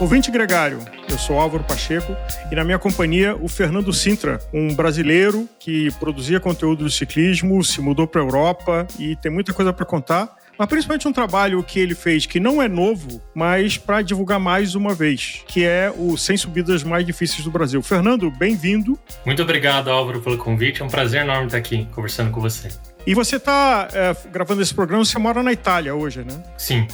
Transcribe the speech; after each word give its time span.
Ouvinte 0.00 0.30
Gregário, 0.30 0.78
eu 1.10 1.18
sou 1.18 1.38
Álvaro 1.38 1.62
Pacheco 1.62 2.16
e 2.50 2.54
na 2.54 2.64
minha 2.64 2.78
companhia 2.78 3.36
o 3.36 3.46
Fernando 3.48 3.92
Sintra, 3.92 4.40
um 4.50 4.74
brasileiro 4.74 5.46
que 5.58 5.90
produzia 6.00 6.40
conteúdo 6.40 6.84
do 6.84 6.90
ciclismo, 6.90 7.62
se 7.62 7.82
mudou 7.82 8.06
para 8.06 8.22
a 8.22 8.24
Europa 8.24 8.86
e 8.98 9.14
tem 9.16 9.30
muita 9.30 9.52
coisa 9.52 9.74
para 9.74 9.84
contar 9.84 10.34
mas 10.60 10.68
principalmente 10.68 11.08
um 11.08 11.12
trabalho 11.12 11.62
que 11.62 11.80
ele 11.80 11.94
fez 11.94 12.26
que 12.26 12.38
não 12.38 12.60
é 12.60 12.68
novo, 12.68 13.22
mas 13.34 13.78
para 13.78 14.02
divulgar 14.02 14.38
mais 14.38 14.74
uma 14.74 14.94
vez, 14.94 15.42
que 15.46 15.64
é 15.64 15.90
o 15.96 16.18
100 16.18 16.36
Subidas 16.36 16.82
Mais 16.82 17.06
Difíceis 17.06 17.42
do 17.42 17.50
Brasil. 17.50 17.82
Fernando, 17.82 18.30
bem-vindo. 18.30 18.98
Muito 19.24 19.40
obrigado, 19.40 19.88
Álvaro, 19.88 20.20
pelo 20.20 20.36
convite. 20.36 20.82
É 20.82 20.84
um 20.84 20.88
prazer 20.90 21.22
enorme 21.22 21.46
estar 21.46 21.56
aqui 21.56 21.88
conversando 21.94 22.30
com 22.30 22.42
você. 22.42 22.68
E 23.06 23.14
você 23.14 23.36
está 23.36 23.88
é, 23.90 24.14
gravando 24.30 24.60
esse 24.60 24.74
programa, 24.74 25.02
você 25.02 25.18
mora 25.18 25.42
na 25.42 25.50
Itália 25.50 25.94
hoje, 25.94 26.22
né? 26.24 26.42
Sim, 26.58 26.86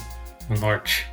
no 0.48 0.57
norte. 0.61 1.11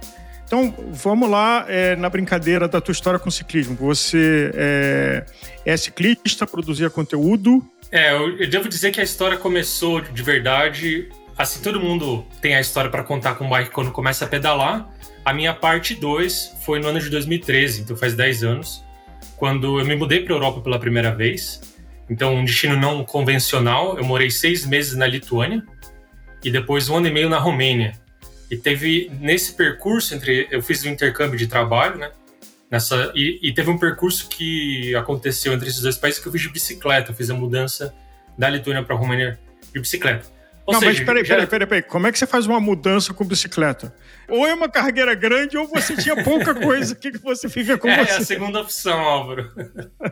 Então, 0.54 0.72
vamos 0.92 1.28
lá 1.28 1.66
é, 1.68 1.96
na 1.96 2.08
brincadeira 2.12 2.68
da 2.68 2.80
tua 2.80 2.92
história 2.92 3.18
com 3.18 3.32
ciclismo. 3.32 3.76
Você 3.76 4.52
é, 4.54 5.26
é 5.66 5.76
ciclista, 5.76 6.46
produzia 6.46 6.92
conteúdo. 6.92 7.68
É, 7.92 8.12
eu, 8.14 8.38
eu 8.38 8.48
devo 8.48 8.70
dizer 8.70 8.92
que 8.92 9.02
a 9.02 9.04
história 9.04 9.36
começou 9.36 10.00
de 10.00 10.22
verdade 10.22 11.10
assim, 11.36 11.60
todo 11.60 11.80
mundo 11.80 12.24
tem 12.40 12.54
a 12.54 12.62
história 12.62 12.88
para 12.88 13.02
contar 13.02 13.34
com 13.34 13.48
o 13.48 13.50
bike 13.50 13.72
quando 13.72 13.92
começa 13.92 14.26
a 14.26 14.28
pedalar. 14.28 14.88
A 15.26 15.34
minha 15.34 15.56
parte 15.56 15.96
2 15.96 16.58
foi 16.64 16.80
no 16.80 16.88
ano 16.88 17.00
de 17.00 17.10
2013, 17.10 17.82
então 17.82 17.98
faz 17.98 18.14
10 18.14 18.44
anos, 18.44 18.84
quando 19.36 19.80
eu 19.80 19.86
me 19.88 19.96
mudei 19.96 20.20
para 20.20 20.36
a 20.36 20.38
Europa 20.38 20.62
pela 20.62 20.78
primeira 20.78 21.16
vez. 21.16 21.62
Então, 22.08 22.36
um 22.36 22.46
destino 22.46 22.78
não 22.78 23.04
convencional. 23.04 23.98
Eu 23.98 24.06
morei 24.06 24.30
seis 24.30 24.68
meses 24.68 24.96
na 24.96 25.08
Lituânia 25.08 25.64
e 26.44 26.52
depois 26.52 26.90
um 26.90 26.98
ano 26.98 27.08
e 27.08 27.12
meio 27.12 27.28
na 27.28 27.40
Romênia. 27.40 28.03
E 28.54 28.58
teve 28.58 29.12
nesse 29.20 29.54
percurso 29.54 30.14
entre 30.14 30.48
eu 30.52 30.62
fiz 30.62 30.84
o 30.84 30.88
um 30.88 30.92
intercâmbio 30.92 31.40
de 31.40 31.48
trabalho, 31.48 31.98
né? 31.98 32.12
Nessa 32.70 33.12
e, 33.16 33.40
e, 33.42 33.52
teve 33.52 33.72
um 33.72 33.80
percurso 33.80 34.30
que 34.30 34.96
aconteceu 34.96 35.54
entre 35.54 35.70
esses 35.70 35.82
dois 35.82 35.98
países 35.98 36.22
que 36.22 36.28
eu 36.28 36.32
fiz 36.32 36.42
de 36.42 36.50
bicicleta. 36.50 37.10
Eu 37.10 37.16
fiz 37.16 37.32
a 37.32 37.34
mudança 37.34 37.96
da 38.38 38.48
Lituânia 38.48 38.84
para 38.84 38.96
a 38.96 39.00
Romênia 39.00 39.40
de 39.74 39.80
bicicleta. 39.80 40.28
Ou 40.68 40.74
não, 40.74 40.82
seja, 40.82 41.00
mas 41.00 41.06
peraí, 41.06 41.26
já... 41.26 41.34
peraí, 41.34 41.48
peraí, 41.48 41.68
peraí. 41.68 41.82
Como 41.82 42.06
é 42.06 42.12
que 42.12 42.20
você 42.20 42.28
faz 42.28 42.46
uma 42.46 42.60
mudança 42.60 43.12
com 43.12 43.26
bicicleta? 43.26 43.92
Ou 44.30 44.46
é 44.46 44.54
uma 44.54 44.70
carreira 44.70 45.16
grande, 45.16 45.58
ou 45.58 45.68
você 45.68 45.98
tinha 45.98 46.24
pouca 46.24 46.54
coisa. 46.56 46.94
O 46.94 46.96
que, 46.96 47.12
que 47.12 47.18
você 47.18 47.50
fica 47.50 47.76
com 47.76 47.90
é, 47.90 48.06
você? 48.06 48.12
É 48.12 48.18
a 48.18 48.22
segunda 48.22 48.62
opção, 48.62 49.00
Álvaro. 49.00 49.52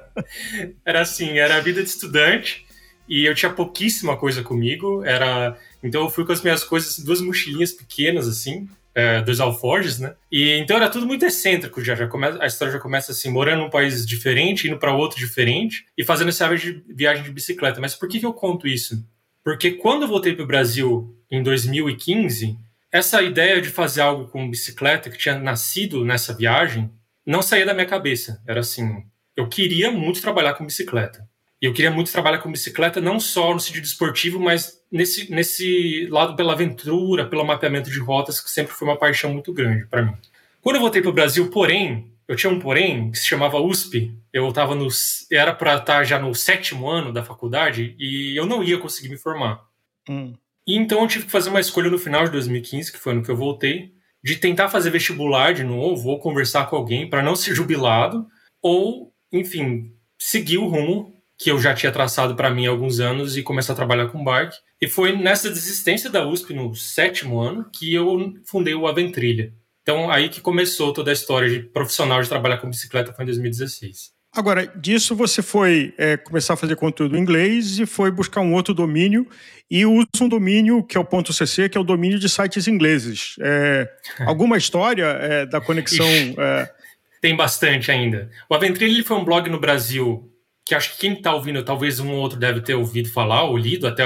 era 0.84 1.02
assim, 1.02 1.38
era 1.38 1.58
a 1.58 1.60
vida 1.60 1.84
de 1.84 1.90
estudante 1.90 2.66
e 3.08 3.24
eu 3.24 3.36
tinha 3.36 3.52
pouquíssima 3.54 4.18
coisa 4.18 4.42
comigo. 4.42 5.04
Era 5.06 5.56
Então 5.84 6.02
eu 6.02 6.10
fui 6.10 6.26
com 6.26 6.32
as 6.32 6.42
minhas 6.42 6.64
coisas, 6.64 7.00
duas 7.00 7.22
mochilinhas 7.22 7.72
pequenas, 7.72 8.28
assim, 8.28 8.68
é, 8.94 9.22
dois 9.22 9.40
alforjes, 9.40 10.00
né? 10.00 10.14
E 10.32 10.52
então 10.54 10.78
era 10.78 10.90
tudo 10.90 11.08
muito 11.08 11.26
excêntrico 11.26 11.84
já, 11.84 11.96
já 11.96 12.08
começa, 12.08 12.42
a 12.42 12.46
história 12.46 12.74
já 12.74 12.80
começa 12.80 13.12
assim, 13.12 13.30
morando 13.30 13.64
num 13.64 13.70
país 13.70 14.06
diferente, 14.06 14.68
indo 14.68 14.78
para 14.78 14.94
outro 14.94 15.18
diferente 15.18 15.86
e 15.98 16.04
fazendo 16.04 16.30
essa 16.30 16.50
viagem 16.50 17.24
de 17.24 17.32
bicicleta. 17.32 17.80
Mas 17.80 17.96
por 17.96 18.08
que, 18.08 18.20
que 18.20 18.26
eu 18.26 18.34
conto 18.34 18.68
isso? 18.68 19.06
Porque 19.44 19.72
quando 19.72 20.04
eu 20.04 20.08
voltei 20.08 20.34
para 20.34 20.44
o 20.44 20.48
Brasil 20.48 21.16
em 21.30 21.42
2015, 21.42 22.58
essa 22.92 23.22
ideia 23.22 23.62
de 23.62 23.70
fazer 23.70 24.02
algo 24.02 24.28
com 24.28 24.50
bicicleta 24.50 25.10
que 25.10 25.18
tinha 25.18 25.40
nascido 25.40 26.04
nessa 26.04 26.34
viagem 26.34 26.92
não 27.26 27.42
saía 27.42 27.66
da 27.66 27.74
minha 27.74 27.86
cabeça. 27.86 28.42
Era 28.46 28.60
assim, 28.60 29.04
eu 29.36 29.48
queria 29.48 29.92
muito 29.92 30.22
trabalhar 30.22 30.54
com 30.56 30.66
bicicleta. 30.66 31.28
E 31.62 31.66
eu 31.66 31.74
queria 31.74 31.92
muito 31.92 32.12
trabalhar 32.12 32.40
com 32.40 32.52
bicicleta 32.52 33.00
não 33.00 33.20
só 33.20 33.54
no 33.54 33.60
sentido 33.60 33.86
esportivo, 33.86 34.40
mas 34.40 34.81
nesse, 34.92 35.32
nesse 35.32 36.08
lado 36.10 36.36
pela 36.36 36.54
aventura, 36.54 37.26
pelo 37.26 37.46
mapeamento 37.46 37.90
de 37.90 38.00
rotas, 38.00 38.40
que 38.40 38.52
sempre 38.52 38.74
foi 38.74 38.88
uma 38.88 38.98
paixão 38.98 39.32
muito 39.32 39.54
grande 39.54 39.86
para 39.86 40.04
mim. 40.04 40.14
Quando 40.62 40.76
eu 40.76 40.82
voltei 40.82 41.02
para 41.02 41.10
o 41.10 41.14
Brasil, 41.14 41.50
porém, 41.50 42.12
eu 42.28 42.36
tinha 42.36 42.52
um 42.52 42.60
porém 42.60 43.12
que 43.12 43.18
se 43.18 43.28
chamava 43.28 43.60
USP. 43.60 44.14
Eu 44.32 44.48
estava 44.50 44.76
no. 44.76 44.88
Era 45.32 45.54
para 45.54 45.74
estar 45.74 45.86
tá 45.86 46.04
já 46.04 46.20
no 46.20 46.34
sétimo 46.36 46.88
ano 46.88 47.12
da 47.12 47.24
faculdade 47.24 47.96
e 47.98 48.38
eu 48.38 48.46
não 48.46 48.64
ia 48.64 48.78
conseguir 48.78 49.10
me 49.10 49.18
formar. 49.18 49.64
Hum. 50.10 50.34
E 50.68 50.78
então 50.78 51.02
eu 51.02 51.08
tive 51.08 51.26
que 51.26 51.32
fazer 51.32 51.50
uma 51.50 51.60
escolha 51.60 51.90
no 51.90 51.98
final 51.98 52.24
de 52.26 52.32
2015, 52.32 52.92
que 52.92 53.00
foi 53.00 53.14
no 53.14 53.24
que 53.24 53.32
eu 53.32 53.36
voltei, 53.36 53.94
de 54.24 54.36
tentar 54.36 54.70
fazer 54.70 54.92
vestibular 54.92 55.54
de 55.54 55.64
novo 55.64 56.10
ou 56.10 56.20
conversar 56.20 56.70
com 56.70 56.76
alguém 56.76 57.10
para 57.10 57.24
não 57.24 57.36
ser 57.36 57.54
jubilado, 57.56 58.28
ou, 58.62 59.12
enfim, 59.32 59.92
seguir 60.20 60.60
o 60.60 60.68
rumo 60.68 61.21
que 61.42 61.50
eu 61.50 61.60
já 61.60 61.74
tinha 61.74 61.92
traçado 61.92 62.36
para 62.36 62.52
mim 62.52 62.68
há 62.68 62.70
alguns 62.70 63.00
anos 63.00 63.36
e 63.36 63.42
começar 63.42 63.74
a 63.74 63.76
trabalhar 63.76 64.08
com 64.10 64.24
bike. 64.24 64.56
E 64.80 64.88
foi 64.88 65.18
nessa 65.18 65.50
desistência 65.50 66.08
da 66.08 66.28
USP 66.28 66.54
no 66.54 66.76
sétimo 66.76 67.40
ano 67.40 67.66
que 67.74 67.92
eu 67.92 68.32
fundei 68.46 68.76
o 68.76 68.86
Aventrilha. 68.86 69.52
Então, 69.82 70.12
aí 70.12 70.30
que 70.30 70.40
começou 70.40 70.94
toda 70.94 71.10
a 71.10 71.14
história 71.14 71.50
de 71.50 71.62
profissional 71.62 72.22
de 72.22 72.30
trabalhar 72.30 72.58
com 72.58 72.70
bicicleta 72.70 73.12
foi 73.12 73.24
em 73.24 73.26
2016. 73.26 74.12
Agora, 74.34 74.68
disso 74.68 75.16
você 75.16 75.42
foi 75.42 75.96
é, 75.98 76.16
começar 76.16 76.54
a 76.54 76.58
fazer 76.58 76.76
conteúdo 76.76 77.18
em 77.18 77.22
inglês 77.22 77.80
e 77.80 77.88
foi 77.88 78.12
buscar 78.12 78.42
um 78.42 78.54
outro 78.54 78.72
domínio 78.72 79.28
e 79.70 79.84
usa 79.84 80.06
um 80.22 80.30
domínio 80.30 80.84
que 80.84 80.96
é 80.96 81.00
o 81.00 81.06
ponto 81.06 81.34
.cc, 81.34 81.70
que 81.70 81.78
é 81.78 81.82
o 81.82 81.84
domínio 81.84 82.20
de 82.20 82.30
sites 82.30 82.68
ingleses. 82.68 83.34
É, 83.42 83.90
alguma 84.28 84.58
história 84.58 85.06
é, 85.06 85.46
da 85.48 85.60
conexão? 85.60 86.06
É? 86.08 86.72
Tem 87.20 87.36
bastante 87.36 87.92
ainda. 87.92 88.30
O 88.48 88.54
Aventril 88.54 89.04
foi 89.04 89.18
um 89.18 89.26
blog 89.26 89.50
no 89.50 89.60
Brasil 89.60 90.31
que 90.66 90.76
acho 90.76 90.94
que 90.94 91.00
quem 91.00 91.14
está 91.14 91.34
ouvindo, 91.34 91.64
talvez 91.64 92.00
um 92.00 92.12
ou 92.12 92.20
outro 92.20 92.38
deve 92.38 92.62
ter 92.62 92.76
ouvido 92.76 93.12
falar 93.12 93.44
ou 93.44 93.58
lido 93.58 93.88
até 93.88 94.04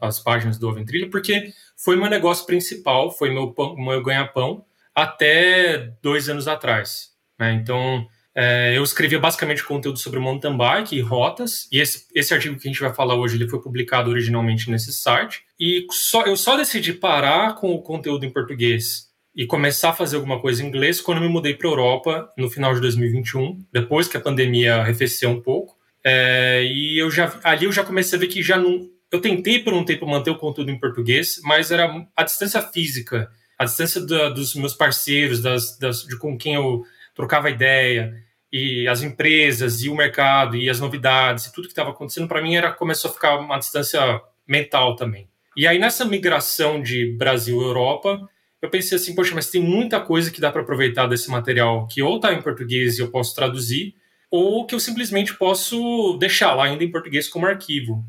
as 0.00 0.18
páginas 0.18 0.58
do 0.58 0.68
Aventril, 0.68 1.10
porque 1.10 1.52
foi 1.76 1.96
meu 1.96 2.10
negócio 2.10 2.44
principal, 2.46 3.10
foi 3.10 3.30
meu, 3.30 3.54
meu 3.76 4.02
ganha-pão 4.02 4.64
até 4.94 5.92
dois 6.02 6.28
anos 6.28 6.48
atrás. 6.48 7.10
Né? 7.38 7.52
Então, 7.52 8.06
é, 8.34 8.76
eu 8.76 8.82
escrevia 8.82 9.18
basicamente 9.18 9.64
conteúdo 9.64 9.98
sobre 9.98 10.18
mountain 10.18 10.56
bike 10.56 10.94
e 10.94 11.00
rotas, 11.00 11.66
e 11.72 11.80
esse, 11.80 12.06
esse 12.14 12.34
artigo 12.34 12.58
que 12.58 12.68
a 12.68 12.70
gente 12.70 12.80
vai 12.80 12.92
falar 12.92 13.14
hoje 13.14 13.36
ele 13.36 13.48
foi 13.48 13.62
publicado 13.62 14.10
originalmente 14.10 14.70
nesse 14.70 14.92
site. 14.92 15.42
E 15.58 15.86
só, 15.90 16.22
eu 16.24 16.36
só 16.36 16.56
decidi 16.56 16.92
parar 16.92 17.54
com 17.54 17.72
o 17.72 17.80
conteúdo 17.80 18.26
em 18.26 18.30
português 18.30 19.06
e 19.34 19.46
começar 19.46 19.90
a 19.90 19.94
fazer 19.94 20.16
alguma 20.16 20.40
coisa 20.40 20.62
em 20.62 20.66
inglês 20.66 21.00
quando 21.00 21.18
eu 21.18 21.24
me 21.24 21.32
mudei 21.32 21.54
para 21.54 21.68
a 21.68 21.70
Europa 21.70 22.32
no 22.36 22.50
final 22.50 22.74
de 22.74 22.80
2021, 22.80 23.64
depois 23.72 24.08
que 24.08 24.16
a 24.16 24.20
pandemia 24.20 24.76
arrefeceu 24.76 25.30
um 25.30 25.40
pouco. 25.40 25.75
É, 26.06 26.62
e 26.64 26.96
eu 26.96 27.10
já 27.10 27.36
ali 27.42 27.64
eu 27.64 27.72
já 27.72 27.82
comecei 27.82 28.16
a 28.16 28.20
ver 28.20 28.28
que 28.28 28.42
já 28.42 28.56
não. 28.56 28.88
Eu 29.10 29.20
tentei 29.20 29.58
por 29.58 29.74
um 29.74 29.84
tempo 29.84 30.06
manter 30.06 30.30
o 30.30 30.38
conteúdo 30.38 30.70
em 30.70 30.78
português, 30.78 31.40
mas 31.42 31.70
era 31.70 32.06
a 32.16 32.22
distância 32.22 32.62
física 32.62 33.28
a 33.58 33.64
distância 33.64 34.00
da, 34.04 34.28
dos 34.28 34.54
meus 34.54 34.74
parceiros, 34.74 35.40
das, 35.40 35.78
das, 35.78 36.02
de 36.02 36.18
com 36.18 36.36
quem 36.36 36.54
eu 36.54 36.84
trocava 37.14 37.50
ideia, 37.50 38.14
e 38.52 38.86
as 38.86 39.02
empresas, 39.02 39.82
e 39.82 39.88
o 39.88 39.94
mercado, 39.94 40.56
e 40.56 40.68
as 40.68 40.80
novidades, 40.80 41.46
e 41.46 41.52
tudo 41.52 41.66
que 41.66 41.72
estava 41.72 41.90
acontecendo, 41.90 42.28
para 42.28 42.42
mim 42.42 42.54
era 42.54 42.72
começou 42.72 43.10
a 43.10 43.14
ficar 43.14 43.36
uma 43.38 43.58
distância 43.58 44.00
mental 44.46 44.94
também. 44.94 45.28
E 45.56 45.66
aí, 45.66 45.78
nessa 45.78 46.04
migração 46.04 46.82
de 46.82 47.12
Brasil-Europa, 47.16 48.28
eu 48.60 48.68
pensei 48.68 48.96
assim, 48.96 49.14
poxa, 49.14 49.34
mas 49.34 49.50
tem 49.50 49.60
muita 49.60 50.00
coisa 50.00 50.30
que 50.30 50.40
dá 50.40 50.52
para 50.52 50.62
aproveitar 50.62 51.06
desse 51.06 51.30
material 51.30 51.86
que 51.88 52.02
ou 52.02 52.16
está 52.16 52.32
em 52.32 52.42
português 52.42 52.98
e 52.98 53.02
eu 53.02 53.10
posso 53.10 53.34
traduzir, 53.34 53.94
ou 54.30 54.66
que 54.66 54.74
eu 54.74 54.80
simplesmente 54.80 55.34
posso 55.34 56.16
deixar 56.18 56.54
lá 56.54 56.64
ainda 56.64 56.84
em 56.84 56.90
português 56.90 57.28
como 57.28 57.46
arquivo. 57.46 58.04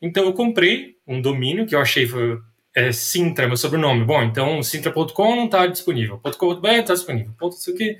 Então 0.00 0.24
eu 0.24 0.32
comprei 0.32 0.96
um 1.06 1.20
domínio 1.20 1.66
que 1.66 1.74
eu 1.74 1.80
achei 1.80 2.08
é 2.74 2.90
Sintra, 2.90 3.46
meu 3.46 3.56
sobrenome. 3.56 4.04
Bom, 4.04 4.22
então 4.22 4.62
Sintra.com 4.62 5.36
não 5.36 5.44
está 5.44 5.66
disponível. 5.66 6.18
.com.br 6.18 6.68
está 6.68 6.94
disponível. 6.94 7.32
Ponto 7.38 7.56
isso 7.56 7.70
aqui. 7.70 7.96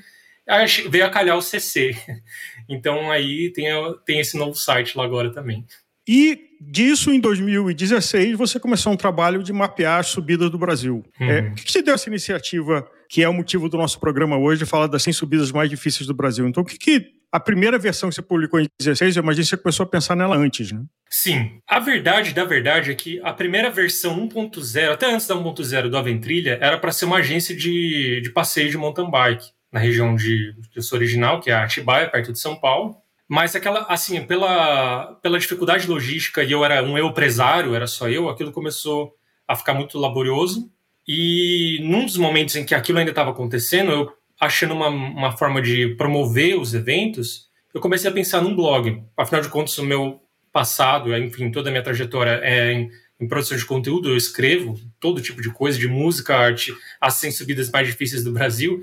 Aí 0.48 0.66
veio 0.88 1.06
a 1.06 1.10
calhar 1.10 1.36
o 1.36 1.42
CC. 1.42 1.96
Então 2.68 3.10
aí 3.10 3.52
tem, 3.52 3.66
tem 4.06 4.20
esse 4.20 4.38
novo 4.38 4.54
site 4.54 4.96
lá 4.96 5.04
agora 5.04 5.32
também. 5.32 5.66
E 6.08 6.50
disso, 6.60 7.10
em 7.10 7.20
2016, 7.20 8.38
você 8.38 8.58
começou 8.58 8.92
um 8.92 8.96
trabalho 8.96 9.42
de 9.42 9.52
mapear 9.52 9.98
as 9.98 10.06
subidas 10.06 10.48
do 10.48 10.56
Brasil. 10.56 11.04
Uhum. 11.20 11.30
É, 11.30 11.40
o 11.40 11.54
que, 11.54 11.64
que 11.64 11.72
te 11.72 11.82
deu 11.82 11.94
essa 11.94 12.08
iniciativa, 12.08 12.88
que 13.08 13.22
é 13.22 13.28
o 13.28 13.34
motivo 13.34 13.68
do 13.68 13.76
nosso 13.76 13.98
programa 13.98 14.38
hoje, 14.38 14.64
falar 14.64 14.86
das 14.86 15.02
100 15.02 15.12
subidas 15.12 15.52
mais 15.52 15.68
difíceis 15.68 16.06
do 16.06 16.14
Brasil? 16.14 16.46
Então, 16.46 16.62
o 16.62 16.66
que, 16.66 16.78
que 16.78 17.12
a 17.32 17.40
primeira 17.40 17.78
versão 17.78 18.10
que 18.10 18.14
você 18.14 18.22
publicou 18.22 18.60
em 18.60 18.66
16, 18.78 19.16
eu 19.16 19.22
imagino 19.22 19.44
que 19.44 19.50
você 19.50 19.56
começou 19.56 19.84
a 19.84 19.88
pensar 19.88 20.14
nela 20.14 20.36
antes, 20.36 20.70
né? 20.70 20.82
Sim. 21.08 21.60
A 21.66 21.78
verdade 21.80 22.34
da 22.34 22.44
verdade 22.44 22.90
é 22.90 22.94
que 22.94 23.18
a 23.24 23.32
primeira 23.32 23.70
versão 23.70 24.28
1.0, 24.28 24.92
até 24.92 25.06
antes 25.06 25.26
da 25.26 25.34
1.0 25.34 25.88
do 25.88 25.96
Aventrilha, 25.96 26.58
era 26.60 26.76
para 26.76 26.92
ser 26.92 27.06
uma 27.06 27.16
agência 27.16 27.56
de, 27.56 28.20
de 28.20 28.30
passeio 28.30 28.70
de 28.70 28.76
mountain 28.76 29.10
bike 29.10 29.46
na 29.72 29.80
região 29.80 30.14
de 30.14 30.54
que 30.70 30.78
eu 30.78 30.82
sou 30.82 30.98
original, 30.98 31.40
que 31.40 31.50
é 31.50 31.54
a 31.54 31.64
Atibaia, 31.64 32.10
perto 32.10 32.32
de 32.32 32.38
São 32.38 32.54
Paulo. 32.54 32.96
Mas 33.26 33.56
aquela, 33.56 33.86
assim, 33.88 34.22
pela, 34.26 35.14
pela 35.22 35.38
dificuldade 35.38 35.88
logística 35.88 36.44
e 36.44 36.52
eu 36.52 36.62
era 36.62 36.82
um 36.82 36.98
eu 36.98 37.06
empresário, 37.06 37.74
era 37.74 37.86
só 37.86 38.10
eu, 38.10 38.28
aquilo 38.28 38.52
começou 38.52 39.14
a 39.48 39.56
ficar 39.56 39.72
muito 39.72 39.98
laborioso. 39.98 40.70
E 41.08 41.78
num 41.82 42.04
dos 42.04 42.18
momentos 42.18 42.54
em 42.56 42.64
que 42.64 42.74
aquilo 42.74 42.98
ainda 42.98 43.10
estava 43.10 43.30
acontecendo, 43.30 43.90
eu 43.90 44.12
achando 44.42 44.74
uma, 44.74 44.88
uma 44.88 45.36
forma 45.36 45.62
de 45.62 45.94
promover 45.94 46.58
os 46.58 46.74
eventos, 46.74 47.48
eu 47.72 47.80
comecei 47.80 48.10
a 48.10 48.12
pensar 48.12 48.40
num 48.40 48.56
blog. 48.56 49.00
Afinal 49.16 49.40
de 49.40 49.48
contas, 49.48 49.78
o 49.78 49.84
meu 49.84 50.20
passado, 50.52 51.16
enfim, 51.16 51.48
toda 51.52 51.68
a 51.68 51.72
minha 51.72 51.82
trajetória 51.82 52.40
é 52.42 52.72
em, 52.72 52.90
em 53.20 53.28
produção 53.28 53.56
de 53.56 53.64
conteúdo, 53.64 54.10
eu 54.10 54.16
escrevo 54.16 54.74
todo 54.98 55.22
tipo 55.22 55.40
de 55.40 55.48
coisa, 55.48 55.78
de 55.78 55.86
música, 55.86 56.36
arte, 56.36 56.74
as 57.00 57.14
100 57.14 57.30
subidas 57.30 57.70
mais 57.70 57.86
difíceis 57.86 58.24
do 58.24 58.32
Brasil. 58.32 58.80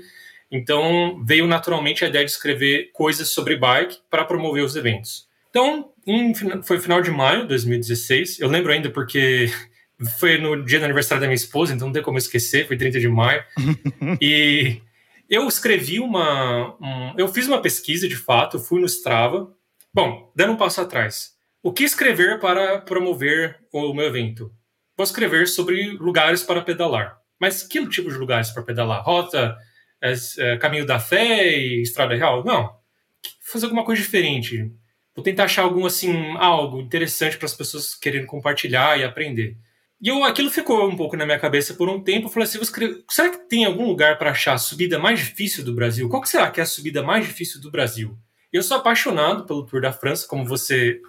Então 0.50 1.22
veio 1.26 1.46
naturalmente 1.46 2.06
a 2.06 2.08
ideia 2.08 2.24
de 2.24 2.30
escrever 2.30 2.90
coisas 2.94 3.28
sobre 3.28 3.54
bike 3.54 3.98
para 4.08 4.24
promover 4.24 4.64
os 4.64 4.74
eventos. 4.76 5.28
Então, 5.50 5.90
em, 6.06 6.32
foi 6.62 6.80
final 6.80 7.02
de 7.02 7.10
maio 7.10 7.42
de 7.42 7.48
2016. 7.48 8.40
Eu 8.40 8.48
lembro 8.48 8.72
ainda 8.72 8.88
porque 8.88 9.50
foi 10.18 10.38
no 10.38 10.64
dia 10.64 10.78
do 10.78 10.86
aniversário 10.86 11.20
da 11.20 11.26
minha 11.26 11.34
esposa, 11.34 11.74
então 11.74 11.88
não 11.88 11.92
tem 11.92 12.02
como 12.02 12.16
esquecer, 12.16 12.66
foi 12.66 12.78
30 12.78 12.98
de 12.98 13.08
maio. 13.08 13.44
e 14.22 14.80
eu 15.30 15.46
escrevi 15.46 16.00
uma. 16.00 16.76
Um, 16.82 17.14
eu 17.16 17.28
fiz 17.28 17.46
uma 17.46 17.62
pesquisa 17.62 18.08
de 18.08 18.16
fato, 18.16 18.58
fui 18.58 18.80
no 18.80 18.86
Strava. 18.86 19.54
Bom, 19.94 20.32
dando 20.34 20.54
um 20.54 20.56
passo 20.56 20.80
atrás. 20.80 21.30
O 21.62 21.72
que 21.72 21.84
escrever 21.84 22.40
para 22.40 22.80
promover 22.80 23.60
o 23.72 23.94
meu 23.94 24.06
evento? 24.06 24.52
Vou 24.96 25.04
escrever 25.04 25.46
sobre 25.46 25.90
lugares 25.92 26.42
para 26.42 26.62
pedalar. 26.62 27.16
Mas 27.38 27.62
que 27.62 27.86
tipo 27.88 28.10
de 28.10 28.18
lugares 28.18 28.50
para 28.50 28.64
pedalar? 28.64 29.04
Rota, 29.04 29.56
é, 30.02 30.12
é, 30.38 30.56
caminho 30.58 30.84
da 30.84 30.98
fé 30.98 31.56
e 31.56 31.82
estrada 31.82 32.14
real? 32.14 32.44
Não. 32.44 32.62
Vou 32.64 32.80
fazer 33.40 33.66
alguma 33.66 33.84
coisa 33.84 34.02
diferente. 34.02 34.72
Vou 35.14 35.22
tentar 35.22 35.44
achar 35.44 35.62
algum 35.62 35.86
assim, 35.86 36.36
algo 36.38 36.80
interessante 36.80 37.36
para 37.36 37.46
as 37.46 37.54
pessoas 37.54 37.94
querendo 37.94 38.26
compartilhar 38.26 38.98
e 38.98 39.04
aprender. 39.04 39.56
E 40.02 40.08
eu, 40.08 40.24
aquilo 40.24 40.50
ficou 40.50 40.88
um 40.88 40.96
pouco 40.96 41.16
na 41.16 41.26
minha 41.26 41.38
cabeça 41.38 41.74
por 41.74 41.88
um 41.88 42.00
tempo. 42.02 42.26
Eu 42.26 42.30
falei 42.30 42.48
assim: 42.48 42.58
será 43.08 43.30
que 43.30 43.48
tem 43.48 43.64
algum 43.64 43.86
lugar 43.86 44.16
para 44.18 44.30
achar 44.30 44.54
a 44.54 44.58
subida 44.58 44.98
mais 44.98 45.18
difícil 45.18 45.64
do 45.64 45.74
Brasil? 45.74 46.08
Qual 46.08 46.24
será 46.24 46.50
que 46.50 46.58
é 46.58 46.62
a 46.62 46.66
subida 46.66 47.02
mais 47.02 47.26
difícil 47.26 47.60
do 47.60 47.70
Brasil? 47.70 48.16
Eu 48.52 48.62
sou 48.62 48.78
apaixonado 48.78 49.44
pelo 49.44 49.64
Tour 49.64 49.80
da 49.80 49.92
França, 49.92 50.26
como 50.26 50.44
você 50.44 51.00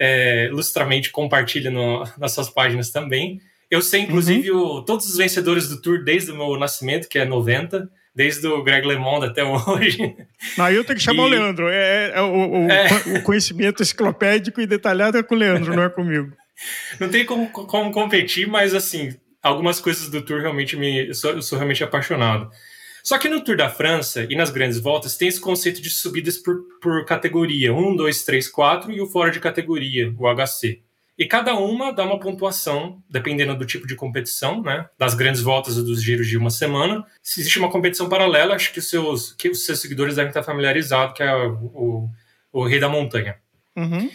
é, 0.00 0.46
ilustramente 0.46 1.10
compartilha 1.10 1.70
no, 1.70 2.04
nas 2.18 2.32
suas 2.32 2.50
páginas 2.50 2.90
também. 2.90 3.40
Eu 3.70 3.80
sei, 3.80 4.00
inclusive, 4.00 4.50
uhum. 4.50 4.78
o, 4.78 4.84
todos 4.84 5.08
os 5.08 5.16
vencedores 5.16 5.68
do 5.68 5.80
Tour 5.80 6.02
desde 6.02 6.32
o 6.32 6.36
meu 6.36 6.58
nascimento, 6.58 7.08
que 7.08 7.18
é 7.18 7.24
90, 7.24 7.88
desde 8.12 8.46
o 8.48 8.64
Greg 8.64 8.86
LeMond 8.86 9.26
até 9.26 9.44
hoje. 9.44 10.16
Não, 10.58 10.70
eu 10.70 10.84
tenho 10.84 10.98
que 10.98 11.04
chamar 11.04 11.22
e... 11.22 11.26
o 11.26 11.28
Leandro. 11.28 11.68
É, 11.68 12.10
é, 12.16 12.20
o, 12.20 12.66
o, 12.66 12.70
é, 12.70 13.18
o, 13.18 13.22
conhecimento 13.22 13.80
enciclopédico 13.84 14.60
e 14.60 14.66
detalhado 14.66 15.16
é 15.16 15.22
com 15.22 15.36
o 15.36 15.38
Leandro, 15.38 15.76
não 15.76 15.84
é 15.84 15.88
comigo. 15.88 16.32
Não 16.98 17.08
tem 17.08 17.24
como, 17.24 17.50
como 17.50 17.92
competir, 17.92 18.46
mas 18.46 18.74
assim, 18.74 19.16
algumas 19.42 19.80
coisas 19.80 20.08
do 20.08 20.22
Tour 20.22 20.40
realmente 20.40 20.76
me. 20.76 21.08
Eu 21.08 21.14
sou, 21.14 21.30
eu 21.32 21.42
sou, 21.42 21.58
realmente 21.58 21.82
apaixonado. 21.84 22.50
Só 23.02 23.18
que 23.18 23.28
no 23.28 23.42
Tour 23.42 23.56
da 23.56 23.70
França 23.70 24.26
e 24.28 24.36
nas 24.36 24.50
grandes 24.50 24.78
voltas 24.78 25.16
tem 25.16 25.28
esse 25.28 25.40
conceito 25.40 25.80
de 25.80 25.90
subidas 25.90 26.36
por, 26.36 26.62
por 26.80 27.04
categoria: 27.06 27.72
1, 27.72 27.96
2, 27.96 28.24
3, 28.24 28.48
4 28.48 28.92
e 28.92 29.00
o 29.00 29.06
fora 29.06 29.30
de 29.30 29.40
categoria, 29.40 30.14
o 30.18 30.26
HC. 30.28 30.82
E 31.20 31.26
cada 31.26 31.54
uma 31.54 31.92
dá 31.92 32.02
uma 32.02 32.18
pontuação, 32.18 33.02
dependendo 33.08 33.54
do 33.54 33.66
tipo 33.66 33.86
de 33.86 33.94
competição, 33.94 34.62
né? 34.62 34.88
Das 34.98 35.12
grandes 35.12 35.42
voltas 35.42 35.76
e 35.76 35.84
dos 35.84 36.02
giros 36.02 36.26
de 36.26 36.38
uma 36.38 36.48
semana. 36.48 37.04
Se 37.22 37.40
existe 37.40 37.58
uma 37.58 37.70
competição 37.70 38.08
paralela, 38.08 38.54
acho 38.54 38.72
que 38.72 38.78
os 38.78 38.88
seus, 38.88 39.34
que 39.34 39.50
os 39.50 39.66
seus 39.66 39.80
seguidores 39.80 40.16
devem 40.16 40.30
estar 40.30 40.42
familiarizados, 40.42 41.14
que 41.14 41.22
é 41.22 41.34
o, 41.34 41.52
o, 41.52 42.10
o 42.50 42.66
Rei 42.66 42.80
da 42.80 42.88
Montanha. 42.88 43.36
Uhum. 43.76 44.08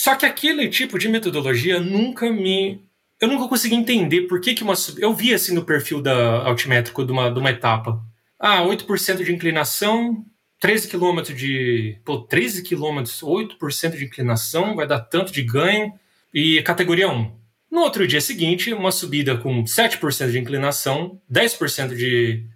Só 0.00 0.14
que 0.14 0.24
aquele 0.24 0.66
tipo 0.70 0.98
de 0.98 1.10
metodologia 1.10 1.78
nunca 1.78 2.32
me. 2.32 2.82
Eu 3.20 3.28
nunca 3.28 3.46
consegui 3.46 3.74
entender 3.74 4.22
por 4.22 4.40
que, 4.40 4.54
que 4.54 4.62
uma. 4.62 4.72
Eu 4.96 5.12
vi 5.12 5.34
assim 5.34 5.52
no 5.52 5.62
perfil 5.62 6.00
da 6.00 6.38
altimétrico 6.38 7.04
de 7.04 7.12
uma, 7.12 7.30
de 7.30 7.38
uma 7.38 7.50
etapa. 7.50 8.02
Ah, 8.38 8.62
8% 8.62 9.22
de 9.22 9.30
inclinação, 9.30 10.24
13 10.58 10.88
km 10.88 11.20
de. 11.36 12.00
Pô, 12.02 12.22
13 12.22 12.62
km, 12.62 13.02
8% 13.02 13.90
de 13.98 14.06
inclinação, 14.06 14.74
vai 14.74 14.86
dar 14.86 15.00
tanto 15.00 15.30
de 15.30 15.42
ganho. 15.42 15.92
E 16.32 16.62
categoria 16.62 17.10
1. 17.10 17.36
No 17.70 17.82
outro 17.82 18.06
dia 18.06 18.22
seguinte, 18.22 18.72
uma 18.72 18.92
subida 18.92 19.36
com 19.36 19.64
7% 19.64 20.30
de 20.30 20.38
inclinação, 20.38 21.20
10% 21.30 21.94
de, 21.94 22.46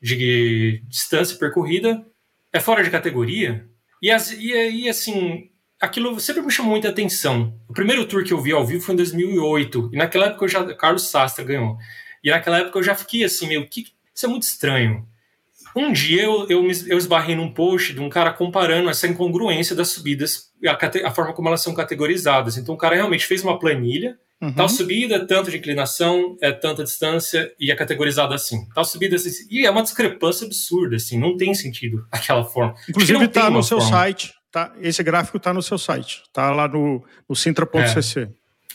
de 0.00 0.82
distância 0.88 1.36
percorrida, 1.36 2.02
é 2.50 2.58
fora 2.60 2.82
de 2.82 2.88
categoria. 2.88 3.68
E, 4.00 4.10
as, 4.10 4.32
e 4.32 4.54
aí, 4.54 4.88
assim, 4.88 5.50
aquilo 5.84 6.18
sempre 6.18 6.42
me 6.42 6.50
chamou 6.50 6.72
muita 6.72 6.88
atenção. 6.88 7.54
O 7.68 7.72
primeiro 7.72 8.04
tour 8.06 8.24
que 8.24 8.32
eu 8.32 8.40
vi 8.40 8.52
ao 8.52 8.66
vivo 8.66 8.82
foi 8.82 8.94
em 8.94 8.96
2008, 8.96 9.90
e 9.92 9.96
naquela 9.96 10.26
época 10.26 10.44
eu 10.44 10.48
já 10.48 10.74
Carlos 10.74 11.08
Sastra 11.08 11.44
ganhou. 11.44 11.76
E 12.22 12.30
naquela 12.30 12.58
época 12.58 12.78
eu 12.78 12.82
já 12.82 12.94
fiquei 12.94 13.24
assim, 13.24 13.46
meio 13.46 13.68
que 13.68 13.86
isso 14.14 14.26
é 14.26 14.28
muito 14.28 14.44
estranho. 14.44 15.06
Um 15.76 15.92
dia 15.92 16.22
eu, 16.22 16.46
eu, 16.48 16.64
eu 16.86 16.98
esbarrei 16.98 17.34
num 17.34 17.52
post 17.52 17.92
de 17.92 18.00
um 18.00 18.08
cara 18.08 18.32
comparando 18.32 18.88
essa 18.88 19.08
incongruência 19.08 19.74
das 19.74 19.88
subidas, 19.88 20.52
a, 20.64 21.08
a 21.08 21.10
forma 21.10 21.32
como 21.32 21.48
elas 21.48 21.62
são 21.62 21.74
categorizadas. 21.74 22.56
Então 22.56 22.76
o 22.76 22.78
cara 22.78 22.94
realmente 22.94 23.26
fez 23.26 23.42
uma 23.42 23.58
planilha, 23.58 24.16
uhum. 24.40 24.52
tal 24.52 24.68
subida, 24.68 25.26
tanto 25.26 25.50
de 25.50 25.58
inclinação, 25.58 26.36
é 26.40 26.52
tanta 26.52 26.84
distância 26.84 27.52
e 27.58 27.72
é 27.72 27.74
categorizado 27.74 28.32
assim. 28.32 28.68
Tal 28.72 28.84
subida 28.84 29.16
assim, 29.16 29.30
e 29.50 29.66
é 29.66 29.70
uma 29.70 29.82
discrepância 29.82 30.46
absurda, 30.46 30.94
assim, 30.94 31.18
não 31.18 31.36
tem 31.36 31.52
sentido 31.54 32.06
aquela 32.12 32.44
forma. 32.44 32.74
Inclusive 32.88 33.24
está 33.24 33.50
no 33.50 33.62
seu 33.62 33.80
forma. 33.80 33.96
site. 33.96 34.32
Tá, 34.54 34.72
esse 34.80 35.02
gráfico 35.02 35.36
está 35.36 35.52
no 35.52 35.60
seu 35.60 35.76
site, 35.76 36.22
está 36.28 36.52
lá 36.52 36.68
no, 36.68 37.04
no 37.28 37.34
sintra.cc. 37.34 38.20
É, 38.20 38.28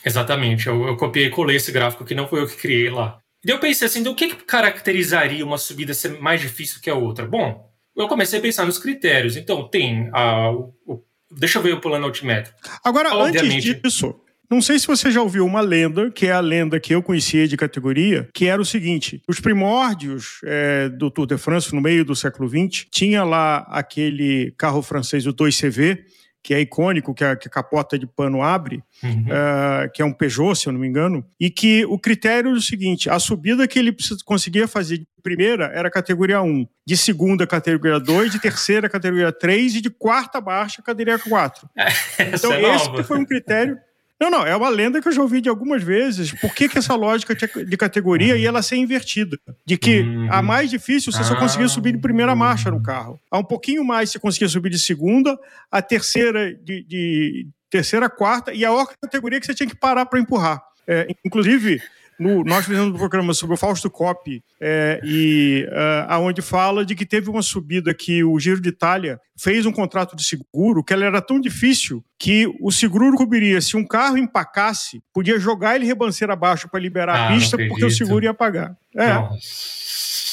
exatamente, 0.04 0.66
eu, 0.66 0.86
eu, 0.86 0.94
copiei 0.94 1.28
e 1.28 1.30
colei 1.30 1.56
esse 1.56 1.72
gráfico 1.72 2.04
que 2.04 2.14
não 2.14 2.28
foi 2.28 2.42
eu 2.42 2.46
que 2.46 2.56
criei 2.56 2.90
lá. 2.90 3.18
E 3.42 3.48
eu 3.48 3.58
pensei 3.58 3.86
assim, 3.86 4.00
então, 4.00 4.12
o 4.12 4.14
que, 4.14 4.28
que 4.28 4.44
caracterizaria 4.44 5.42
uma 5.42 5.56
subida 5.56 5.94
ser 5.94 6.20
mais 6.20 6.38
difícil 6.38 6.82
que 6.82 6.90
a 6.90 6.94
outra? 6.94 7.24
Bom, 7.24 7.66
eu 7.96 8.06
comecei 8.08 8.38
a 8.38 8.42
pensar 8.42 8.66
nos 8.66 8.76
critérios. 8.76 9.38
Então, 9.38 9.66
tem 9.66 10.10
a. 10.12 10.50
O, 10.50 10.74
o, 10.86 11.02
deixa 11.30 11.58
eu 11.58 11.62
ver 11.62 11.72
o 11.72 11.80
plano 11.80 12.04
altimétrico. 12.04 12.58
Agora, 12.84 13.14
Obviamente, 13.14 13.70
antes 13.70 13.80
disso, 13.80 14.20
não 14.50 14.60
sei 14.60 14.78
se 14.78 14.86
você 14.86 15.10
já 15.12 15.22
ouviu 15.22 15.46
uma 15.46 15.60
lenda, 15.60 16.10
que 16.10 16.26
é 16.26 16.32
a 16.32 16.40
lenda 16.40 16.80
que 16.80 16.92
eu 16.92 17.02
conhecia 17.02 17.46
de 17.46 17.56
categoria, 17.56 18.28
que 18.34 18.46
era 18.46 18.60
o 18.60 18.64
seguinte: 18.64 19.22
os 19.28 19.38
primórdios 19.38 20.40
é, 20.44 20.88
do 20.88 21.10
Tour 21.10 21.26
de 21.26 21.38
France, 21.38 21.72
no 21.72 21.80
meio 21.80 22.04
do 22.04 22.16
século 22.16 22.48
XX, 22.48 22.86
tinha 22.90 23.22
lá 23.22 23.58
aquele 23.68 24.52
carro 24.58 24.82
francês, 24.82 25.24
o 25.26 25.32
2CV, 25.32 26.00
que 26.42 26.54
é 26.54 26.60
icônico, 26.60 27.14
que 27.14 27.22
a, 27.22 27.36
que 27.36 27.46
a 27.46 27.50
capota 27.50 27.98
de 27.98 28.06
pano 28.06 28.42
abre, 28.42 28.82
uhum. 29.02 29.26
uh, 29.26 29.92
que 29.92 30.00
é 30.02 30.04
um 30.04 30.12
Peugeot, 30.12 30.56
se 30.56 30.68
eu 30.68 30.72
não 30.72 30.80
me 30.80 30.88
engano, 30.88 31.24
e 31.38 31.50
que 31.50 31.84
o 31.84 31.98
critério 31.98 32.50
é 32.50 32.54
o 32.54 32.60
seguinte: 32.60 33.08
a 33.08 33.18
subida 33.18 33.68
que 33.68 33.78
ele 33.78 33.94
conseguia 34.24 34.66
fazer 34.66 34.98
de 34.98 35.06
primeira 35.22 35.66
era 35.66 35.90
categoria 35.90 36.42
1, 36.42 36.66
de 36.84 36.96
segunda 36.96 37.46
categoria 37.46 38.00
2, 38.00 38.32
de 38.32 38.40
terceira 38.40 38.88
categoria 38.88 39.30
3 39.30 39.76
e 39.76 39.80
de 39.80 39.90
quarta 39.90 40.40
baixa 40.40 40.82
categoria 40.82 41.18
4. 41.18 41.68
então, 42.34 42.52
é 42.52 42.74
esse 42.74 43.04
foi 43.04 43.18
um 43.18 43.24
critério 43.24 43.78
não, 44.20 44.30
não, 44.30 44.46
é 44.46 44.54
uma 44.54 44.68
lenda 44.68 45.00
que 45.00 45.08
eu 45.08 45.12
já 45.12 45.22
ouvi 45.22 45.40
de 45.40 45.48
algumas 45.48 45.82
vezes. 45.82 46.30
Por 46.32 46.54
que, 46.54 46.68
que 46.68 46.76
essa 46.76 46.94
lógica 46.94 47.34
de 47.34 47.76
categoria 47.76 48.36
e 48.36 48.44
ela 48.44 48.60
ser 48.60 48.76
invertida? 48.76 49.38
De 49.64 49.78
que 49.78 50.02
uhum. 50.02 50.28
a 50.30 50.42
mais 50.42 50.68
difícil 50.68 51.10
você 51.10 51.24
só 51.24 51.34
conseguia 51.34 51.68
subir 51.68 51.92
de 51.92 51.98
primeira 51.98 52.36
marcha 52.36 52.70
no 52.70 52.82
carro. 52.82 53.18
A 53.30 53.38
um 53.38 53.44
pouquinho 53.44 53.82
mais 53.82 54.10
você 54.10 54.18
conseguia 54.18 54.48
subir 54.48 54.68
de 54.68 54.78
segunda, 54.78 55.38
a 55.70 55.80
terceira 55.80 56.52
de, 56.54 56.82
de 56.84 57.48
terceira, 57.70 58.10
quarta, 58.10 58.52
e 58.52 58.62
a 58.62 58.70
outra 58.70 58.94
categoria 59.00 59.40
que 59.40 59.46
você 59.46 59.54
tinha 59.54 59.68
que 59.68 59.76
parar 59.76 60.04
para 60.04 60.20
empurrar. 60.20 60.60
É, 60.86 61.06
inclusive, 61.24 61.80
no, 62.20 62.44
nós 62.44 62.66
fizemos 62.66 62.94
um 62.94 62.98
programa 62.98 63.32
sobre 63.32 63.54
o 63.54 63.56
Fausto 63.56 63.88
Coppi, 63.88 64.44
é, 64.60 65.00
e 65.02 65.66
uh, 65.70 66.04
aonde 66.06 66.42
fala 66.42 66.84
de 66.84 66.94
que 66.94 67.06
teve 67.06 67.30
uma 67.30 67.40
subida 67.40 67.94
que 67.94 68.22
o 68.22 68.38
Giro 68.38 68.60
de 68.60 68.68
Itália 68.68 69.18
fez 69.38 69.64
um 69.64 69.72
contrato 69.72 70.14
de 70.14 70.22
seguro 70.22 70.84
que 70.84 70.92
ela 70.92 71.06
era 71.06 71.22
tão 71.22 71.40
difícil 71.40 72.04
que 72.18 72.46
o 72.60 72.70
seguro 72.70 73.16
cobriria 73.16 73.58
se 73.62 73.74
um 73.74 73.86
carro 73.86 74.18
empacasse, 74.18 75.02
podia 75.14 75.38
jogar 75.38 75.76
ele 75.76 75.86
rebanceira 75.86 76.34
abaixo 76.34 76.68
para 76.68 76.78
liberar 76.78 77.16
ah, 77.16 77.28
a 77.28 77.32
pista 77.32 77.56
porque 77.56 77.86
o 77.86 77.90
seguro 77.90 78.22
ia 78.22 78.34
pagar. 78.34 78.76
É. 78.94 79.12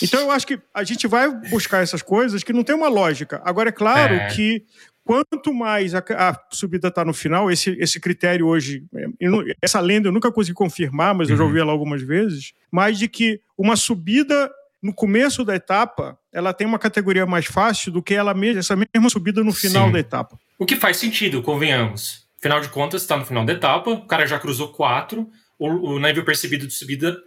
Então 0.04 0.20
eu 0.20 0.32
acho 0.32 0.46
que 0.46 0.60
a 0.74 0.84
gente 0.84 1.08
vai 1.08 1.32
buscar 1.50 1.82
essas 1.82 2.02
coisas 2.02 2.44
que 2.44 2.52
não 2.52 2.66
tem 2.66 2.76
uma 2.76 2.90
lógica. 2.90 3.42
Agora 3.46 3.70
é 3.70 3.72
claro 3.72 4.14
é. 4.14 4.28
que 4.28 4.66
quanto 5.08 5.54
mais 5.54 5.96
a, 5.96 6.00
a 6.00 6.38
subida 6.52 6.90
está 6.90 7.06
no 7.06 7.14
final, 7.14 7.50
esse, 7.50 7.72
esse 7.80 7.98
critério 7.98 8.46
hoje, 8.46 8.84
não, 9.22 9.42
essa 9.62 9.80
lenda 9.80 10.10
eu 10.10 10.12
nunca 10.12 10.30
consegui 10.32 10.54
confirmar, 10.54 11.16
mas 11.16 11.30
uhum. 11.30 11.34
eu 11.34 11.38
já 11.38 11.44
uhum. 11.44 11.50
ouvi 11.50 11.60
ela 11.62 11.72
algumas 11.72 12.02
vezes, 12.02 12.54
mais 12.70 13.00
de 13.00 13.08
que 13.08 13.40
uma 13.58 13.78
subida 13.78 14.52
no 14.84 14.94
começo 14.94 15.46
da 15.46 15.56
etapa, 15.56 16.20
ela 16.32 16.54
tem 16.54 16.68
uma 16.68 16.78
categoria 16.78 17.26
mais 17.26 17.46
fácil 17.46 17.92
do 17.92 18.04
que 18.04 18.14
ela 18.14 18.34
mesma, 18.34 18.60
essa 18.60 18.76
mesma 18.76 19.10
subida 19.10 19.44
no 19.44 19.54
final 19.54 19.88
Sim. 19.88 19.94
da 19.94 20.00
etapa. 20.00 20.38
O 20.60 20.66
que 20.66 20.76
faz 20.76 20.98
sentido, 20.98 21.42
convenhamos. 21.42 22.28
Afinal 22.38 22.60
de 22.60 22.70
contas, 22.70 23.02
está 23.02 23.16
no 23.16 23.26
final 23.26 23.46
da 23.46 23.54
etapa, 23.54 23.90
o 23.90 24.06
cara 24.06 24.28
já 24.28 24.38
cruzou 24.38 24.68
quatro, 24.74 25.30
o, 25.58 25.68
o 25.68 26.00
nível 26.00 26.24
percebido 26.24 26.68
de 26.68 26.74
subida 26.74 27.18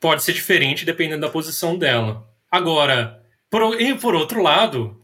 pode 0.00 0.22
ser 0.22 0.32
diferente 0.32 0.86
dependendo 0.86 1.20
da 1.20 1.28
posição 1.28 1.76
dela. 1.76 2.26
Agora, 2.50 3.22
por, 3.50 3.80
e 3.80 3.94
por 3.94 4.14
outro 4.14 4.42
lado, 4.42 4.98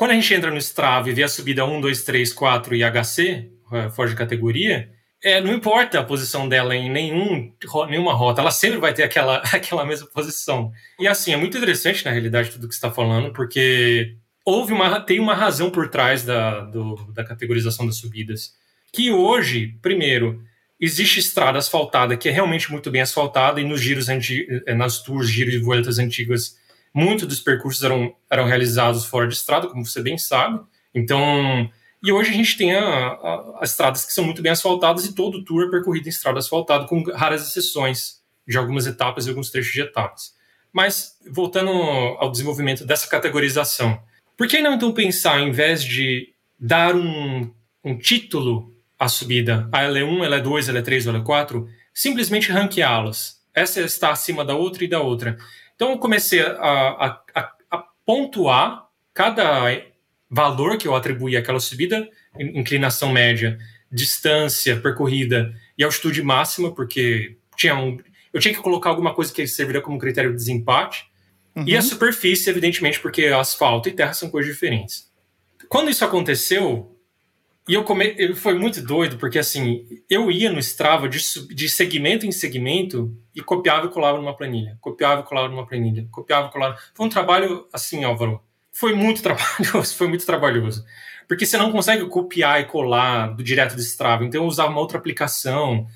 quando 0.00 0.12
a 0.12 0.14
gente 0.14 0.32
entra 0.32 0.50
no 0.50 0.56
Strava 0.56 1.10
e 1.10 1.12
vê 1.12 1.22
a 1.22 1.28
subida 1.28 1.62
1, 1.62 1.78
2, 1.78 2.02
3, 2.04 2.32
4 2.32 2.74
e 2.74 2.82
HC, 2.82 3.50
é, 3.70 3.90
fora 3.90 4.08
de 4.08 4.16
categoria, 4.16 4.88
é, 5.22 5.42
não 5.42 5.52
importa 5.52 6.00
a 6.00 6.02
posição 6.02 6.48
dela 6.48 6.74
em 6.74 6.90
nenhum, 6.90 7.52
nenhuma 7.86 8.14
rota, 8.14 8.40
ela 8.40 8.50
sempre 8.50 8.78
vai 8.78 8.94
ter 8.94 9.02
aquela, 9.02 9.42
aquela 9.52 9.84
mesma 9.84 10.06
posição. 10.06 10.72
E 10.98 11.06
assim, 11.06 11.34
é 11.34 11.36
muito 11.36 11.58
interessante 11.58 12.02
na 12.02 12.12
realidade 12.12 12.48
tudo 12.48 12.66
que 12.66 12.72
você 12.74 12.78
está 12.78 12.90
falando, 12.90 13.30
porque 13.34 14.16
houve 14.42 14.72
uma, 14.72 15.00
tem 15.02 15.20
uma 15.20 15.34
razão 15.34 15.70
por 15.70 15.90
trás 15.90 16.24
da, 16.24 16.60
do, 16.60 16.94
da 17.12 17.22
categorização 17.22 17.84
das 17.84 17.96
subidas. 17.96 18.54
Que 18.94 19.10
hoje, 19.10 19.76
primeiro, 19.82 20.42
existe 20.80 21.20
estrada 21.20 21.58
asfaltada 21.58 22.16
que 22.16 22.30
é 22.30 22.32
realmente 22.32 22.72
muito 22.72 22.90
bem 22.90 23.02
asfaltada, 23.02 23.60
e 23.60 23.64
nos 23.64 23.82
giros 23.82 24.08
antigos, 24.08 24.62
é, 24.66 24.72
nas 24.72 25.02
tours, 25.02 25.28
giros 25.28 25.52
e 25.52 25.58
voltas 25.58 25.98
antigas, 25.98 26.58
muitos 26.94 27.26
dos 27.26 27.40
percursos 27.40 27.82
eram, 27.82 28.14
eram 28.30 28.44
realizados 28.44 29.04
fora 29.04 29.26
de 29.26 29.34
estrada, 29.34 29.68
como 29.68 29.84
você 29.84 30.02
bem 30.02 30.18
sabe. 30.18 30.60
Então, 30.94 31.70
e 32.02 32.10
hoje 32.10 32.30
a 32.30 32.34
gente 32.34 32.56
tem 32.56 32.72
as 32.74 33.70
estradas 33.70 34.04
que 34.04 34.12
são 34.12 34.24
muito 34.24 34.40
bem 34.40 34.52
asfaltadas 34.52 35.04
e 35.04 35.14
todo 35.14 35.38
o 35.38 35.44
tour 35.44 35.66
é 35.66 35.70
percorrido 35.70 36.06
em 36.06 36.10
estrada 36.10 36.38
asfaltada, 36.38 36.86
com 36.86 37.02
raras 37.12 37.46
exceções 37.46 38.20
de 38.46 38.56
algumas 38.56 38.86
etapas 38.86 39.26
e 39.26 39.28
alguns 39.28 39.50
trechos 39.50 39.72
de 39.72 39.82
etapas. 39.82 40.34
Mas, 40.72 41.18
voltando 41.30 41.70
ao 41.70 42.30
desenvolvimento 42.30 42.86
dessa 42.86 43.08
categorização, 43.08 44.00
por 44.36 44.48
que 44.48 44.60
não 44.60 44.74
então 44.74 44.92
pensar, 44.92 45.40
em 45.40 45.50
vez 45.50 45.84
de 45.84 46.32
dar 46.58 46.94
um, 46.94 47.52
um 47.84 47.98
título 47.98 48.74
à 48.98 49.08
subida, 49.08 49.68
a 49.70 49.82
L1, 49.82 50.20
L2, 50.20 50.72
L3 50.72 51.12
ou 51.12 51.22
L4, 51.22 51.68
simplesmente 51.92 52.50
ranqueá-las? 52.50 53.40
Essa 53.52 53.80
está 53.80 54.10
acima 54.10 54.44
da 54.44 54.54
outra 54.54 54.84
e 54.84 54.88
da 54.88 55.00
outra. 55.00 55.36
Então, 55.80 55.92
eu 55.92 55.98
comecei 55.98 56.42
a, 56.42 57.22
a, 57.34 57.52
a, 57.70 57.84
pontuar 58.04 58.86
cada 59.14 59.82
valor 60.28 60.76
que 60.76 60.86
eu 60.86 60.94
atribuí 60.94 61.38
àquela 61.38 61.58
subida, 61.58 62.06
inclinação 62.38 63.10
média, 63.10 63.58
distância 63.90 64.78
percorrida 64.78 65.54
e 65.78 65.82
altitude 65.82 66.22
máxima, 66.22 66.74
porque 66.74 67.38
tinha 67.56 67.74
um, 67.76 67.98
eu 68.30 68.38
tinha 68.38 68.52
que 68.52 68.60
colocar 68.60 68.90
alguma 68.90 69.14
coisa 69.14 69.32
que 69.32 69.46
serviria 69.46 69.80
como 69.80 69.98
critério 69.98 70.32
de 70.32 70.36
desempate. 70.36 71.06
Uhum. 71.56 71.64
E 71.66 71.74
a 71.74 71.80
superfície, 71.80 72.50
evidentemente, 72.50 73.00
porque 73.00 73.24
asfalto 73.28 73.88
e 73.88 73.92
terra 73.92 74.12
são 74.12 74.28
coisas 74.28 74.52
diferentes. 74.52 75.10
Quando 75.66 75.88
isso 75.88 76.04
aconteceu, 76.04 76.94
e 77.68 77.74
eu 77.74 77.84
come... 77.84 78.34
foi 78.34 78.54
muito 78.58 78.82
doido, 78.82 79.16
porque 79.16 79.38
assim, 79.38 79.86
eu 80.08 80.30
ia 80.30 80.50
no 80.50 80.58
Strava 80.58 81.08
de, 81.08 81.18
de 81.54 81.68
segmento 81.68 82.26
em 82.26 82.32
segmento 82.32 83.16
e 83.34 83.40
copiava 83.40 83.86
e 83.86 83.90
colava 83.90 84.18
numa 84.18 84.36
planilha. 84.36 84.76
Copiava 84.80 85.20
e 85.20 85.24
colava 85.24 85.48
numa 85.48 85.66
planilha. 85.66 86.06
Copiava 86.10 86.48
e 86.48 86.50
colava. 86.50 86.76
Foi 86.94 87.06
um 87.06 87.10
trabalho 87.10 87.66
assim, 87.72 88.02
Álvaro, 88.02 88.42
foi 88.72 88.94
muito 88.94 89.22
trabalhoso, 89.22 89.96
foi 89.96 90.08
muito 90.08 90.26
trabalhoso. 90.26 90.84
Porque 91.28 91.46
você 91.46 91.56
não 91.56 91.70
consegue 91.70 92.06
copiar 92.06 92.60
e 92.60 92.64
colar 92.64 93.28
do 93.28 93.44
direto 93.44 93.76
do 93.76 93.80
Strava, 93.80 94.24
então 94.24 94.42
eu 94.42 94.48
usava 94.48 94.70
uma 94.70 94.80
outra 94.80 94.98
aplicação. 94.98 95.86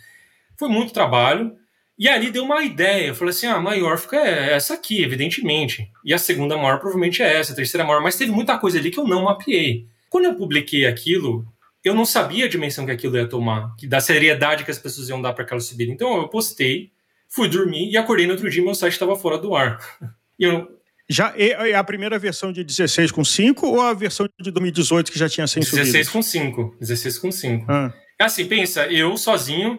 Foi 0.56 0.68
muito 0.68 0.92
trabalho. 0.92 1.56
E 1.99 2.09
ali 2.09 2.30
deu 2.30 2.44
uma 2.44 2.62
ideia. 2.62 3.09
Eu 3.09 3.14
falei 3.14 3.30
assim: 3.30 3.47
ah, 3.47 3.54
a 3.54 3.61
maior 3.61 3.99
fica 3.99 4.16
é 4.16 4.52
essa 4.52 4.75
aqui, 4.75 5.02
evidentemente. 5.02 5.90
E 6.04 6.14
a 6.14 6.18
segunda 6.18 6.56
maior 6.56 6.78
provavelmente 6.78 7.23
é 7.23 7.40
essa, 7.40 7.52
a 7.52 7.56
terceira 7.56 7.85
maior. 7.85 8.00
Mas 8.00 8.16
teve 8.16 8.30
muita 8.30 8.59
coisa 8.59 8.78
ali 8.78 8.90
que 8.90 8.99
eu 8.99 9.09
não 9.09 9.25
mapeei. 9.25 9.87
Quando 10.09 10.26
eu 10.26 10.37
publiquei 10.37 10.87
aquilo, 10.87 11.44
eu 11.85 11.95
não 11.95 12.05
sabia 12.05 12.47
a 12.47 12.49
dimensão 12.49 12.87
que 12.87 12.93
aquilo 12.93 13.17
ia 13.17 13.29
tomar, 13.29 13.75
que 13.76 13.87
da 13.87 14.00
seriedade 14.00 14.64
que 14.64 14.71
as 14.71 14.79
pessoas 14.79 15.09
iam 15.09 15.21
dar 15.21 15.33
para 15.33 15.45
aquela 15.45 15.61
subida. 15.61 15.93
Então 15.93 16.17
eu 16.17 16.29
postei, 16.29 16.91
fui 17.29 17.49
dormir 17.49 17.91
e 17.91 17.97
acordei 17.97 18.26
no 18.26 18.33
outro 18.33 18.49
dia 18.49 18.62
meu 18.62 18.75
site 18.75 18.95
estava 18.95 19.17
fora 19.17 19.38
do 19.38 19.55
ar. 19.55 19.79
E 20.37 20.43
eu, 20.43 20.67
já 21.09 21.33
é 21.37 21.75
a 21.75 21.85
primeira 21.85 22.19
versão 22.19 22.53
de 22.53 22.64
16 22.64 23.12
com 23.12 23.25
5 23.25 23.64
ou 23.69 23.81
a 23.81 23.95
versão 23.95 24.26
de 24.41 24.50
2018 24.50 25.12
que 25.12 25.19
já 25.19 25.29
tinha 25.29 25.47
100 25.47 25.61
16 25.61 25.87
subidas? 25.87 26.09
com 26.09 26.23
5. 26.23 26.76
16 26.81 27.19
com 27.21 27.31
5. 27.31 27.67
Ah. 27.69 27.95
É 28.21 28.25
assim, 28.25 28.47
pensa, 28.47 28.87
eu 28.87 29.17
sozinho 29.17 29.79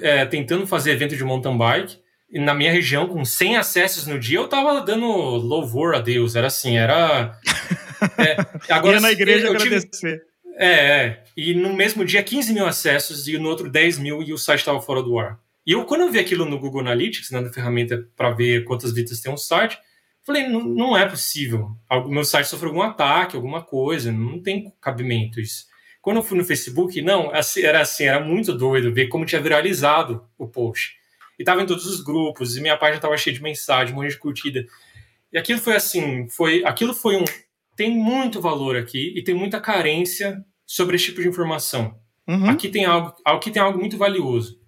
é, 0.00 0.24
tentando 0.24 0.66
fazer 0.66 0.92
evento 0.92 1.14
de 1.14 1.24
mountain 1.24 1.58
bike, 1.58 1.98
e 2.30 2.40
na 2.40 2.54
minha 2.54 2.72
região, 2.72 3.06
com 3.06 3.24
100 3.24 3.56
acessos 3.56 4.06
no 4.06 4.18
dia, 4.18 4.38
eu 4.38 4.48
tava 4.48 4.80
dando 4.80 5.06
louvor 5.06 5.94
a 5.94 6.00
Deus. 6.00 6.34
Era 6.34 6.48
assim, 6.48 6.76
era. 6.76 7.38
É, 8.18 8.36
agora, 8.74 8.96
Ia 8.96 9.00
na 9.00 9.10
igreja 9.10 9.48
agradecer. 9.48 9.88
Tive, 9.88 10.20
é, 10.56 10.68
é, 10.68 11.24
e 11.36 11.54
no 11.54 11.74
mesmo 11.74 12.04
dia 12.04 12.22
15 12.22 12.52
mil 12.52 12.66
acessos 12.66 13.28
e 13.28 13.38
no 13.38 13.48
outro 13.48 13.70
10 13.70 13.98
mil 13.98 14.22
e 14.22 14.32
o 14.32 14.38
site 14.38 14.60
estava 14.60 14.80
fora 14.80 15.02
do 15.02 15.18
ar. 15.18 15.38
E 15.66 15.72
eu, 15.72 15.84
quando 15.84 16.02
eu 16.02 16.10
vi 16.10 16.18
aquilo 16.18 16.44
no 16.44 16.58
Google 16.58 16.80
Analytics, 16.80 17.30
né, 17.30 17.40
na 17.40 17.52
ferramenta 17.52 18.08
para 18.16 18.30
ver 18.30 18.64
quantas 18.64 18.92
visitas 18.92 19.20
tem 19.20 19.32
um 19.32 19.36
site, 19.36 19.78
Falei, 20.26 20.48
não, 20.48 20.64
não 20.64 20.96
é 20.96 21.08
possível. 21.08 21.70
O 21.88 22.08
meu 22.08 22.24
site 22.24 22.48
sofreu 22.48 22.70
algum 22.70 22.82
ataque, 22.82 23.36
alguma 23.36 23.62
coisa, 23.62 24.10
não 24.10 24.42
tem 24.42 24.72
cabimento 24.80 25.40
isso. 25.40 25.66
Quando 26.02 26.16
eu 26.16 26.22
fui 26.24 26.36
no 26.36 26.44
Facebook, 26.44 27.00
não, 27.00 27.30
era 27.32 27.80
assim, 27.80 28.04
era 28.06 28.18
muito 28.18 28.52
doido 28.52 28.92
ver 28.92 29.06
como 29.06 29.24
tinha 29.24 29.40
viralizado 29.40 30.26
o 30.36 30.48
post. 30.48 30.96
E 31.38 31.44
tava 31.44 31.62
em 31.62 31.66
todos 31.66 31.86
os 31.86 32.00
grupos, 32.00 32.56
e 32.56 32.60
minha 32.60 32.76
página 32.76 33.00
tava 33.00 33.16
cheia 33.16 33.36
de 33.36 33.40
mensagem, 33.40 33.94
um 33.94 33.98
monte 33.98 34.10
de 34.10 34.18
curtida. 34.18 34.66
E 35.32 35.38
aquilo 35.38 35.60
foi 35.60 35.76
assim, 35.76 36.28
foi, 36.28 36.64
aquilo 36.64 36.92
foi 36.92 37.16
um 37.16 37.24
tem 37.76 37.90
muito 37.90 38.40
valor 38.40 38.76
aqui 38.76 39.12
e 39.16 39.22
tem 39.22 39.34
muita 39.34 39.60
carência 39.60 40.44
sobre 40.64 40.96
esse 40.96 41.06
tipo 41.06 41.22
de 41.22 41.28
informação. 41.28 41.94
Uhum. 42.26 42.50
Aqui 42.50 42.68
tem 42.68 42.84
algo, 42.84 43.14
aqui 43.24 43.50
tem 43.50 43.62
algo 43.62 43.78
muito 43.78 43.96
valioso. 43.96 44.58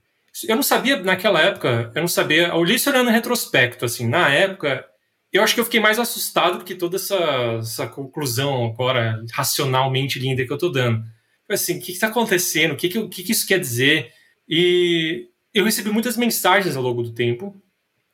Eu 0.46 0.54
não 0.54 0.62
sabia 0.62 1.02
naquela 1.02 1.40
época, 1.40 1.90
eu 1.94 2.00
não 2.00 2.08
sabia, 2.08 2.52
li 2.54 2.74
isso 2.74 2.88
olhando 2.88 3.10
em 3.10 3.12
retrospecto, 3.12 3.84
assim, 3.84 4.06
na 4.06 4.28
época 4.32 4.84
eu 5.32 5.42
acho 5.42 5.54
que 5.54 5.60
eu 5.60 5.64
fiquei 5.64 5.80
mais 5.80 5.98
assustado 5.98 6.58
do 6.58 6.64
que 6.64 6.74
toda 6.74 6.96
essa, 6.96 7.16
essa 7.58 7.86
conclusão 7.86 8.64
agora 8.66 9.22
racionalmente 9.32 10.18
linda 10.18 10.44
que 10.44 10.52
eu 10.52 10.58
tô 10.58 10.70
dando. 10.70 11.04
Assim, 11.48 11.78
o 11.78 11.80
que 11.80 11.92
está 11.92 12.08
acontecendo? 12.08 12.72
O 12.72 12.76
que, 12.76 12.88
que, 12.88 13.08
que, 13.08 13.22
que 13.22 13.32
isso 13.32 13.46
quer 13.46 13.60
dizer? 13.60 14.10
E 14.48 15.28
eu 15.52 15.64
recebi 15.64 15.90
muitas 15.90 16.16
mensagens 16.16 16.76
ao 16.76 16.82
longo 16.82 17.02
do 17.02 17.12
tempo. 17.12 17.54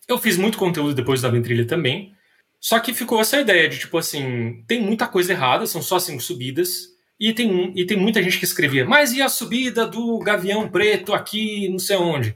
Eu 0.08 0.18
fiz 0.18 0.36
muito 0.36 0.58
conteúdo 0.58 0.94
depois 0.94 1.20
da 1.20 1.28
Ventrilha 1.28 1.66
também. 1.66 2.13
Só 2.64 2.80
que 2.80 2.94
ficou 2.94 3.21
essa 3.21 3.38
ideia 3.38 3.68
de, 3.68 3.78
tipo 3.78 3.99
assim, 3.99 4.64
tem 4.66 4.80
muita 4.80 5.06
coisa 5.06 5.35
errada, 5.35 5.66
são 5.66 5.83
só 5.83 5.99
cinco 5.99 6.23
subidas. 6.23 6.94
E 7.21 7.30
tem, 7.35 7.75
e 7.76 7.85
tem 7.85 7.94
muita 7.94 8.23
gente 8.23 8.38
que 8.38 8.44
escrevia, 8.47 8.87
mas 8.87 9.12
e 9.12 9.21
a 9.21 9.28
subida 9.28 9.87
do 9.87 10.18
Gavião 10.21 10.66
Preto 10.66 11.12
aqui, 11.12 11.68
não 11.68 11.78
sei 11.78 11.97
onde? 11.97 12.35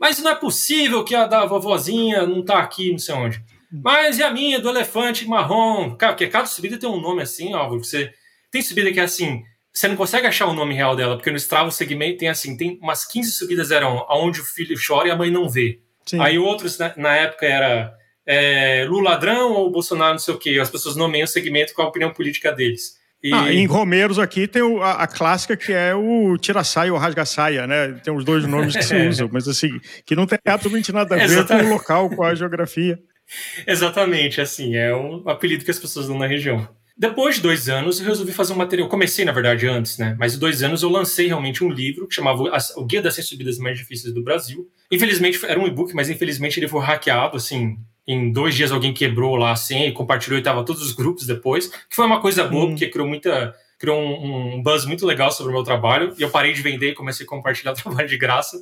Mas 0.00 0.18
não 0.18 0.30
é 0.30 0.34
possível 0.34 1.04
que 1.04 1.14
a 1.14 1.26
da 1.26 1.44
vovozinha 1.44 2.26
não 2.26 2.42
tá 2.42 2.58
aqui, 2.58 2.90
não 2.90 2.98
sei 2.98 3.14
onde. 3.14 3.44
Mas 3.70 4.18
e 4.18 4.22
a 4.22 4.30
minha, 4.30 4.58
do 4.58 4.70
elefante 4.70 5.28
marrom? 5.28 5.94
Cara, 5.94 6.14
porque 6.14 6.26
cada 6.26 6.46
subida 6.46 6.78
tem 6.78 6.88
um 6.88 7.00
nome 7.00 7.20
assim, 7.20 7.54
ó. 7.54 7.68
Você 7.68 8.10
tem 8.50 8.62
subida 8.62 8.90
que 8.90 8.98
é 8.98 9.02
assim, 9.02 9.42
você 9.74 9.88
não 9.88 9.96
consegue 9.96 10.26
achar 10.26 10.46
o 10.46 10.54
nome 10.54 10.74
real 10.74 10.96
dela, 10.96 11.16
porque 11.16 11.30
no 11.30 11.36
Strava 11.36 11.68
o 11.68 11.72
segmento 11.72 12.16
tem 12.16 12.30
assim, 12.30 12.56
tem 12.56 12.78
umas 12.80 13.04
15 13.04 13.30
subidas 13.30 13.70
eram 13.70 14.06
aonde 14.08 14.40
o 14.40 14.44
filho 14.44 14.74
chora 14.84 15.08
e 15.08 15.10
a 15.10 15.16
mãe 15.16 15.30
não 15.30 15.50
vê. 15.50 15.80
Sim. 16.06 16.18
Aí 16.18 16.38
outros, 16.38 16.78
na, 16.78 16.94
na 16.96 17.14
época, 17.14 17.44
era 17.44 17.94
é, 18.26 18.84
Lula 18.88 19.10
ladrão 19.10 19.52
ou 19.52 19.70
Bolsonaro 19.70 20.12
não 20.12 20.18
sei 20.18 20.34
o 20.34 20.38
quê. 20.38 20.58
As 20.60 20.70
pessoas 20.70 20.96
nomeiam 20.96 21.24
o 21.24 21.28
segmento 21.28 21.72
com 21.72 21.82
a 21.82 21.88
opinião 21.88 22.12
política 22.12 22.52
deles. 22.52 22.96
E... 23.22 23.32
Ah, 23.32 23.52
em 23.52 23.66
Romeiros 23.66 24.18
aqui 24.18 24.46
tem 24.46 24.62
o, 24.62 24.82
a, 24.82 25.02
a, 25.02 25.06
clássica 25.06 25.56
que 25.56 25.72
é 25.72 25.94
o 25.94 26.36
tira-saia 26.36 26.92
ou 26.92 26.98
rasga-saia, 26.98 27.66
né? 27.66 27.92
Tem 28.04 28.14
os 28.14 28.24
dois 28.24 28.46
nomes 28.46 28.76
que 28.76 28.82
se 28.82 28.94
usam, 29.08 29.28
mas 29.32 29.48
assim, 29.48 29.80
que 30.04 30.14
não 30.14 30.26
tem 30.26 30.38
absolutamente 30.44 30.92
nada 30.92 31.14
a 31.14 31.26
ver 31.26 31.46
com 31.46 31.54
o 31.54 31.68
local, 31.70 32.10
com 32.10 32.22
a 32.22 32.34
geografia. 32.34 32.98
Exatamente, 33.66 34.40
assim, 34.40 34.76
é 34.76 34.94
um 34.94 35.28
apelido 35.28 35.64
que 35.64 35.70
as 35.70 35.78
pessoas 35.78 36.06
dão 36.06 36.18
na 36.18 36.26
região. 36.26 36.68
Depois 36.98 37.36
de 37.36 37.42
dois 37.42 37.68
anos, 37.68 38.00
eu 38.00 38.06
resolvi 38.06 38.32
fazer 38.32 38.54
um 38.54 38.56
material. 38.56 38.88
Comecei, 38.88 39.22
na 39.24 39.32
verdade, 39.32 39.66
antes, 39.66 39.98
né? 39.98 40.16
Mas 40.18 40.34
em 40.34 40.38
dois 40.38 40.62
anos 40.62 40.82
eu 40.82 40.88
lancei 40.88 41.26
realmente 41.26 41.62
um 41.62 41.68
livro 41.68 42.06
que 42.08 42.14
chamava 42.14 42.42
O 42.76 42.84
Guia 42.86 43.02
das 43.02 43.14
100 43.16 43.24
Subidas 43.24 43.58
Mais 43.58 43.78
Difíceis 43.78 44.14
do 44.14 44.22
Brasil. 44.22 44.66
Infelizmente, 44.90 45.44
era 45.44 45.60
um 45.60 45.66
e-book, 45.66 45.94
mas 45.94 46.08
infelizmente 46.08 46.58
ele 46.58 46.68
foi 46.68 46.82
hackeado, 46.82 47.36
assim. 47.36 47.76
Em 48.06 48.30
dois 48.30 48.54
dias 48.54 48.70
alguém 48.70 48.94
quebrou 48.94 49.36
lá 49.36 49.52
a 49.52 49.56
senha 49.56 49.86
e 49.86 49.92
compartilhou 49.92 50.38
e 50.38 50.42
tava 50.42 50.64
todos 50.64 50.82
os 50.82 50.92
grupos 50.92 51.26
depois. 51.26 51.68
Que 51.68 51.96
foi 51.96 52.06
uma 52.06 52.20
coisa 52.20 52.44
boa, 52.44 52.66
hum. 52.66 52.68
porque 52.68 52.88
criou 52.88 53.08
muita. 53.08 53.54
Criou 53.78 54.00
um, 54.00 54.54
um 54.54 54.62
buzz 54.62 54.86
muito 54.86 55.04
legal 55.04 55.30
sobre 55.30 55.52
o 55.52 55.54
meu 55.54 55.64
trabalho. 55.64 56.14
E 56.18 56.22
eu 56.22 56.30
parei 56.30 56.52
de 56.52 56.62
vender 56.62 56.90
e 56.90 56.94
comecei 56.94 57.26
a 57.26 57.28
compartilhar 57.28 57.72
o 57.74 57.74
trabalho 57.74 58.08
de 58.08 58.16
graça. 58.16 58.56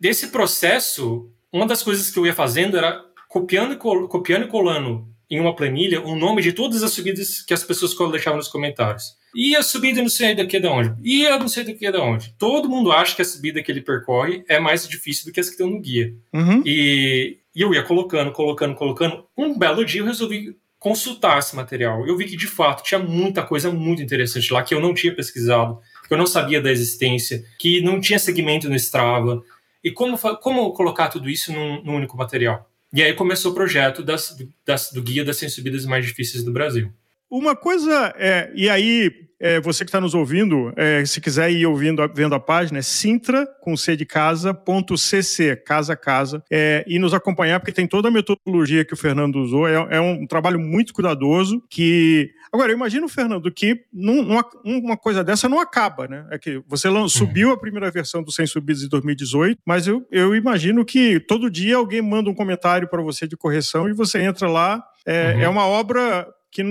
Desse 0.00 0.28
processo, 0.28 1.30
uma 1.52 1.66
das 1.66 1.82
coisas 1.82 2.10
que 2.10 2.18
eu 2.18 2.26
ia 2.26 2.34
fazendo 2.34 2.76
era 2.76 3.04
copiando, 3.28 3.76
copiando 3.76 4.44
e 4.46 4.48
colando 4.48 5.06
em 5.30 5.40
uma 5.40 5.56
planilha 5.56 6.02
o 6.02 6.14
nome 6.14 6.42
de 6.42 6.52
todas 6.52 6.82
as 6.82 6.92
subidas 6.92 7.40
que 7.40 7.54
as 7.54 7.64
pessoas 7.64 7.96
deixavam 8.10 8.36
nos 8.36 8.48
comentários. 8.48 9.16
E 9.34 9.56
a 9.56 9.62
subida 9.62 10.02
não 10.02 10.10
sei 10.10 10.34
daqui 10.34 10.60
de 10.60 10.66
onde. 10.66 10.94
E 11.02 11.26
a 11.26 11.38
não 11.38 11.48
sei 11.48 11.64
daqui 11.64 11.90
de 11.90 11.98
onde. 11.98 12.34
Todo 12.38 12.68
mundo 12.68 12.92
acha 12.92 13.16
que 13.16 13.22
a 13.22 13.24
subida 13.24 13.62
que 13.62 13.72
ele 13.72 13.80
percorre 13.80 14.44
é 14.46 14.60
mais 14.60 14.86
difícil 14.86 15.24
do 15.24 15.32
que 15.32 15.40
as 15.40 15.46
que 15.46 15.52
estão 15.52 15.70
no 15.70 15.80
guia. 15.80 16.14
Uhum. 16.34 16.62
E, 16.66 17.38
e 17.54 17.60
eu 17.60 17.74
ia 17.74 17.82
colocando, 17.82 18.32
colocando, 18.32 18.74
colocando. 18.74 19.24
Um 19.36 19.58
belo 19.58 19.84
dia 19.84 20.00
eu 20.00 20.06
resolvi 20.06 20.56
consultar 20.78 21.38
esse 21.38 21.54
material. 21.54 22.06
Eu 22.06 22.16
vi 22.16 22.24
que, 22.24 22.36
de 22.36 22.48
fato, 22.48 22.82
tinha 22.82 22.98
muita 22.98 23.42
coisa 23.42 23.70
muito 23.70 24.02
interessante 24.02 24.52
lá 24.52 24.62
que 24.62 24.74
eu 24.74 24.80
não 24.80 24.92
tinha 24.92 25.14
pesquisado, 25.14 25.78
que 26.08 26.12
eu 26.12 26.18
não 26.18 26.26
sabia 26.26 26.60
da 26.60 26.72
existência, 26.72 27.44
que 27.58 27.80
não 27.80 28.00
tinha 28.00 28.18
segmento 28.18 28.68
no 28.68 28.74
Strava. 28.74 29.42
E 29.84 29.90
como, 29.90 30.18
como 30.18 30.72
colocar 30.72 31.08
tudo 31.08 31.30
isso 31.30 31.52
num, 31.52 31.82
num 31.84 31.96
único 31.96 32.16
material? 32.16 32.68
E 32.92 33.02
aí 33.02 33.14
começou 33.14 33.52
o 33.52 33.54
projeto 33.54 34.02
das, 34.02 34.36
das, 34.66 34.90
do 34.90 35.02
Guia 35.02 35.24
das 35.24 35.36
100 35.36 35.48
Subidas 35.50 35.86
Mais 35.86 36.04
Difíceis 36.04 36.42
do 36.42 36.52
Brasil. 36.52 36.92
Uma 37.32 37.56
coisa 37.56 38.12
é, 38.18 38.52
e 38.54 38.68
aí 38.68 39.10
é, 39.42 39.60
você 39.60 39.84
que 39.84 39.88
está 39.88 40.00
nos 40.00 40.14
ouvindo, 40.14 40.72
é, 40.76 41.04
se 41.04 41.20
quiser 41.20 41.50
ir 41.50 41.66
ouvindo, 41.66 42.00
vendo 42.14 42.32
a 42.32 42.38
página, 42.38 42.78
é 42.78 42.82
sintra, 42.82 43.44
com 43.60 43.76
C 43.76 43.96
de 43.96 44.06
casa, 44.06 44.54
ponto 44.54 44.96
CC, 44.96 45.56
casa 45.56 45.96
casa, 45.96 46.44
é, 46.48 46.84
e 46.86 46.96
nos 46.96 47.12
acompanhar, 47.12 47.58
porque 47.58 47.72
tem 47.72 47.88
toda 47.88 48.06
a 48.06 48.10
metodologia 48.10 48.84
que 48.84 48.94
o 48.94 48.96
Fernando 48.96 49.36
usou, 49.36 49.66
é, 49.66 49.96
é 49.96 50.00
um 50.00 50.26
trabalho 50.28 50.60
muito 50.60 50.94
cuidadoso, 50.94 51.60
que... 51.68 52.30
Agora, 52.52 52.70
eu 52.70 52.76
imagino, 52.76 53.08
Fernando, 53.08 53.50
que 53.50 53.80
numa, 53.92 54.44
uma 54.62 54.96
coisa 54.96 55.24
dessa 55.24 55.48
não 55.48 55.58
acaba, 55.58 56.06
né? 56.06 56.26
É 56.30 56.38
que 56.38 56.62
você 56.68 56.86
uhum. 56.86 57.08
subiu 57.08 57.50
a 57.50 57.58
primeira 57.58 57.90
versão 57.90 58.22
do 58.22 58.30
Sem 58.30 58.46
Subidas 58.46 58.82
em 58.82 58.88
2018, 58.88 59.58
mas 59.66 59.88
eu, 59.88 60.06
eu 60.12 60.36
imagino 60.36 60.84
que 60.84 61.18
todo 61.18 61.50
dia 61.50 61.76
alguém 61.76 62.02
manda 62.02 62.28
um 62.28 62.34
comentário 62.34 62.86
para 62.86 63.00
você 63.00 63.26
de 63.26 63.38
correção 63.38 63.88
e 63.88 63.94
você 63.94 64.20
entra 64.20 64.48
lá. 64.50 64.84
É, 65.06 65.32
uhum. 65.34 65.40
é 65.40 65.48
uma 65.48 65.66
obra 65.66 66.28
que 66.52 66.62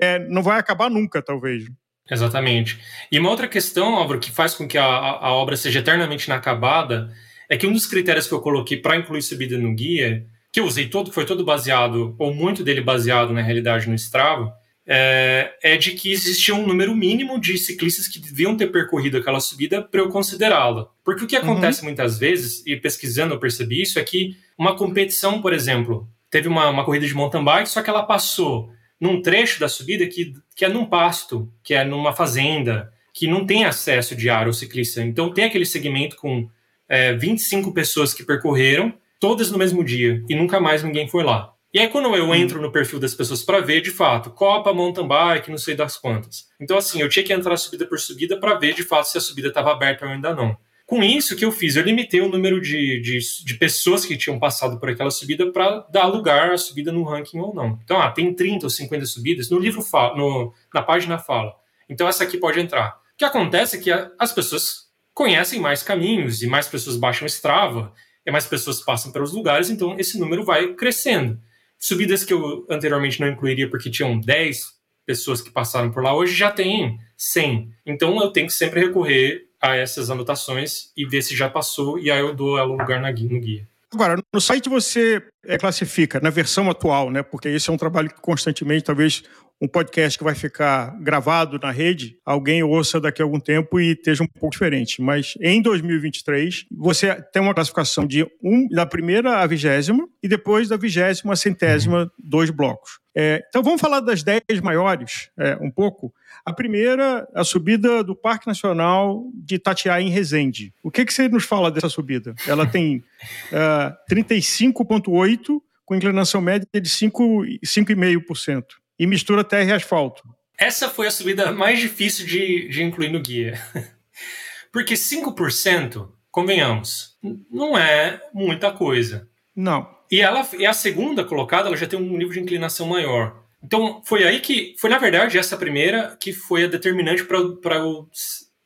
é, 0.00 0.18
não 0.28 0.42
vai 0.42 0.58
acabar 0.58 0.90
nunca, 0.90 1.22
talvez. 1.22 1.64
Exatamente. 2.10 2.78
E 3.10 3.18
uma 3.18 3.30
outra 3.30 3.48
questão, 3.48 3.96
Álvaro, 3.96 4.20
que 4.20 4.30
faz 4.30 4.54
com 4.54 4.68
que 4.68 4.78
a, 4.78 4.84
a 4.84 5.32
obra 5.32 5.56
seja 5.56 5.80
eternamente 5.80 6.26
inacabada, 6.26 7.12
é 7.48 7.56
que 7.56 7.66
um 7.66 7.72
dos 7.72 7.86
critérios 7.86 8.26
que 8.26 8.34
eu 8.34 8.40
coloquei 8.40 8.76
para 8.76 8.96
incluir 8.96 9.22
subida 9.22 9.58
no 9.58 9.74
guia, 9.74 10.24
que 10.52 10.60
eu 10.60 10.64
usei 10.64 10.88
todo, 10.88 11.12
foi 11.12 11.24
todo 11.24 11.44
baseado, 11.44 12.14
ou 12.18 12.32
muito 12.32 12.62
dele 12.62 12.80
baseado 12.80 13.32
na 13.32 13.42
realidade 13.42 13.88
no 13.88 13.94
Strava, 13.94 14.52
é, 14.86 15.52
é 15.62 15.76
de 15.76 15.92
que 15.92 16.12
existia 16.12 16.54
um 16.54 16.64
número 16.64 16.94
mínimo 16.94 17.40
de 17.40 17.58
ciclistas 17.58 18.06
que 18.06 18.20
deviam 18.20 18.56
ter 18.56 18.68
percorrido 18.68 19.18
aquela 19.18 19.40
subida 19.40 19.82
para 19.82 20.00
eu 20.00 20.08
considerá-la. 20.08 20.86
Porque 21.04 21.24
o 21.24 21.26
que 21.26 21.34
acontece 21.34 21.80
uhum. 21.80 21.86
muitas 21.86 22.18
vezes, 22.18 22.64
e 22.64 22.76
pesquisando 22.76 23.34
eu 23.34 23.40
percebi 23.40 23.82
isso, 23.82 23.98
é 23.98 24.04
que 24.04 24.36
uma 24.56 24.76
competição, 24.76 25.42
por 25.42 25.52
exemplo, 25.52 26.08
teve 26.30 26.46
uma, 26.46 26.70
uma 26.70 26.84
corrida 26.84 27.06
de 27.06 27.14
mountain 27.14 27.44
bike, 27.44 27.68
só 27.68 27.82
que 27.82 27.90
ela 27.90 28.04
passou 28.04 28.70
num 29.00 29.20
trecho 29.20 29.60
da 29.60 29.68
subida 29.68 30.06
que, 30.06 30.34
que 30.54 30.64
é 30.64 30.68
num 30.68 30.86
pasto, 30.86 31.52
que 31.62 31.74
é 31.74 31.84
numa 31.84 32.12
fazenda, 32.12 32.92
que 33.12 33.26
não 33.26 33.46
tem 33.46 33.64
acesso 33.64 34.14
diário 34.14 34.48
ao 34.48 34.52
ciclista. 34.52 35.02
Então 35.02 35.32
tem 35.32 35.44
aquele 35.44 35.66
segmento 35.66 36.16
com 36.16 36.48
é, 36.88 37.14
25 37.14 37.72
pessoas 37.72 38.12
que 38.12 38.24
percorreram, 38.24 38.92
todas 39.18 39.50
no 39.50 39.58
mesmo 39.58 39.82
dia, 39.82 40.22
e 40.28 40.34
nunca 40.34 40.60
mais 40.60 40.82
ninguém 40.82 41.08
foi 41.08 41.24
lá. 41.24 41.52
E 41.72 41.78
aí, 41.78 41.88
quando 41.88 42.14
eu 42.14 42.24
hum. 42.24 42.34
entro 42.34 42.62
no 42.62 42.72
perfil 42.72 42.98
das 42.98 43.14
pessoas 43.14 43.42
para 43.42 43.60
ver, 43.60 43.82
de 43.82 43.90
fato, 43.90 44.30
Copa, 44.30 44.72
mountain 44.72 45.06
bike, 45.06 45.50
não 45.50 45.58
sei 45.58 45.74
das 45.74 45.98
quantas. 45.98 46.46
Então, 46.58 46.78
assim, 46.78 47.00
eu 47.00 47.08
tinha 47.08 47.24
que 47.24 47.32
entrar 47.32 47.56
subida 47.58 47.84
por 47.84 47.98
subida 47.98 48.38
para 48.40 48.54
ver, 48.54 48.72
de 48.72 48.82
fato, 48.82 49.04
se 49.04 49.18
a 49.18 49.20
subida 49.20 49.48
estava 49.48 49.72
aberta 49.72 50.06
ou 50.06 50.10
ainda 50.10 50.34
não. 50.34 50.56
Com 50.86 51.02
isso, 51.02 51.34
o 51.34 51.36
que 51.36 51.44
eu 51.44 51.50
fiz? 51.50 51.74
Eu 51.74 51.82
limitei 51.82 52.20
o 52.20 52.28
número 52.28 52.60
de, 52.60 53.00
de, 53.00 53.18
de 53.44 53.54
pessoas 53.54 54.06
que 54.06 54.16
tinham 54.16 54.38
passado 54.38 54.78
por 54.78 54.88
aquela 54.88 55.10
subida 55.10 55.50
para 55.50 55.80
dar 55.90 56.06
lugar 56.06 56.52
à 56.52 56.56
subida 56.56 56.92
no 56.92 57.02
ranking 57.02 57.38
ou 57.38 57.52
não. 57.52 57.78
Então, 57.82 58.00
ah, 58.00 58.10
tem 58.10 58.32
30 58.32 58.66
ou 58.66 58.70
50 58.70 59.04
subidas, 59.04 59.50
no 59.50 59.58
livro 59.58 59.82
fala, 59.82 60.16
no, 60.16 60.54
na 60.72 60.82
página 60.82 61.18
fala. 61.18 61.52
Então, 61.88 62.06
essa 62.06 62.22
aqui 62.22 62.38
pode 62.38 62.60
entrar. 62.60 63.00
O 63.14 63.18
que 63.18 63.24
acontece 63.24 63.76
é 63.76 63.80
que 63.80 63.90
a, 63.90 64.12
as 64.16 64.32
pessoas 64.32 64.86
conhecem 65.12 65.58
mais 65.58 65.82
caminhos 65.82 66.42
e 66.42 66.46
mais 66.46 66.68
pessoas 66.68 66.96
baixam 66.96 67.26
Strava, 67.26 67.92
e 68.26 68.30
mais 68.30 68.46
pessoas 68.46 68.80
passam 68.80 69.12
pelos 69.12 69.32
lugares, 69.32 69.70
então 69.70 69.96
esse 69.98 70.18
número 70.18 70.44
vai 70.44 70.74
crescendo. 70.74 71.40
Subidas 71.78 72.24
que 72.24 72.32
eu 72.32 72.66
anteriormente 72.68 73.20
não 73.20 73.28
incluiria 73.28 73.70
porque 73.70 73.90
tinham 73.90 74.18
10 74.18 74.60
pessoas 75.06 75.40
que 75.40 75.50
passaram 75.50 75.92
por 75.92 76.02
lá, 76.02 76.14
hoje 76.14 76.34
já 76.34 76.50
tem 76.50 76.98
100. 77.16 77.70
Então 77.86 78.20
eu 78.20 78.30
tenho 78.30 78.48
que 78.48 78.52
sempre 78.52 78.80
recorrer 78.80 79.45
a 79.70 79.76
essas 79.76 80.10
anotações 80.10 80.90
e 80.96 81.06
ver 81.06 81.22
se 81.22 81.36
já 81.36 81.48
passou, 81.48 81.98
e 81.98 82.10
aí 82.10 82.20
eu 82.20 82.34
dou 82.34 82.58
ela 82.58 82.66
lugar 82.68 83.00
na 83.00 83.10
guia, 83.10 83.30
no 83.30 83.40
guia. 83.40 83.66
Agora, 83.92 84.20
no 84.32 84.40
site 84.40 84.68
você 84.68 85.22
é, 85.44 85.56
classifica 85.56 86.20
na 86.20 86.28
versão 86.28 86.68
atual, 86.68 87.10
né? 87.10 87.22
Porque 87.22 87.48
esse 87.48 87.70
é 87.70 87.72
um 87.72 87.76
trabalho 87.76 88.10
que 88.10 88.20
constantemente, 88.20 88.84
talvez 88.84 89.22
um 89.60 89.66
podcast 89.66 90.18
que 90.18 90.24
vai 90.24 90.34
ficar 90.34 90.94
gravado 91.00 91.58
na 91.62 91.70
rede, 91.70 92.18
alguém 92.24 92.62
ouça 92.62 93.00
daqui 93.00 93.22
a 93.22 93.24
algum 93.24 93.40
tempo 93.40 93.80
e 93.80 93.92
esteja 93.92 94.22
um 94.22 94.26
pouco 94.26 94.50
diferente. 94.50 95.00
Mas 95.00 95.34
em 95.40 95.62
2023, 95.62 96.66
você 96.70 97.14
tem 97.32 97.40
uma 97.40 97.54
classificação 97.54 98.06
de 98.06 98.26
um, 98.42 98.68
da 98.68 98.84
primeira 98.84 99.38
à 99.38 99.46
vigésima 99.46 100.06
e 100.22 100.28
depois 100.28 100.68
da 100.68 100.76
vigésima 100.76 101.32
à 101.32 101.36
centésima, 101.36 102.10
dois 102.18 102.50
blocos. 102.50 102.98
É, 103.18 103.42
então 103.48 103.62
vamos 103.62 103.80
falar 103.80 104.00
das 104.00 104.22
dez 104.22 104.42
maiores 104.62 105.30
é, 105.38 105.56
um 105.56 105.70
pouco. 105.70 106.12
A 106.44 106.52
primeira, 106.52 107.26
a 107.34 107.42
subida 107.42 108.04
do 108.04 108.14
Parque 108.14 108.46
Nacional 108.46 109.24
de 109.34 109.54
Itatiaia 109.54 110.02
em 110.02 110.10
Resende. 110.10 110.74
O 110.82 110.90
que, 110.90 111.02
que 111.02 111.14
você 111.14 111.26
nos 111.28 111.44
fala 111.44 111.70
dessa 111.70 111.88
subida? 111.88 112.34
Ela 112.46 112.66
tem 112.66 112.98
uh, 112.98 113.96
é, 114.12 114.14
35,8 114.14 115.60
com 115.86 115.94
inclinação 115.94 116.42
média 116.42 116.66
de 116.74 116.90
5,5% 116.90 118.64
e 118.98 119.06
mistura 119.06 119.44
terra 119.44 119.70
e 119.70 119.72
asfalto. 119.72 120.22
Essa 120.58 120.88
foi 120.88 121.06
a 121.06 121.10
subida 121.10 121.52
mais 121.52 121.78
difícil 121.78 122.26
de, 122.26 122.68
de 122.68 122.82
incluir 122.82 123.10
no 123.10 123.20
guia. 123.20 123.60
Porque 124.72 124.94
5%, 124.94 126.08
convenhamos, 126.30 127.16
não 127.50 127.76
é 127.76 128.20
muita 128.32 128.70
coisa. 128.70 129.28
Não. 129.54 129.94
E 130.10 130.20
ela 130.20 130.46
e 130.58 130.66
a 130.66 130.72
segunda 130.72 131.24
colocada, 131.24 131.68
ela 131.68 131.76
já 131.76 131.86
tem 131.86 131.98
um 131.98 132.16
nível 132.16 132.32
de 132.32 132.40
inclinação 132.40 132.86
maior. 132.86 133.42
Então, 133.62 134.02
foi 134.04 134.24
aí 134.24 134.40
que. 134.40 134.74
Foi, 134.78 134.88
na 134.88 134.98
verdade, 134.98 135.38
essa 135.38 135.56
primeira 135.56 136.16
que 136.20 136.32
foi 136.32 136.64
a 136.64 136.68
determinante 136.68 137.24
para 137.24 137.76
eu 137.76 138.08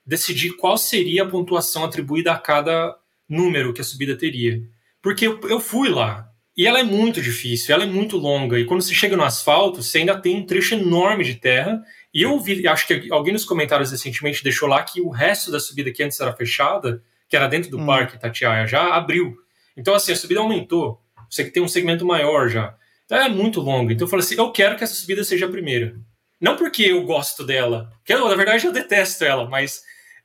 decidir 0.05 0.57
qual 0.57 0.77
seria 0.77 1.23
a 1.23 1.29
pontuação 1.29 1.85
atribuída 1.85 2.33
a 2.33 2.39
cada 2.39 2.97
número 3.29 3.73
que 3.73 3.81
a 3.81 3.85
subida 3.85 4.17
teria. 4.17 4.61
Porque 5.01 5.27
eu, 5.27 5.41
eu 5.49 5.61
fui 5.61 5.89
lá. 5.89 6.30
E 6.61 6.67
ela 6.67 6.79
é 6.79 6.83
muito 6.83 7.23
difícil, 7.23 7.75
ela 7.75 7.85
é 7.85 7.87
muito 7.87 8.19
longa. 8.19 8.59
E 8.61 8.67
quando 8.67 8.83
você 8.83 8.93
chega 8.93 9.17
no 9.17 9.25
asfalto, 9.25 9.83
você 9.83 9.97
ainda 9.97 10.21
tem 10.21 10.37
um 10.37 10.45
trecho 10.45 10.75
enorme 10.75 11.25
de 11.25 11.37
terra. 11.37 11.83
E 12.13 12.21
eu 12.21 12.39
vi, 12.39 12.69
acho 12.69 12.87
que 12.87 13.11
alguém 13.11 13.33
nos 13.33 13.47
comentários 13.47 13.91
recentemente 13.91 14.45
deixou 14.45 14.69
lá 14.69 14.83
que 14.83 15.01
o 15.01 15.09
resto 15.09 15.51
da 15.51 15.59
subida 15.59 15.91
que 15.91 16.03
antes 16.03 16.21
era 16.21 16.37
fechada, 16.37 17.03
que 17.31 17.35
era 17.35 17.49
dentro 17.49 17.71
do 17.71 17.79
hum. 17.79 17.87
parque 17.87 18.21
Tatiaia, 18.21 18.67
já 18.67 18.95
abriu. 18.95 19.39
Então, 19.75 19.95
assim, 19.95 20.13
a 20.13 20.17
subida 20.17 20.41
aumentou. 20.41 21.01
Você 21.31 21.51
tem 21.51 21.63
um 21.63 21.67
segmento 21.67 22.05
maior 22.05 22.51
já. 22.51 22.77
Então 23.07 23.17
é 23.17 23.31
muito 23.31 23.59
longo. 23.63 23.91
Então 23.91 24.05
eu 24.07 24.11
falei 24.11 24.23
assim: 24.23 24.37
eu 24.37 24.53
quero 24.53 24.77
que 24.77 24.85
essa 24.85 24.93
subida 24.93 25.25
seja 25.25 25.47
a 25.47 25.51
primeira. 25.51 25.97
Não 26.39 26.57
porque 26.57 26.83
eu 26.83 27.03
gosto 27.05 27.43
dela, 27.43 27.91
porque 28.01 28.13
eu, 28.13 28.29
na 28.29 28.35
verdade 28.35 28.67
eu 28.67 28.73
detesto 28.73 29.25
ela, 29.25 29.49
mas 29.49 29.81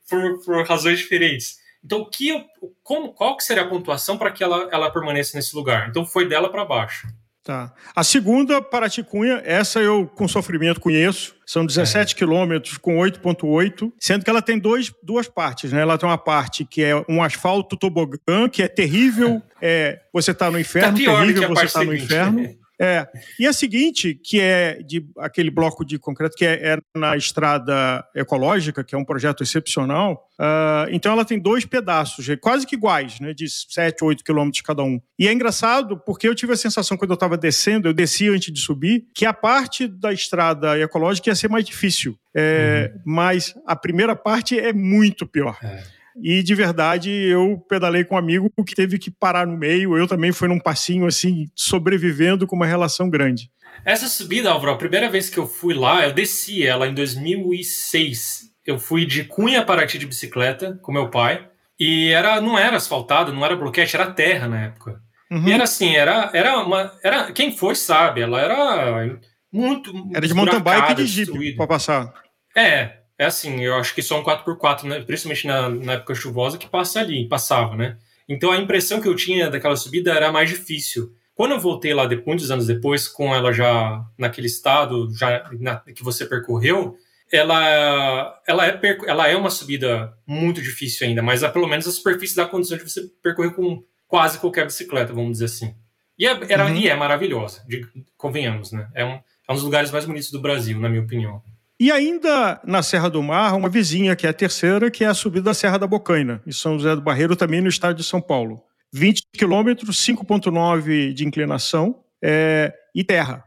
por, 0.09 0.43
por 0.43 0.65
razões 0.65 0.99
diferentes. 0.99 1.59
Então, 1.85 1.99
o 1.99 2.09
que 2.09 2.29
eu, 2.29 2.43
como, 2.81 3.13
qual 3.13 3.37
que 3.37 3.43
seria 3.43 3.63
a 3.63 3.67
pontuação 3.67 4.17
para 4.17 4.31
que 4.31 4.43
ela, 4.43 4.67
ela 4.71 4.91
permaneça 4.91 5.37
nesse 5.37 5.55
lugar? 5.55 5.87
Então, 5.87 6.03
foi 6.03 6.27
dela 6.27 6.49
para 6.49 6.65
baixo. 6.65 7.07
Tá. 7.45 7.71
A 7.95 8.03
segunda, 8.03 8.59
Paraticunha, 8.59 9.39
essa 9.45 9.79
eu 9.79 10.07
com 10.07 10.27
sofrimento 10.27 10.81
conheço. 10.81 11.35
São 11.45 11.63
17 11.63 12.15
é. 12.15 12.17
quilômetros 12.17 12.79
com 12.79 12.97
8,8, 12.97 13.93
sendo 13.99 14.25
que 14.25 14.29
ela 14.31 14.41
tem 14.41 14.57
dois, 14.57 14.91
duas 15.03 15.27
partes. 15.27 15.71
Né? 15.71 15.81
Ela 15.81 15.95
tem 15.95 16.09
uma 16.09 16.17
parte 16.17 16.65
que 16.65 16.83
é 16.83 16.95
um 17.07 17.21
asfalto 17.21 17.77
tobogã, 17.77 18.49
que 18.51 18.63
é 18.63 18.67
terrível. 18.67 19.41
É, 19.67 20.01
você 20.13 20.29
está 20.29 20.51
no 20.51 20.59
inferno, 20.59 20.89
tá 20.89 20.95
terrível, 20.95 21.49
você 21.49 21.65
está 21.65 21.83
no 21.83 21.95
inferno. 21.95 22.55
É. 22.79 23.07
E 23.39 23.47
a 23.47 23.53
seguinte, 23.53 24.13
que 24.13 24.39
é 24.39 24.81
de 24.83 25.05
aquele 25.17 25.49
bloco 25.49 25.85
de 25.85 25.97
concreto 25.97 26.35
que 26.35 26.45
é, 26.45 26.73
é 26.73 26.77
na 26.95 27.15
estrada 27.15 28.05
ecológica, 28.13 28.83
que 28.83 28.93
é 28.93 28.97
um 28.97 29.05
projeto 29.05 29.43
excepcional. 29.43 30.29
Uh, 30.37 30.91
então 30.91 31.13
ela 31.13 31.23
tem 31.23 31.39
dois 31.39 31.65
pedaços, 31.65 32.27
quase 32.41 32.67
que 32.67 32.75
iguais, 32.75 33.19
né, 33.21 33.33
de 33.33 33.47
7, 33.49 34.03
8 34.03 34.23
quilômetros 34.23 34.61
cada 34.61 34.83
um. 34.83 34.99
E 35.17 35.27
é 35.27 35.33
engraçado 35.33 35.97
porque 35.97 36.27
eu 36.27 36.35
tive 36.35 36.53
a 36.53 36.57
sensação 36.57 36.97
quando 36.97 37.11
eu 37.11 37.15
estava 37.15 37.37
descendo, 37.37 37.87
eu 37.87 37.93
desci 37.93 38.27
antes 38.27 38.53
de 38.53 38.59
subir, 38.59 39.05
que 39.15 39.25
a 39.25 39.33
parte 39.33 39.87
da 39.87 40.11
estrada 40.11 40.77
ecológica 40.77 41.29
ia 41.29 41.35
ser 41.35 41.49
mais 41.49 41.63
difícil. 41.63 42.17
É, 42.35 42.91
uhum. 42.93 43.01
Mas 43.05 43.55
a 43.65 43.75
primeira 43.77 44.15
parte 44.15 44.59
é 44.59 44.73
muito 44.73 45.25
pior. 45.25 45.57
É. 45.63 45.94
E 46.21 46.41
de 46.41 46.55
verdade, 46.55 47.11
eu 47.11 47.63
pedalei 47.67 48.03
com 48.03 48.15
um 48.15 48.17
amigo 48.17 48.51
que 48.65 48.75
teve 48.75 48.97
que 48.97 49.11
parar 49.11 49.45
no 49.45 49.57
meio. 49.57 49.97
Eu 49.97 50.07
também 50.07 50.31
fui 50.31 50.47
num 50.47 50.59
passinho 50.59 51.05
assim, 51.05 51.47
sobrevivendo 51.53 52.47
com 52.47 52.55
uma 52.55 52.65
relação 52.65 53.09
grande. 53.09 53.49
Essa 53.83 54.07
subida, 54.07 54.51
Álvaro, 54.51 54.73
a 54.73 54.77
primeira 54.77 55.09
vez 55.09 55.29
que 55.29 55.37
eu 55.37 55.47
fui 55.47 55.73
lá, 55.73 56.05
eu 56.05 56.13
desci 56.13 56.65
ela 56.65 56.87
em 56.87 56.93
2006. 56.93 58.51
Eu 58.65 58.79
fui 58.79 59.05
de 59.05 59.25
Cunha 59.25 59.59
a 59.59 59.65
Paraty 59.65 59.97
de 59.97 60.07
bicicleta 60.07 60.79
com 60.81 60.91
meu 60.91 61.09
pai. 61.09 61.47
E 61.79 62.09
era, 62.11 62.39
não 62.39 62.57
era 62.57 62.77
asfaltado, 62.77 63.33
não 63.33 63.45
era 63.45 63.55
bloquete, 63.55 63.95
era 63.95 64.11
terra 64.11 64.47
na 64.47 64.61
época. 64.63 65.01
Uhum. 65.29 65.47
E 65.47 65.51
era 65.51 65.63
assim, 65.63 65.95
era, 65.95 66.31
era 66.33 66.57
uma. 66.59 66.91
Era, 67.03 67.31
quem 67.31 67.55
foi 67.55 67.75
sabe, 67.75 68.21
ela 68.21 68.39
era 68.39 69.19
muito. 69.51 69.91
Era 70.13 70.25
de 70.25 70.33
mountain 70.33 70.61
bike 70.61 70.91
e 70.91 70.95
de 70.95 71.05
jeep 71.05 71.55
para 71.55 71.67
passar. 71.67 72.13
É, 72.55 72.99
é 73.17 73.25
assim, 73.25 73.61
eu 73.61 73.75
acho 73.75 73.95
que 73.95 74.01
só 74.01 74.19
um 74.19 74.23
4x4, 74.23 74.83
né, 74.83 75.01
principalmente 75.01 75.47
na, 75.47 75.69
na 75.69 75.93
época 75.93 76.15
chuvosa, 76.15 76.57
que 76.57 76.67
passa 76.67 76.99
ali, 76.99 77.27
passava, 77.27 77.75
né? 77.75 77.97
Então 78.27 78.51
a 78.51 78.57
impressão 78.57 79.01
que 79.01 79.07
eu 79.07 79.15
tinha 79.15 79.49
daquela 79.49 79.75
subida 79.75 80.13
era 80.13 80.31
mais 80.31 80.49
difícil. 80.49 81.13
Quando 81.33 81.51
eu 81.51 81.59
voltei 81.59 81.93
lá 81.93 82.05
depois, 82.05 82.27
muitos 82.27 82.51
anos 82.51 82.67
depois, 82.67 83.07
com 83.07 83.33
ela 83.33 83.51
já 83.51 84.03
naquele 84.17 84.47
estado 84.47 85.13
já 85.13 85.49
na, 85.59 85.77
que 85.79 86.03
você 86.03 86.25
percorreu, 86.25 86.95
ela, 87.31 88.41
ela, 88.47 88.67
é, 88.67 88.79
ela 89.07 89.27
é 89.27 89.35
uma 89.35 89.49
subida 89.49 90.13
muito 90.25 90.61
difícil 90.61 91.07
ainda, 91.07 91.21
mas 91.21 91.43
é, 91.43 91.49
pelo 91.49 91.67
menos 91.67 91.87
a 91.87 91.91
superfície 91.91 92.35
dá 92.35 92.45
condição 92.45 92.77
de 92.77 92.83
você 92.83 93.01
percorrer 93.21 93.53
com 93.53 93.83
quase 94.07 94.39
qualquer 94.39 94.65
bicicleta, 94.65 95.13
vamos 95.13 95.33
dizer 95.33 95.45
assim. 95.45 95.75
E 96.17 96.25
é, 96.25 96.39
era, 96.49 96.65
uhum. 96.65 96.75
e 96.75 96.87
é 96.87 96.95
maravilhosa, 96.95 97.63
de, 97.67 97.85
convenhamos, 98.17 98.71
né? 98.71 98.87
É 98.93 99.03
um, 99.03 99.19
É 99.47 99.51
um 99.51 99.55
dos 99.55 99.63
lugares 99.63 99.91
mais 99.91 100.05
bonitos 100.05 100.31
do 100.31 100.41
Brasil, 100.41 100.79
na 100.79 100.87
minha 100.87 101.01
opinião. 101.01 101.41
E 101.79 101.91
ainda 101.91 102.61
na 102.63 102.81
Serra 102.81 103.09
do 103.09 103.21
Mar, 103.21 103.53
uma 103.55 103.67
vizinha, 103.67 104.15
que 104.15 104.25
é 104.25 104.29
a 104.29 104.33
terceira, 104.33 104.89
que 104.89 105.03
é 105.03 105.07
a 105.07 105.13
subida 105.13 105.45
da 105.45 105.53
Serra 105.53 105.77
da 105.77 105.85
Bocaina, 105.85 106.41
em 106.47 106.51
São 106.51 106.79
José 106.79 106.95
do 106.95 107.01
Barreiro, 107.01 107.35
também 107.35 107.61
no 107.61 107.67
estado 107.67 107.97
de 107.97 108.03
São 108.03 108.21
Paulo. 108.21 108.63
20 108.93 109.27
quilômetros, 109.33 109.97
5,9 109.97 111.13
de 111.13 111.25
inclinação 111.25 112.01
é, 112.23 112.73
e 112.95 113.03
terra. 113.03 113.43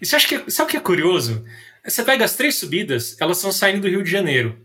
E 0.00 0.06
você 0.06 0.16
acha 0.16 0.26
que, 0.26 0.50
sabe 0.50 0.68
o 0.68 0.70
que 0.72 0.76
é 0.76 0.80
curioso? 0.80 1.44
Você 1.84 2.02
pega 2.02 2.24
as 2.24 2.34
três 2.34 2.56
subidas, 2.56 3.16
elas 3.20 3.38
são 3.38 3.52
saindo 3.52 3.82
do 3.82 3.88
Rio 3.88 4.02
de 4.02 4.10
Janeiro. 4.10 4.58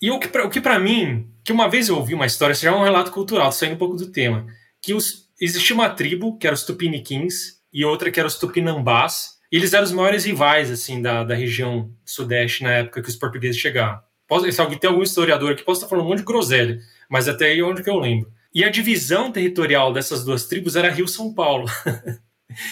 E 0.00 0.10
o 0.10 0.18
que, 0.18 0.28
que 0.28 0.60
para 0.60 0.78
mim, 0.78 1.30
que 1.42 1.52
uma 1.52 1.68
vez 1.68 1.88
eu 1.88 1.96
ouvi 1.96 2.14
uma 2.14 2.26
história, 2.26 2.52
isso 2.52 2.62
já 2.62 2.70
é 2.70 2.74
um 2.74 2.84
relato 2.84 3.10
cultural, 3.10 3.50
saindo 3.50 3.74
um 3.74 3.78
pouco 3.78 3.96
do 3.96 4.12
tema, 4.12 4.46
que 4.82 4.92
os, 4.92 5.28
existia 5.40 5.74
uma 5.74 5.88
tribo, 5.88 6.36
que 6.36 6.46
era 6.46 6.54
os 6.54 6.64
Tupiniquins, 6.64 7.60
e 7.72 7.84
outra 7.84 8.10
que 8.10 8.20
era 8.20 8.26
os 8.26 8.36
Tupinambás, 8.36 9.39
e 9.50 9.56
eles 9.56 9.72
eram 9.72 9.84
os 9.84 9.92
maiores 9.92 10.24
rivais, 10.24 10.70
assim, 10.70 11.02
da, 11.02 11.24
da 11.24 11.34
região 11.34 11.90
sudeste 12.04 12.62
na 12.62 12.72
época 12.72 13.02
que 13.02 13.08
os 13.08 13.16
portugueses 13.16 13.60
chegaram. 13.60 13.98
Posso, 14.26 14.50
se 14.50 14.60
alguém 14.60 14.78
tem 14.78 14.88
algum 14.88 15.02
historiador 15.02 15.52
aqui, 15.52 15.64
posso 15.64 15.80
estar 15.80 15.88
falando 15.88 16.04
um 16.06 16.08
monte 16.08 16.18
de 16.18 16.24
groselha, 16.24 16.78
mas 17.08 17.28
até 17.28 17.46
aí 17.46 17.58
é 17.58 17.64
onde 17.64 17.82
que 17.82 17.90
eu 17.90 17.98
lembro. 17.98 18.30
E 18.54 18.62
a 18.64 18.68
divisão 18.68 19.32
territorial 19.32 19.92
dessas 19.92 20.24
duas 20.24 20.46
tribos 20.46 20.76
era 20.76 20.90
Rio-São 20.90 21.34
Paulo. 21.34 21.66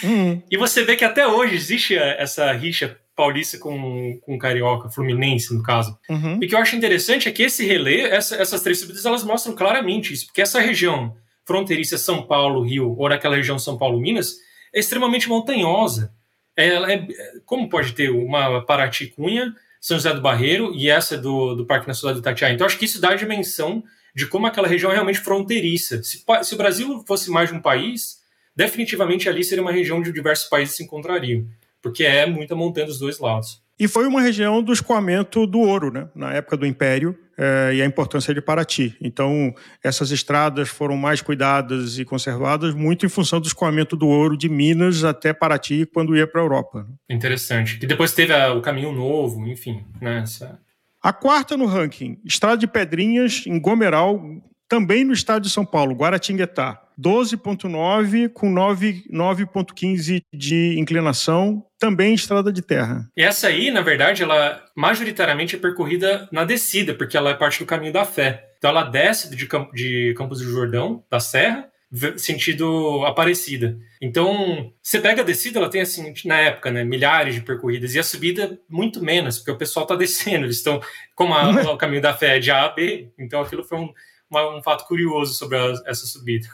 Uhum. 0.03 0.41
E 0.51 0.57
você 0.57 0.83
vê 0.83 0.97
que 0.97 1.05
até 1.05 1.25
hoje 1.25 1.55
existe 1.55 1.95
essa 1.95 2.51
rixa 2.51 2.97
paulista 3.15 3.57
com, 3.57 4.19
com 4.21 4.37
carioca, 4.37 4.89
fluminense, 4.89 5.53
no 5.53 5.63
caso. 5.63 5.97
Uhum. 6.09 6.37
E 6.41 6.45
o 6.45 6.49
que 6.49 6.53
eu 6.53 6.59
acho 6.59 6.75
interessante 6.75 7.29
é 7.29 7.31
que 7.31 7.43
esse 7.43 7.65
relé, 7.65 8.01
essa, 8.01 8.35
essas 8.35 8.61
três 8.61 8.79
subidas, 8.79 9.05
elas 9.05 9.23
mostram 9.23 9.55
claramente 9.55 10.13
isso, 10.13 10.25
porque 10.25 10.41
essa 10.41 10.59
região 10.59 11.15
fronteiriça 11.45 11.97
São 11.97 12.27
Paulo, 12.27 12.61
Rio, 12.61 12.95
ou 12.97 13.09
naquela 13.09 13.35
região 13.35 13.57
São 13.57 13.77
Paulo, 13.77 13.99
Minas, 13.99 14.35
é 14.73 14.79
extremamente 14.79 15.27
montanhosa. 15.27 16.13
Ela 16.61 16.91
é, 16.91 17.07
como 17.45 17.69
pode 17.69 17.93
ter 17.93 18.09
uma 18.09 18.65
Paraty-Cunha, 18.65 19.55
São 19.79 19.97
José 19.97 20.13
do 20.13 20.21
Barreiro 20.21 20.73
e 20.75 20.89
essa 20.89 21.17
do, 21.17 21.55
do 21.55 21.65
Parque 21.65 21.87
Nacional 21.87 22.15
do 22.15 22.19
Itatiaia? 22.19 22.53
Então, 22.53 22.67
acho 22.67 22.77
que 22.77 22.85
isso 22.85 22.99
dá 22.99 23.11
a 23.11 23.15
dimensão 23.15 23.83
de 24.13 24.27
como 24.27 24.47
aquela 24.47 24.67
região 24.67 24.91
é 24.91 24.95
realmente 24.95 25.19
fronteiriça. 25.19 26.03
Se, 26.03 26.23
se 26.43 26.53
o 26.53 26.57
Brasil 26.57 27.03
fosse 27.07 27.31
mais 27.31 27.49
de 27.49 27.55
um 27.55 27.61
país, 27.61 28.19
definitivamente 28.55 29.29
ali 29.29 29.43
seria 29.43 29.61
uma 29.61 29.71
região 29.71 29.99
onde 29.99 30.11
diversos 30.11 30.49
países 30.49 30.75
se 30.75 30.83
encontrariam, 30.83 31.47
porque 31.81 32.03
é 32.03 32.25
muita 32.25 32.55
montanha 32.55 32.87
dos 32.87 32.99
dois 32.99 33.19
lados. 33.19 33.61
E 33.79 33.87
foi 33.87 34.05
uma 34.05 34.21
região 34.21 34.61
do 34.61 34.73
escoamento 34.73 35.47
do 35.47 35.59
ouro, 35.59 35.91
né? 35.91 36.09
na 36.13 36.33
época 36.33 36.57
do 36.57 36.65
Império, 36.65 37.17
é, 37.37 37.73
e 37.75 37.81
a 37.81 37.85
importância 37.85 38.33
de 38.33 38.41
Paraty. 38.41 38.93
Então, 38.99 39.55
essas 39.81 40.11
estradas 40.11 40.67
foram 40.67 40.97
mais 40.97 41.21
cuidadas 41.21 41.97
e 41.97 42.03
conservadas 42.03 42.73
muito 42.73 43.05
em 43.05 43.09
função 43.09 43.39
do 43.39 43.47
escoamento 43.47 43.95
do 43.95 44.05
ouro 44.05 44.35
de 44.35 44.49
Minas 44.49 45.05
até 45.05 45.31
Paraty, 45.31 45.85
quando 45.85 46.17
ia 46.17 46.27
para 46.27 46.41
a 46.41 46.43
Europa. 46.43 46.87
Interessante. 47.09 47.77
Que 47.79 47.87
depois 47.87 48.11
teve 48.11 48.33
a, 48.33 48.53
o 48.53 48.61
Caminho 48.61 48.91
Novo, 48.91 49.47
enfim. 49.47 49.85
Né? 50.01 50.19
Essa... 50.23 50.59
A 51.01 51.13
quarta 51.13 51.55
no 51.55 51.65
ranking, 51.65 52.19
Estrada 52.25 52.57
de 52.57 52.67
Pedrinhas, 52.67 53.45
em 53.47 53.57
Gomeral, 53.57 54.21
também 54.67 55.05
no 55.05 55.13
estado 55.13 55.43
de 55.43 55.49
São 55.49 55.65
Paulo, 55.65 55.95
Guaratinguetá. 55.95 56.81
12,9 56.99 58.29
com 58.29 58.53
9,15 58.53 60.21
de 60.33 60.77
inclinação, 60.77 61.65
também 61.79 62.13
estrada 62.13 62.51
de 62.51 62.61
terra. 62.61 63.09
E 63.15 63.23
essa 63.23 63.47
aí, 63.47 63.71
na 63.71 63.81
verdade, 63.81 64.23
ela 64.23 64.63
majoritariamente 64.75 65.55
é 65.55 65.59
percorrida 65.59 66.27
na 66.31 66.43
descida, 66.43 66.93
porque 66.93 67.15
ela 67.15 67.29
é 67.31 67.35
parte 67.35 67.59
do 67.59 67.65
caminho 67.65 67.93
da 67.93 68.03
fé. 68.03 68.49
Então 68.57 68.71
ela 68.71 68.83
desce 68.83 69.33
de, 69.33 69.47
Camp 69.47 69.71
de 69.73 70.13
Campos 70.17 70.39
do 70.39 70.51
Jordão, 70.51 71.03
da 71.09 71.19
Serra, 71.19 71.69
sentido 72.17 73.03
Aparecida. 73.05 73.77
Então, 74.01 74.71
você 74.81 74.99
pega 74.99 75.21
a 75.21 75.25
descida, 75.25 75.59
ela 75.59 75.69
tem 75.69 75.81
assim, 75.81 76.13
na 76.25 76.37
época, 76.37 76.69
né, 76.69 76.83
milhares 76.83 77.33
de 77.33 77.41
percorridas, 77.41 77.95
e 77.95 77.99
a 77.99 78.03
subida 78.03 78.59
muito 78.69 79.03
menos, 79.03 79.37
porque 79.37 79.51
o 79.51 79.57
pessoal 79.57 79.85
está 79.85 79.95
descendo, 79.95 80.45
eles 80.45 80.57
estão, 80.57 80.79
como 81.15 81.33
a, 81.33 81.73
o 81.73 81.77
caminho 81.77 82.01
da 82.01 82.13
fé 82.13 82.37
é 82.37 82.39
de 82.39 82.51
A 82.51 82.65
a 82.65 82.69
B, 82.69 83.11
então 83.17 83.41
aquilo 83.41 83.63
foi 83.63 83.79
um, 83.79 83.91
um 84.31 84.61
fato 84.61 84.85
curioso 84.85 85.33
sobre 85.33 85.57
essa 85.85 86.05
subida. 86.05 86.47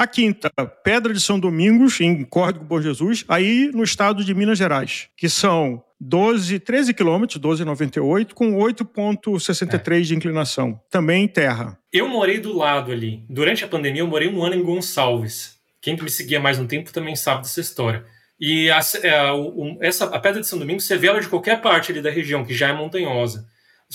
A 0.00 0.06
quinta, 0.06 0.50
Pedra 0.82 1.12
de 1.12 1.20
São 1.20 1.38
Domingos, 1.38 2.00
em 2.00 2.24
Córrego 2.24 2.64
Bom 2.64 2.80
Jesus, 2.80 3.22
aí 3.28 3.70
no 3.74 3.84
estado 3.84 4.24
de 4.24 4.32
Minas 4.32 4.56
Gerais, 4.56 5.10
que 5.14 5.28
são 5.28 5.84
12, 6.00 6.58
13 6.58 6.94
quilômetros, 6.94 7.38
12,98, 7.38 8.32
com 8.32 8.56
8,63 8.56 9.98
é. 9.98 10.00
de 10.00 10.16
inclinação. 10.16 10.80
Também 10.88 11.24
em 11.24 11.28
terra. 11.28 11.78
Eu 11.92 12.08
morei 12.08 12.40
do 12.40 12.56
lado 12.56 12.90
ali. 12.90 13.22
Durante 13.28 13.62
a 13.62 13.68
pandemia, 13.68 14.00
eu 14.00 14.06
morei 14.06 14.26
um 14.26 14.42
ano 14.42 14.54
em 14.54 14.62
Gonçalves. 14.62 15.58
Quem 15.82 15.94
me 16.00 16.08
seguia 16.08 16.40
mais 16.40 16.58
um 16.58 16.66
tempo 16.66 16.90
também 16.94 17.14
sabe 17.14 17.42
dessa 17.42 17.60
história. 17.60 18.02
E 18.40 18.70
a, 18.70 18.78
a, 18.78 18.82
é, 19.06 19.86
essa, 19.86 20.06
a 20.06 20.18
Pedra 20.18 20.40
de 20.40 20.46
São 20.46 20.58
Domingos, 20.58 20.86
você 20.86 20.96
vê 20.96 21.08
ela 21.08 21.20
de 21.20 21.28
qualquer 21.28 21.60
parte 21.60 21.92
ali 21.92 22.00
da 22.00 22.10
região, 22.10 22.42
que 22.42 22.54
já 22.54 22.68
é 22.68 22.72
montanhosa. 22.72 23.46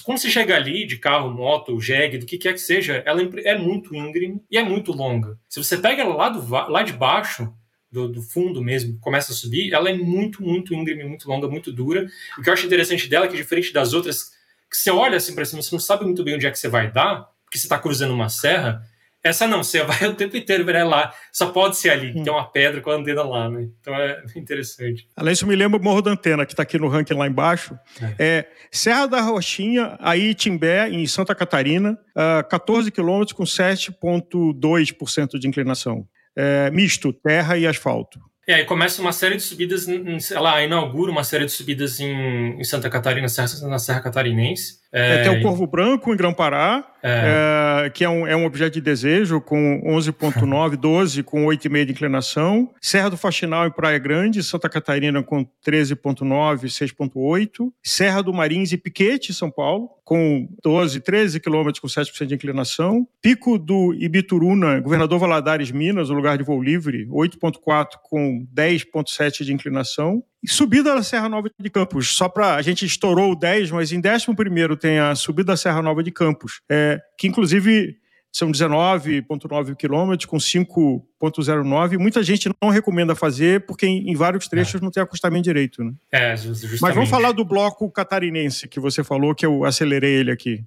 Quando 0.03 0.17
você 0.17 0.29
chega 0.29 0.55
ali 0.55 0.86
de 0.86 0.97
carro, 0.97 1.31
moto, 1.31 1.79
jegue, 1.79 2.17
do 2.17 2.25
que 2.25 2.38
quer 2.38 2.53
que 2.53 2.60
seja, 2.60 3.01
ela 3.05 3.21
é 3.43 3.58
muito 3.58 3.95
íngreme 3.95 4.41
e 4.51 4.58
é 4.58 4.63
muito 4.63 4.91
longa. 4.91 5.39
Se 5.47 5.63
você 5.63 5.77
pega 5.77 6.01
ela 6.01 6.15
lá, 6.15 6.29
do, 6.29 6.47
lá 6.47 6.84
de 6.84 6.93
baixo, 6.93 7.53
do, 7.91 8.10
do, 8.10 8.21
fundo 8.21 8.62
mesmo, 8.62 8.99
começa 8.99 9.31
a 9.31 9.36
subir, 9.36 9.73
ela 9.73 9.89
é 9.89 9.93
muito, 9.93 10.43
muito 10.43 10.73
íngreme, 10.73 11.05
muito 11.05 11.27
longa, 11.29 11.47
muito 11.47 11.71
dura. 11.71 12.08
O 12.38 12.41
que 12.41 12.49
eu 12.49 12.53
acho 12.53 12.65
interessante 12.65 13.08
dela 13.08 13.25
é 13.25 13.29
que, 13.29 13.38
diferente 13.38 13.71
das 13.71 13.93
outras, 13.93 14.31
que 14.69 14.75
você 14.77 14.91
olha 14.91 15.15
assim 15.15 15.34
para 15.34 15.45
cima, 15.45 15.62
você 15.62 15.73
não 15.73 15.79
sabe 15.79 16.03
muito 16.03 16.23
bem 16.23 16.36
onde 16.36 16.45
é 16.45 16.51
que 16.51 16.60
você 16.60 16.67
vai 16.67 16.91
dar, 16.91 17.29
porque 17.45 17.58
você 17.58 17.65
está 17.65 17.79
cruzando 17.79 18.13
uma 18.13 18.27
serra, 18.27 18.86
essa 19.25 19.47
não, 19.47 19.63
você 19.63 19.83
vai 19.83 20.07
o 20.07 20.13
tempo 20.13 20.38
inteiro 20.38 20.63
virar 20.63 20.83
lá. 20.83 21.11
Só 21.33 21.47
pode 21.47 21.77
ser 21.77 21.89
ali, 21.89 22.11
hum. 22.11 22.23
tem 22.23 22.31
uma 22.31 22.45
pedra 22.45 22.79
com 22.79 22.91
a 22.91 22.95
antena 22.95 23.23
lá, 23.23 23.49
né? 23.49 23.67
Então 23.81 23.95
é 23.95 24.21
interessante. 24.35 25.07
Além 25.17 25.33
disso, 25.33 25.47
me 25.47 25.55
lembra 25.55 25.79
o 25.79 25.83
Morro 25.83 26.03
da 26.03 26.11
Antena, 26.11 26.45
que 26.45 26.53
está 26.53 26.61
aqui 26.61 26.77
no 26.77 26.88
ranking 26.88 27.15
lá 27.15 27.25
embaixo. 27.25 27.75
É. 27.99 28.15
é 28.19 28.47
Serra 28.71 29.07
da 29.07 29.21
Roxinha, 29.21 29.97
aí 29.99 30.35
Timbé, 30.35 30.89
em 30.89 31.07
Santa 31.07 31.33
Catarina, 31.33 31.97
uh, 32.15 32.47
14 32.47 32.91
quilômetros 32.91 33.33
com 33.33 33.43
7,2% 33.43 35.39
de 35.39 35.47
inclinação. 35.47 36.07
É, 36.38 36.69
misto, 36.69 37.13
terra 37.13 37.57
e 37.57 37.65
asfalto. 37.65 38.19
E 38.47 38.53
aí 38.53 38.63
começa 38.63 39.01
uma 39.01 39.11
série 39.11 39.38
de 39.38 39.41
subidas, 39.41 39.88
ela 40.31 40.61
inaugura 40.61 41.11
uma 41.11 41.23
série 41.23 41.45
de 41.45 41.51
subidas 41.51 41.99
em, 41.99 42.59
em 42.59 42.63
Santa 42.63 42.91
Catarina, 42.91 43.25
na 43.63 43.79
Serra 43.79 44.01
Catarinense. 44.01 44.84
É, 44.97 45.23
tem 45.23 45.39
o 45.39 45.41
Corvo 45.41 45.67
Branco 45.67 46.13
em 46.13 46.15
Grão-Pará, 46.15 46.86
é. 47.03 47.84
é, 47.86 47.89
que 47.89 48.05
é 48.05 48.10
um, 48.10 48.25
é 48.25 48.34
um 48.34 48.45
objeto 48.45 48.75
de 48.75 48.81
desejo, 48.81 49.41
com 49.41 49.81
11,9, 49.86 50.77
12, 50.77 51.21
com 51.23 51.45
8,5 51.45 51.86
de 51.86 51.91
inclinação. 51.91 52.71
Serra 52.81 53.10
do 53.10 53.17
Faxinal 53.17 53.67
em 53.67 53.71
Praia 53.71 53.99
Grande, 53.99 54.41
Santa 54.41 54.69
Catarina 54.69 55.21
com 55.21 55.45
13,9, 55.67 56.63
6,8. 56.63 57.71
Serra 57.84 58.21
do 58.21 58.34
Marins 58.34 58.71
e 58.71 58.77
Piquete, 58.77 59.34
São 59.34 59.51
Paulo, 59.51 59.89
com 60.05 60.47
12, 60.63 61.01
13 61.01 61.41
quilômetros 61.41 61.79
com 61.79 61.88
7% 61.88 62.25
de 62.25 62.36
inclinação. 62.36 63.05
Pico 63.21 63.60
do 63.60 63.93
Ibituruna, 63.99 64.79
Governador 64.79 65.19
Valadares, 65.19 65.71
Minas, 65.71 66.10
o 66.10 66.13
lugar 66.13 66.38
de 66.38 66.43
voo 66.45 66.63
livre, 66.63 67.05
8,4 67.08 67.97
com 68.01 68.47
10,7 68.55 69.43
de 69.43 69.53
inclinação. 69.53 70.23
Subida 70.47 70.95
da 70.95 71.03
Serra 71.03 71.29
Nova 71.29 71.49
de 71.60 71.69
Campos, 71.69 72.15
só 72.15 72.27
para 72.29 72.55
a 72.55 72.62
gente 72.62 72.86
estourou 72.86 73.31
o 73.31 73.36
10, 73.36 73.71
mas 73.71 73.91
em 73.91 73.99
11 73.99 74.77
tem 74.79 74.99
a 74.99 75.15
subida 75.15 75.53
da 75.53 75.58
Serra 75.58 75.81
Nova 75.81 76.03
de 76.03 76.12
Campos, 76.12 76.62
é, 76.69 76.99
que 77.17 77.27
inclusive 77.27 77.97
são 78.36 78.51
19,9 78.51 79.77
quilômetros 79.77 80.25
com 80.25 80.36
5,09. 80.36 81.97
Muita 81.97 82.21
gente 82.21 82.49
não 82.62 82.69
recomenda 82.69 83.15
fazer 83.15 83.65
porque 83.65 83.88
em, 83.88 84.12
em 84.12 84.15
vários 84.15 84.49
trechos 84.49 84.81
é. 84.81 84.84
não 84.84 84.91
tem 84.91 85.01
acostamento 85.01 85.43
direito. 85.43 85.81
Né? 85.81 85.93
É, 86.12 86.36
justamente. 86.36 86.81
Mas 86.81 86.93
vamos 86.93 87.10
falar 87.10 87.31
do 87.31 87.45
bloco 87.45 87.89
catarinense 87.89 88.67
que 88.67 88.77
você 88.77 89.05
falou, 89.05 89.34
que 89.34 89.45
eu 89.45 89.63
acelerei 89.63 90.15
ele 90.15 90.31
aqui. 90.31 90.65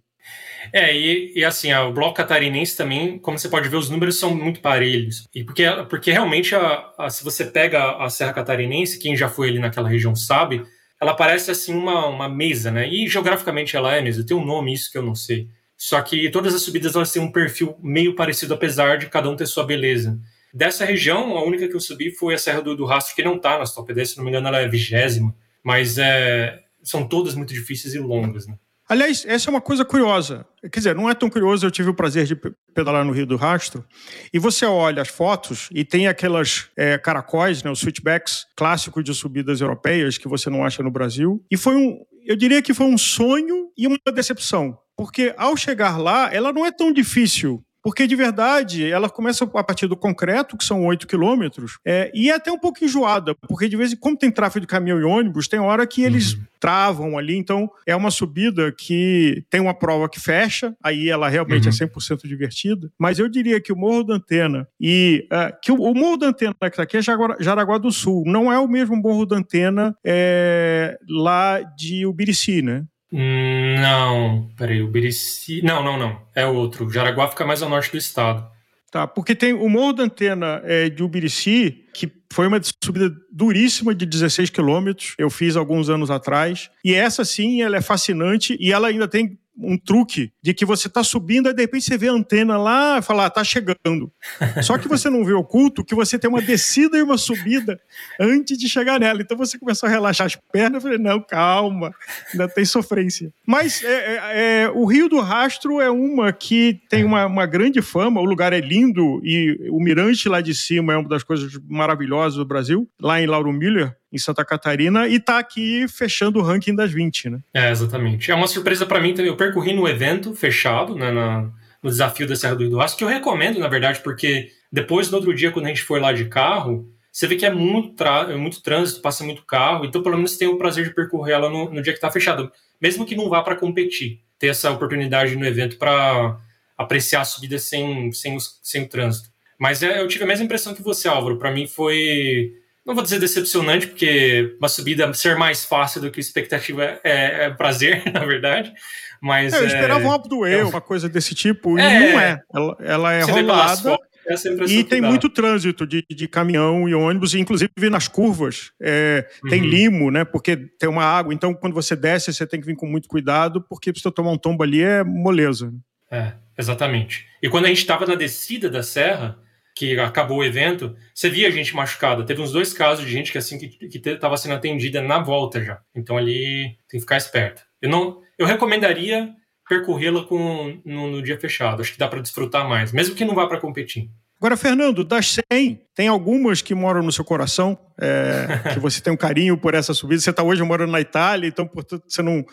É, 0.72 0.94
e, 0.94 1.32
e 1.34 1.44
assim, 1.44 1.72
o 1.72 1.92
bloco 1.92 2.16
catarinense 2.16 2.76
também, 2.76 3.18
como 3.18 3.38
você 3.38 3.48
pode 3.48 3.68
ver, 3.68 3.76
os 3.76 3.88
números 3.88 4.18
são 4.18 4.34
muito 4.34 4.60
parelhos. 4.60 5.26
E 5.34 5.44
porque, 5.44 5.64
porque 5.88 6.10
realmente, 6.10 6.54
a, 6.54 6.92
a, 6.98 7.10
se 7.10 7.24
você 7.24 7.44
pega 7.44 7.96
a 7.96 8.10
Serra 8.10 8.32
Catarinense, 8.32 8.98
quem 8.98 9.16
já 9.16 9.28
foi 9.28 9.48
ali 9.48 9.58
naquela 9.58 9.88
região 9.88 10.14
sabe, 10.14 10.62
ela 11.00 11.14
parece 11.14 11.50
assim 11.50 11.74
uma, 11.74 12.06
uma 12.06 12.28
mesa, 12.28 12.70
né? 12.70 12.88
E 12.88 13.06
geograficamente 13.08 13.76
ela 13.76 13.94
é 13.94 14.02
mesa, 14.02 14.26
tem 14.26 14.36
um 14.36 14.44
nome 14.44 14.74
isso 14.74 14.90
que 14.90 14.98
eu 14.98 15.02
não 15.02 15.14
sei. 15.14 15.48
Só 15.76 16.02
que 16.02 16.28
todas 16.30 16.54
as 16.54 16.62
subidas 16.62 16.96
elas 16.96 17.12
têm 17.12 17.22
um 17.22 17.30
perfil 17.30 17.76
meio 17.80 18.14
parecido, 18.14 18.52
apesar 18.52 18.98
de 18.98 19.06
cada 19.06 19.30
um 19.30 19.36
ter 19.36 19.46
sua 19.46 19.64
beleza. 19.64 20.18
Dessa 20.52 20.84
região, 20.84 21.36
a 21.36 21.44
única 21.44 21.68
que 21.68 21.76
eu 21.76 21.80
subi 21.80 22.10
foi 22.10 22.34
a 22.34 22.38
Serra 22.38 22.60
do, 22.60 22.74
do 22.74 22.84
Rastro, 22.84 23.14
que 23.14 23.22
não 23.22 23.38
tá 23.38 23.58
nas 23.58 23.72
top 23.72 23.94
10, 23.94 24.10
se 24.10 24.16
não 24.16 24.24
me 24.24 24.30
engano, 24.30 24.48
ela 24.48 24.60
é 24.60 24.68
vigésima. 24.68 25.34
Mas 25.62 25.98
é, 25.98 26.58
são 26.82 27.06
todas 27.06 27.34
muito 27.34 27.54
difíceis 27.54 27.94
e 27.94 27.98
longas, 27.98 28.46
né? 28.46 28.56
Aliás, 28.88 29.24
essa 29.26 29.48
é 29.48 29.50
uma 29.50 29.60
coisa 29.60 29.84
curiosa. 29.84 30.46
Quer 30.62 30.78
dizer, 30.80 30.94
não 30.94 31.10
é 31.10 31.14
tão 31.14 31.28
curioso, 31.28 31.66
eu 31.66 31.70
tive 31.70 31.90
o 31.90 31.94
prazer 31.94 32.24
de 32.24 32.34
pedalar 32.74 33.04
no 33.04 33.12
Rio 33.12 33.26
do 33.26 33.36
Rastro, 33.36 33.84
e 34.32 34.38
você 34.38 34.64
olha 34.64 35.02
as 35.02 35.08
fotos 35.08 35.68
e 35.72 35.84
tem 35.84 36.08
aquelas 36.08 36.70
é, 36.76 36.96
caracóis, 36.96 37.62
né, 37.62 37.70
os 37.70 37.80
switchbacks 37.80 38.46
clássicos 38.56 39.04
de 39.04 39.12
subidas 39.12 39.60
europeias 39.60 40.16
que 40.16 40.26
você 40.26 40.48
não 40.48 40.64
acha 40.64 40.82
no 40.82 40.90
Brasil. 40.90 41.44
E 41.50 41.56
foi 41.56 41.76
um, 41.76 41.98
eu 42.24 42.34
diria 42.34 42.62
que 42.62 42.72
foi 42.72 42.86
um 42.86 42.96
sonho 42.96 43.70
e 43.76 43.86
uma 43.86 43.98
decepção. 44.12 44.78
Porque 44.96 45.32
ao 45.36 45.56
chegar 45.56 45.96
lá, 45.96 46.32
ela 46.32 46.52
não 46.52 46.66
é 46.66 46.72
tão 46.72 46.92
difícil 46.92 47.62
porque 47.82 48.06
de 48.06 48.16
verdade 48.16 48.90
ela 48.90 49.08
começa 49.08 49.44
a 49.44 49.64
partir 49.64 49.86
do 49.86 49.96
concreto, 49.96 50.56
que 50.56 50.64
são 50.64 50.84
8 50.86 51.06
quilômetros, 51.06 51.78
é, 51.84 52.10
e 52.14 52.30
é 52.30 52.34
até 52.34 52.50
um 52.50 52.58
pouco 52.58 52.84
enjoada, 52.84 53.34
porque 53.34 53.68
de 53.68 53.76
vez 53.76 53.92
em 53.92 53.96
quando 53.96 54.18
tem 54.18 54.30
tráfego 54.30 54.60
de 54.60 54.66
caminhão 54.66 55.00
e 55.00 55.04
ônibus, 55.04 55.48
tem 55.48 55.58
hora 55.58 55.86
que 55.86 56.02
eles 56.02 56.34
uhum. 56.34 56.40
travam 56.60 57.18
ali, 57.18 57.36
então 57.36 57.70
é 57.86 57.94
uma 57.94 58.10
subida 58.10 58.72
que 58.72 59.44
tem 59.50 59.60
uma 59.60 59.74
prova 59.74 60.08
que 60.08 60.20
fecha, 60.20 60.74
aí 60.82 61.08
ela 61.08 61.28
realmente 61.28 61.68
é 61.68 61.70
uhum. 61.70 61.76
é 61.80 61.86
100% 61.86 62.26
divertida, 62.26 62.90
mas 62.98 63.18
eu 63.18 63.28
diria 63.28 63.60
que 63.60 63.72
o 63.72 63.76
Morro 63.76 64.04
da 64.04 64.14
Antena 64.14 64.68
e 64.80 65.26
uh, 65.32 65.56
que 65.62 65.72
o, 65.72 65.76
o, 65.76 65.94
Morro 65.94 66.16
da 66.16 66.26
Antena 66.28 66.54
que 66.60 66.66
está 66.66 66.82
aqui 66.82 66.96
é 66.96 67.02
Jaraguá, 67.02 67.36
Jaraguá, 67.40 67.78
do 67.78 67.90
Sul, 67.90 68.24
não 68.26 68.52
é 68.52 68.58
o 68.58 68.68
mesmo 68.68 68.96
Morro 68.96 69.24
da 69.24 69.36
Antena 69.36 69.96
é, 70.04 70.98
lá 71.08 71.60
de 71.60 72.06
Ubirici, 72.06 72.62
né? 72.62 72.84
Não, 73.10 74.50
peraí, 74.56 74.82
o 74.82 74.88
Birici. 74.88 75.62
Não, 75.62 75.82
não, 75.82 75.96
não. 75.96 76.20
É 76.34 76.46
outro. 76.46 76.90
Jaraguá 76.90 77.28
fica 77.28 77.46
mais 77.46 77.62
ao 77.62 77.68
norte 77.68 77.90
do 77.90 77.98
estado. 77.98 78.46
Tá, 78.90 79.06
porque 79.06 79.34
tem 79.34 79.52
o 79.52 79.68
Morro 79.68 79.92
da 79.92 80.04
Antena 80.04 80.62
é, 80.64 80.88
de 80.88 81.02
Ubirici, 81.02 81.84
que 81.92 82.10
foi 82.32 82.46
uma 82.46 82.58
subida 82.82 83.14
duríssima 83.30 83.94
de 83.94 84.06
16 84.06 84.48
quilômetros. 84.48 85.14
Eu 85.18 85.28
fiz 85.28 85.56
alguns 85.56 85.90
anos 85.90 86.10
atrás. 86.10 86.70
E 86.82 86.94
essa, 86.94 87.22
sim, 87.22 87.60
ela 87.60 87.76
é 87.76 87.82
fascinante 87.82 88.56
e 88.58 88.72
ela 88.72 88.88
ainda 88.88 89.06
tem 89.06 89.38
um 89.60 89.76
truque 89.76 90.32
de 90.42 90.54
que 90.54 90.64
você 90.64 90.86
está 90.86 91.02
subindo 91.02 91.48
e 91.48 91.52
de 91.52 91.62
repente 91.62 91.84
você 91.84 91.98
vê 91.98 92.08
a 92.08 92.12
antena 92.12 92.56
lá 92.56 92.98
e 92.98 93.02
fala, 93.02 93.26
ah, 93.26 93.30
tá 93.30 93.42
chegando. 93.42 94.12
Só 94.62 94.78
que 94.78 94.88
você 94.88 95.10
não 95.10 95.24
vê 95.24 95.32
oculto 95.32 95.84
que 95.84 95.94
você 95.94 96.18
tem 96.18 96.30
uma 96.30 96.40
descida 96.40 96.96
e 96.96 97.02
uma 97.02 97.18
subida 97.18 97.80
antes 98.20 98.56
de 98.56 98.68
chegar 98.68 99.00
nela. 99.00 99.20
Então 99.20 99.36
você 99.36 99.58
começou 99.58 99.88
a 99.88 99.90
relaxar 99.90 100.26
as 100.26 100.36
pernas. 100.36 100.74
Eu 100.74 100.80
falei, 100.80 100.98
não, 100.98 101.20
calma, 101.20 101.92
ainda 102.32 102.48
tem 102.48 102.64
sofrência. 102.64 103.32
Mas 103.46 103.82
é, 103.82 103.88
é, 103.88 104.20
é, 104.64 104.70
o 104.70 104.84
Rio 104.84 105.08
do 105.08 105.20
Rastro 105.20 105.80
é 105.80 105.90
uma 105.90 106.32
que 106.32 106.80
tem 106.88 107.04
uma, 107.04 107.26
uma 107.26 107.46
grande 107.46 107.82
fama. 107.82 108.20
O 108.20 108.24
lugar 108.24 108.52
é 108.52 108.60
lindo 108.60 109.20
e 109.24 109.68
o 109.70 109.80
mirante 109.80 110.28
lá 110.28 110.40
de 110.40 110.54
cima 110.54 110.92
é 110.92 110.96
uma 110.96 111.08
das 111.08 111.24
coisas 111.24 111.52
maravilhosas 111.68 112.38
do 112.38 112.44
Brasil, 112.44 112.88
lá 113.00 113.20
em 113.20 113.26
Lauro 113.26 113.52
Miller 113.52 113.96
em 114.12 114.18
Santa 114.18 114.44
Catarina 114.44 115.06
e 115.06 115.20
tá 115.20 115.38
aqui 115.38 115.86
fechando 115.88 116.38
o 116.38 116.42
ranking 116.42 116.74
das 116.74 116.90
20, 116.90 117.30
né? 117.30 117.40
É, 117.52 117.70
exatamente. 117.70 118.30
É 118.30 118.34
uma 118.34 118.46
surpresa 118.46 118.86
para 118.86 119.00
mim 119.00 119.12
também. 119.12 119.30
Eu 119.30 119.36
percorri 119.36 119.74
no 119.74 119.86
evento 119.86 120.34
fechado, 120.34 120.94
né, 120.94 121.10
na, 121.10 121.50
no 121.82 121.90
desafio 121.90 122.26
da 122.26 122.34
Serra 122.34 122.56
do 122.56 122.64
Idoaço, 122.64 122.96
que 122.96 123.04
eu 123.04 123.08
recomendo, 123.08 123.58
na 123.58 123.68
verdade, 123.68 124.00
porque 124.00 124.50
depois, 124.72 125.10
no 125.10 125.16
outro 125.16 125.34
dia, 125.34 125.50
quando 125.50 125.66
a 125.66 125.68
gente 125.68 125.82
foi 125.82 126.00
lá 126.00 126.12
de 126.12 126.26
carro, 126.26 126.90
você 127.12 127.26
vê 127.26 127.36
que 127.36 127.46
é 127.46 127.50
muito, 127.50 128.02
é 128.04 128.36
muito 128.36 128.62
trânsito, 128.62 129.00
passa 129.00 129.24
muito 129.24 129.44
carro, 129.44 129.84
então 129.84 130.02
pelo 130.02 130.16
menos 130.16 130.36
tem 130.36 130.48
o 130.48 130.56
prazer 130.56 130.84
de 130.84 130.94
percorrer 130.94 131.34
ela 131.34 131.50
no, 131.50 131.70
no 131.70 131.82
dia 131.82 131.92
que 131.92 132.00
tá 132.00 132.10
fechado, 132.10 132.50
mesmo 132.80 133.04
que 133.04 133.16
não 133.16 133.28
vá 133.28 133.42
para 133.42 133.56
competir. 133.56 134.20
Ter 134.38 134.48
essa 134.48 134.70
oportunidade 134.70 135.34
no 135.34 135.44
evento 135.44 135.78
para 135.78 136.38
apreciar 136.76 137.22
a 137.22 137.24
subida 137.24 137.58
sem, 137.58 138.12
sem, 138.12 138.38
sem 138.62 138.84
o 138.84 138.88
trânsito. 138.88 139.30
Mas 139.58 139.82
é, 139.82 140.00
eu 140.00 140.06
tive 140.06 140.22
a 140.22 140.26
mesma 140.28 140.44
impressão 140.44 140.72
que 140.72 140.82
você, 140.82 141.08
Álvaro. 141.08 141.38
Para 141.38 141.50
mim 141.50 141.66
foi 141.66 142.52
não 142.88 142.94
vou 142.94 143.04
dizer 143.04 143.20
decepcionante, 143.20 143.86
porque 143.86 144.56
uma 144.58 144.68
subida 144.68 145.12
ser 145.12 145.36
mais 145.36 145.62
fácil 145.62 146.00
do 146.00 146.10
que 146.10 146.18
expectativa 146.18 146.98
é, 147.04 147.44
é 147.44 147.50
prazer, 147.50 148.02
na 148.10 148.24
verdade. 148.24 148.72
Mas, 149.20 149.52
é, 149.52 149.58
eu 149.58 149.66
esperava 149.66 150.08
um 150.08 150.14
updoe, 150.14 150.50
é, 150.50 150.64
uma 150.64 150.80
coisa 150.80 151.08
desse 151.08 151.34
tipo, 151.34 151.78
e 151.78 151.82
é, 151.82 152.12
não 152.12 152.20
é. 152.20 152.42
Ela, 152.54 152.76
ela 152.80 153.12
é 153.12 153.22
rolada. 153.22 153.98
É 154.26 154.34
e 154.68 154.84
tem 154.84 155.00
muito 155.00 155.30
trânsito 155.30 155.86
de, 155.86 156.04
de 156.10 156.28
caminhão 156.28 156.86
e 156.86 156.94
ônibus, 156.94 157.34
inclusive 157.34 157.70
nas 157.90 158.08
curvas 158.08 158.72
é, 158.80 159.26
uhum. 159.42 159.50
tem 159.50 159.62
limo, 159.62 160.10
né? 160.10 160.22
Porque 160.22 160.54
tem 160.54 160.88
uma 160.88 161.02
água. 161.02 161.32
Então, 161.32 161.54
quando 161.54 161.72
você 161.72 161.96
desce, 161.96 162.32
você 162.32 162.46
tem 162.46 162.60
que 162.60 162.66
vir 162.66 162.76
com 162.76 162.86
muito 162.86 163.08
cuidado, 163.08 163.62
porque 163.62 163.90
se 163.94 164.02
você 164.02 164.10
tomar 164.10 164.32
um 164.32 164.36
tombo 164.36 164.62
ali 164.62 164.82
é 164.82 165.02
moleza. 165.02 165.72
É, 166.10 166.32
exatamente. 166.58 167.26
E 167.42 167.48
quando 167.48 167.64
a 167.64 167.68
gente 167.68 167.78
estava 167.78 168.04
na 168.04 168.14
descida 168.14 168.68
da 168.68 168.82
serra, 168.82 169.38
que 169.78 169.96
acabou 170.00 170.38
o 170.38 170.44
evento, 170.44 170.96
você 171.14 171.30
via 171.30 171.52
gente 171.52 171.72
machucada. 171.76 172.26
Teve 172.26 172.42
uns 172.42 172.50
dois 172.50 172.72
casos 172.72 173.06
de 173.06 173.12
gente 173.12 173.30
que 173.30 173.38
assim 173.38 173.56
que 173.56 174.08
estava 174.08 174.36
sendo 174.36 174.56
atendida 174.56 175.00
na 175.00 175.20
volta 175.20 175.62
já. 175.64 175.78
Então 175.94 176.16
ali 176.16 176.76
tem 176.88 176.98
que 176.98 177.00
ficar 177.00 177.16
esperto. 177.16 177.62
Eu 177.80 177.88
não, 177.88 178.20
eu 178.36 178.44
recomendaria 178.44 179.30
percorrê-la 179.68 180.24
com 180.24 180.80
no, 180.84 181.12
no, 181.12 181.22
dia 181.22 181.38
fechado. 181.38 181.80
Acho 181.80 181.92
que 181.92 181.98
dá 181.98 182.08
para 182.08 182.20
desfrutar 182.20 182.68
mais, 182.68 182.90
mesmo 182.90 183.14
que 183.14 183.24
não 183.24 183.36
vá 183.36 183.46
para 183.46 183.60
competir. 183.60 184.10
Agora, 184.40 184.56
Fernando, 184.56 185.04
das 185.04 185.36
100, 185.52 185.80
tem 185.94 186.08
algumas 186.08 186.60
que 186.60 186.74
moram 186.74 187.02
no 187.02 187.12
seu 187.12 187.24
coração, 187.24 187.78
é, 188.00 188.70
que 188.74 188.80
você 188.80 189.00
tem 189.00 189.12
um 189.12 189.16
carinho 189.16 189.56
por 189.56 189.74
essa 189.74 189.94
subida. 189.94 190.20
Você 190.20 190.30
está 190.30 190.42
hoje 190.42 190.62
morando 190.64 190.90
na 190.90 191.00
Itália, 191.00 191.46
então, 191.46 191.68
portanto, 191.68 192.02
você 192.08 192.22
não 192.22 192.44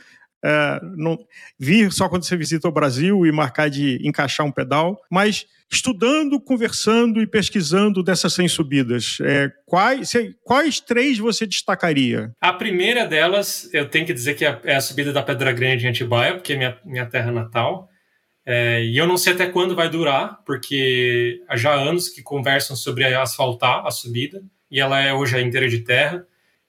é, 0.46 0.80
não, 0.96 1.18
vir 1.58 1.92
só 1.92 2.08
quando 2.08 2.24
você 2.24 2.38
visita 2.38 2.68
o 2.68 2.72
Brasil 2.72 3.26
e 3.26 3.32
marcar 3.32 3.68
de 3.68 4.00
encaixar 4.08 4.46
um 4.46 4.52
pedal, 4.52 5.02
mas 5.10 5.48
estudando, 5.72 6.40
conversando 6.40 7.20
e 7.20 7.26
pesquisando 7.26 8.04
dessas 8.04 8.34
100 8.34 8.48
subidas, 8.50 9.18
é, 9.22 9.52
quais, 9.66 10.12
quais 10.44 10.80
três 10.80 11.18
você 11.18 11.48
destacaria? 11.48 12.32
A 12.40 12.54
primeira 12.54 13.08
delas, 13.08 13.68
eu 13.74 13.90
tenho 13.90 14.06
que 14.06 14.14
dizer 14.14 14.36
que 14.36 14.46
é, 14.46 14.60
é 14.66 14.76
a 14.76 14.82
subida 14.82 15.12
da 15.12 15.24
Pedra 15.24 15.52
Grande 15.52 15.88
em 15.88 15.90
Atibaia, 15.90 16.36
porque 16.36 16.54
é 16.54 16.58
minha, 16.58 16.78
minha 16.86 17.06
terra 17.08 17.32
natal. 17.32 17.90
É, 18.46 18.84
e 18.84 18.96
eu 18.96 19.08
não 19.08 19.18
sei 19.18 19.34
até 19.34 19.48
quando 19.48 19.76
vai 19.76 19.90
durar, 19.90 20.40
porque 20.46 21.42
há 21.50 21.58
já 21.58 21.74
anos 21.74 22.08
que 22.08 22.22
conversam 22.22 22.76
sobre 22.76 23.04
asfaltar 23.16 23.84
a 23.84 23.90
subida, 23.90 24.44
e 24.70 24.80
ela 24.80 25.02
é 25.02 25.12
hoje 25.12 25.42
inteira 25.42 25.68
de 25.68 25.80
terra. 25.80 26.24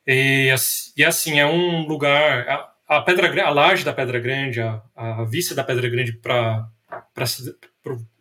E, 0.06 0.54
e 0.96 1.04
assim, 1.04 1.38
é 1.38 1.44
um 1.44 1.86
lugar 1.86 2.74
a 2.88 3.00
pedra 3.00 3.44
a 3.44 3.50
laje 3.50 3.84
da 3.84 3.92
Pedra 3.92 4.18
Grande, 4.18 4.60
a, 4.60 4.82
a 4.94 5.24
vista 5.24 5.54
da 5.54 5.64
Pedra 5.64 5.88
Grande 5.88 6.12
para 6.12 6.68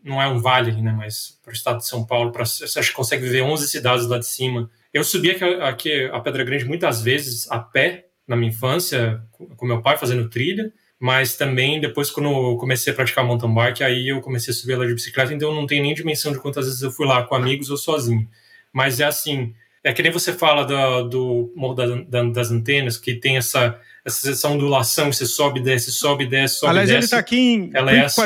não 0.03 0.21
é 0.21 0.27
um 0.27 0.39
vale, 0.39 0.71
né, 0.81 0.91
mas 0.91 1.39
para 1.43 1.51
o 1.51 1.53
estado 1.53 1.77
de 1.77 1.87
São 1.87 2.05
Paulo, 2.05 2.31
pra, 2.31 2.45
você 2.45 2.91
consegue 2.91 3.27
ver 3.27 3.41
11 3.41 3.67
cidades 3.67 4.05
lá 4.05 4.19
de 4.19 4.27
cima. 4.27 4.69
Eu 4.93 5.03
subi 5.03 5.31
aqui, 5.31 6.05
a 6.05 6.19
Pedra 6.19 6.43
Grande 6.43 6.65
muitas 6.65 7.01
vezes 7.01 7.49
a 7.51 7.59
pé 7.59 8.05
na 8.27 8.35
minha 8.35 8.51
infância, 8.51 9.21
com 9.55 9.65
meu 9.65 9.81
pai 9.81 9.97
fazendo 9.97 10.29
trilha, 10.29 10.71
mas 10.99 11.35
também 11.35 11.79
depois 11.79 12.09
quando 12.09 12.29
eu 12.29 12.57
comecei 12.57 12.91
a 12.91 12.95
praticar 12.95 13.23
mountain 13.23 13.53
bike, 13.53 13.83
aí 13.83 14.09
eu 14.09 14.21
comecei 14.21 14.51
a 14.51 14.55
subir 14.55 14.73
ela 14.73 14.87
de 14.87 14.93
bicicleta, 14.93 15.33
então 15.33 15.53
não 15.53 15.67
tenho 15.67 15.83
nem 15.83 15.93
dimensão 15.93 16.31
de 16.31 16.39
quantas 16.39 16.65
vezes 16.65 16.81
eu 16.81 16.91
fui 16.91 17.05
lá 17.05 17.23
com 17.23 17.35
amigos 17.35 17.69
ou 17.69 17.77
sozinho. 17.77 18.27
Mas 18.73 18.99
é 18.99 19.05
assim, 19.05 19.53
é 19.83 19.93
que 19.93 20.01
nem 20.01 20.11
você 20.11 20.33
fala 20.33 20.63
do, 20.63 21.09
do 21.09 21.53
Morro 21.55 21.75
da, 21.75 22.23
das 22.23 22.51
Antenas, 22.51 22.97
que 22.97 23.15
tem 23.15 23.37
essa 23.37 23.79
essa, 24.05 24.31
essa 24.31 24.47
ondulação, 24.47 25.11
você 25.11 25.25
sobe, 25.25 25.59
desce, 25.59 25.91
sobe, 25.91 26.27
desce, 26.27 26.59
sobe, 26.59 26.69
Aliás, 26.69 26.87
desce. 26.87 26.97
ele 26.97 27.05
está 27.05 27.17
aqui 27.17 27.37
em 27.37 27.71
Ela 27.73 27.91
59 27.91 27.97
é 27.97 28.05
assim. 28.05 28.21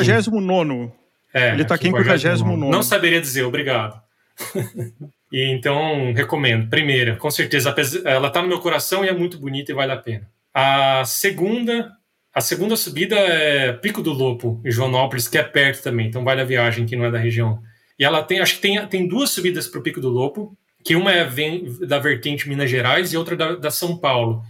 Ele 1.52 1.62
está 1.62 1.74
aqui 1.74 1.88
em 1.88 1.96
59 1.96 2.70
Não 2.70 2.82
saberia 2.82 3.20
dizer, 3.20 3.44
obrigado. 3.44 4.00
e 5.32 5.50
então, 5.50 6.12
recomendo. 6.12 6.68
Primeira, 6.68 7.16
com 7.16 7.30
certeza, 7.30 7.74
ela 8.04 8.28
está 8.28 8.42
no 8.42 8.48
meu 8.48 8.60
coração 8.60 9.04
e 9.04 9.08
é 9.08 9.12
muito 9.12 9.38
bonita 9.38 9.72
e 9.72 9.74
vale 9.74 9.92
a 9.92 9.96
pena. 9.96 10.28
A 10.52 11.04
segunda, 11.06 11.90
a 12.34 12.40
segunda 12.40 12.76
subida 12.76 13.16
é 13.16 13.72
Pico 13.72 14.02
do 14.02 14.12
Lopo, 14.12 14.60
em 14.64 14.70
Joanópolis, 14.70 15.28
que 15.28 15.38
é 15.38 15.42
perto 15.42 15.82
também, 15.82 16.08
então 16.08 16.24
vale 16.24 16.40
a 16.40 16.44
viagem, 16.44 16.84
que 16.84 16.96
não 16.96 17.04
é 17.04 17.10
da 17.10 17.18
região. 17.18 17.62
E 17.98 18.04
ela 18.04 18.22
tem, 18.22 18.40
acho 18.40 18.56
que 18.56 18.60
tem, 18.60 18.86
tem 18.86 19.06
duas 19.06 19.30
subidas 19.30 19.66
para 19.66 19.80
o 19.80 19.82
Pico 19.82 20.00
do 20.00 20.08
Lopo, 20.08 20.56
que 20.84 20.96
uma 20.96 21.12
é 21.12 21.24
vem 21.24 21.64
da 21.86 21.98
vertente 21.98 22.48
Minas 22.48 22.70
Gerais 22.70 23.12
e 23.12 23.16
outra 23.16 23.36
da, 23.36 23.54
da 23.54 23.70
São 23.70 23.96
Paulo. 23.96 24.42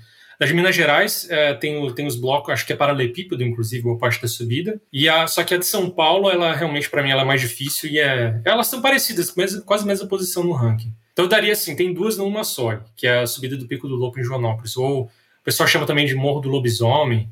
De 0.46 0.54
Minas 0.54 0.74
Gerais 0.74 1.28
é, 1.28 1.52
tem, 1.52 1.94
tem 1.94 2.06
os 2.06 2.16
blocos, 2.16 2.52
acho 2.52 2.66
que 2.66 2.72
é 2.72 2.76
paralepípedo, 2.76 3.44
inclusive, 3.44 3.90
a 3.90 3.96
parte 3.96 4.22
da 4.22 4.28
subida. 4.28 4.80
E 4.90 5.08
a, 5.08 5.26
só 5.26 5.44
que 5.44 5.52
a 5.52 5.58
de 5.58 5.66
São 5.66 5.90
Paulo, 5.90 6.30
ela 6.30 6.54
realmente, 6.54 6.88
para 6.88 7.02
mim, 7.02 7.10
ela 7.10 7.22
é 7.22 7.24
mais 7.26 7.40
difícil 7.40 7.90
e 7.90 7.98
é. 7.98 8.40
Elas 8.44 8.66
são 8.66 8.80
parecidas, 8.80 9.34
quase 9.64 9.84
a 9.84 9.86
mesma 9.86 10.08
posição 10.08 10.42
no 10.42 10.52
ranking. 10.52 10.94
Então 11.12 11.26
eu 11.26 11.28
daria 11.28 11.52
assim, 11.52 11.76
tem 11.76 11.92
duas 11.92 12.16
numa 12.16 12.42
só, 12.42 12.80
que 12.96 13.06
é 13.06 13.20
a 13.20 13.26
subida 13.26 13.56
do 13.56 13.66
Pico 13.66 13.86
do 13.86 13.96
Lobo 13.96 14.18
em 14.18 14.24
Joanópolis. 14.24 14.76
Ou 14.76 15.02
o 15.02 15.44
pessoal 15.44 15.68
chama 15.68 15.84
também 15.86 16.06
de 16.06 16.14
Morro 16.14 16.40
do 16.40 16.48
Lobisomem, 16.48 17.28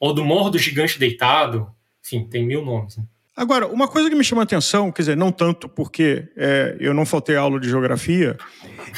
ou 0.00 0.12
do 0.12 0.24
Morro 0.24 0.50
do 0.50 0.58
Gigante 0.58 0.98
Deitado. 0.98 1.70
Enfim, 2.04 2.24
tem 2.24 2.44
mil 2.44 2.64
nomes. 2.64 2.96
Né? 2.96 3.04
Agora, 3.38 3.68
uma 3.68 3.86
coisa 3.86 4.10
que 4.10 4.16
me 4.16 4.24
chama 4.24 4.42
a 4.42 4.44
atenção, 4.44 4.90
quer 4.90 5.02
dizer, 5.02 5.16
não 5.16 5.30
tanto 5.30 5.68
porque 5.68 6.28
é, 6.36 6.76
eu 6.80 6.92
não 6.92 7.06
faltei 7.06 7.36
aula 7.36 7.60
de 7.60 7.68
geografia, 7.68 8.36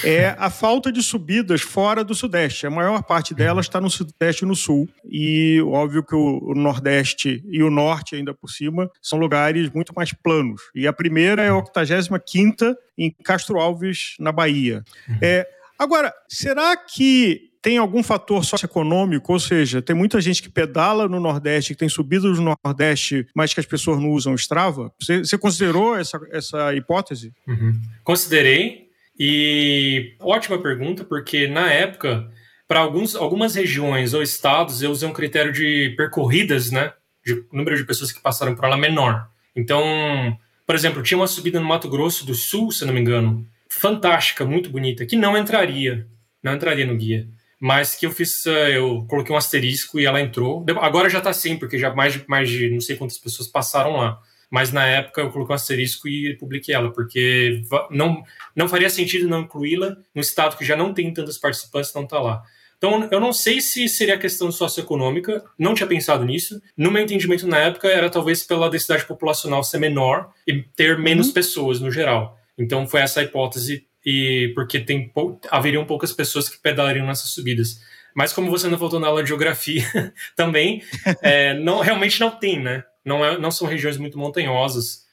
é 0.02 0.34
a 0.38 0.48
falta 0.48 0.90
de 0.90 1.02
subidas 1.02 1.60
fora 1.60 2.02
do 2.02 2.14
Sudeste. 2.14 2.66
A 2.66 2.70
maior 2.70 3.02
parte 3.02 3.34
delas 3.34 3.66
está 3.66 3.82
no 3.82 3.90
Sudeste 3.90 4.46
e 4.46 4.48
no 4.48 4.56
Sul. 4.56 4.88
E 5.04 5.60
óbvio 5.60 6.02
que 6.02 6.14
o 6.14 6.54
Nordeste 6.54 7.44
e 7.50 7.62
o 7.62 7.68
Norte, 7.68 8.16
ainda 8.16 8.32
por 8.32 8.48
cima, 8.48 8.90
são 9.02 9.18
lugares 9.18 9.68
muito 9.68 9.92
mais 9.94 10.14
planos. 10.14 10.62
E 10.74 10.86
a 10.86 10.92
primeira 10.92 11.42
é 11.42 11.48
a 11.48 11.56
85 11.56 12.74
em 12.96 13.14
Castro 13.22 13.60
Alves, 13.60 14.14
na 14.18 14.32
Bahia. 14.32 14.82
É, 15.20 15.46
agora, 15.78 16.14
será 16.26 16.74
que 16.78 17.49
tem 17.62 17.78
algum 17.78 18.02
fator 18.02 18.44
socioeconômico, 18.44 19.32
ou 19.32 19.38
seja, 19.38 19.82
tem 19.82 19.94
muita 19.94 20.20
gente 20.20 20.42
que 20.42 20.48
pedala 20.48 21.08
no 21.08 21.20
Nordeste, 21.20 21.74
que 21.74 21.78
tem 21.78 21.88
subido 21.88 22.32
no 22.32 22.56
Nordeste, 22.64 23.26
mas 23.34 23.52
que 23.52 23.60
as 23.60 23.66
pessoas 23.66 24.00
não 24.00 24.10
usam 24.10 24.34
Strava? 24.34 24.92
Você, 25.00 25.18
você 25.18 25.36
considerou 25.36 25.96
essa, 25.96 26.18
essa 26.32 26.74
hipótese? 26.74 27.32
Uhum. 27.46 27.80
Considerei, 28.02 28.88
e 29.18 30.14
ótima 30.20 30.56
pergunta, 30.58 31.04
porque 31.04 31.46
na 31.46 31.70
época, 31.70 32.30
para 32.66 32.80
algumas 32.80 33.54
regiões 33.54 34.14
ou 34.14 34.22
estados, 34.22 34.82
eu 34.82 34.90
usei 34.90 35.06
um 35.06 35.12
critério 35.12 35.52
de 35.52 35.92
percorridas, 35.96 36.70
né? 36.70 36.92
De 37.22 37.44
número 37.52 37.76
de 37.76 37.84
pessoas 37.84 38.10
que 38.10 38.20
passaram 38.22 38.54
por 38.54 38.66
lá 38.66 38.78
menor. 38.78 39.28
Então, 39.54 40.38
Por 40.70 40.76
exemplo, 40.76 41.02
tinha 41.02 41.18
uma 41.18 41.26
subida 41.26 41.58
no 41.58 41.66
Mato 41.66 41.88
Grosso 41.88 42.24
do 42.24 42.32
Sul, 42.32 42.70
se 42.70 42.84
não 42.84 42.94
me 42.94 43.00
engano, 43.00 43.44
fantástica, 43.68 44.44
muito 44.44 44.70
bonita, 44.70 45.04
que 45.04 45.16
não 45.16 45.36
entraria, 45.36 46.06
não 46.40 46.54
entraria 46.54 46.86
no 46.86 46.96
guia. 46.96 47.28
Mas 47.60 47.94
que 47.94 48.06
eu 48.06 48.10
fiz, 48.10 48.46
eh, 48.46 48.78
eu 48.78 49.04
coloquei 49.06 49.34
um 49.34 49.38
asterisco 49.38 50.00
e 50.00 50.06
ela 50.06 50.20
entrou. 50.20 50.64
Agora 50.80 51.10
já 51.10 51.18
está 51.18 51.30
sem, 51.32 51.58
porque 51.58 51.78
já 51.78 51.94
mais 51.94 52.14
de, 52.14 52.24
mais 52.26 52.48
de 52.48 52.70
não 52.70 52.80
sei 52.80 52.96
quantas 52.96 53.18
pessoas 53.18 53.46
passaram 53.48 53.96
lá. 53.96 54.18
Mas 54.50 54.72
na 54.72 54.84
época 54.86 55.20
eu 55.20 55.30
coloquei 55.30 55.52
um 55.52 55.56
asterisco 55.56 56.08
e 56.08 56.36
publiquei 56.36 56.74
ela, 56.74 56.90
porque 56.90 57.62
não, 57.90 58.22
não 58.56 58.66
faria 58.66 58.88
sentido 58.88 59.28
não 59.28 59.42
incluí-la 59.42 59.96
no 60.14 60.20
estado 60.20 60.56
que 60.56 60.64
já 60.64 60.74
não 60.74 60.92
tem 60.94 61.12
tantos 61.12 61.38
participantes, 61.38 61.92
não 61.94 62.04
está 62.04 62.18
lá. 62.18 62.42
Então, 62.80 63.06
eu 63.10 63.20
não 63.20 63.30
sei 63.30 63.60
se 63.60 63.86
seria 63.90 64.16
questão 64.16 64.50
socioeconômica, 64.50 65.44
não 65.58 65.74
tinha 65.74 65.86
pensado 65.86 66.24
nisso. 66.24 66.62
No 66.74 66.90
meu 66.90 67.02
entendimento 67.02 67.46
na 67.46 67.58
época, 67.58 67.88
era 67.88 68.08
talvez 68.08 68.42
pela 68.42 68.70
densidade 68.70 69.04
populacional 69.04 69.62
ser 69.62 69.76
menor 69.76 70.30
e 70.46 70.62
ter 70.62 70.98
menos 70.98 71.28
uhum. 71.28 71.34
pessoas 71.34 71.78
no 71.78 71.90
geral. 71.90 72.38
Então, 72.56 72.86
foi 72.86 73.00
essa 73.00 73.20
a 73.20 73.22
hipótese, 73.22 73.86
e 74.04 74.52
porque 74.54 74.80
tem 74.80 75.12
haveriam 75.50 75.84
poucas 75.84 76.12
pessoas 76.12 76.48
que 76.48 76.58
pedalariam 76.58 77.06
nessas 77.06 77.30
subidas. 77.30 77.80
Mas 78.14 78.32
como 78.32 78.50
você 78.50 78.68
não 78.68 78.78
voltou 78.78 78.98
na 78.98 79.06
aula 79.06 79.22
de 79.22 79.28
geografia 79.28 79.84
também, 80.34 80.82
é, 81.22 81.54
não, 81.54 81.80
realmente 81.80 82.18
não 82.20 82.30
tem, 82.30 82.60
né? 82.60 82.84
Não, 83.04 83.24
é, 83.24 83.38
não 83.38 83.50
são 83.50 83.66
regiões 83.66 83.96
muito 83.96 84.18
montanhosas 84.18 85.08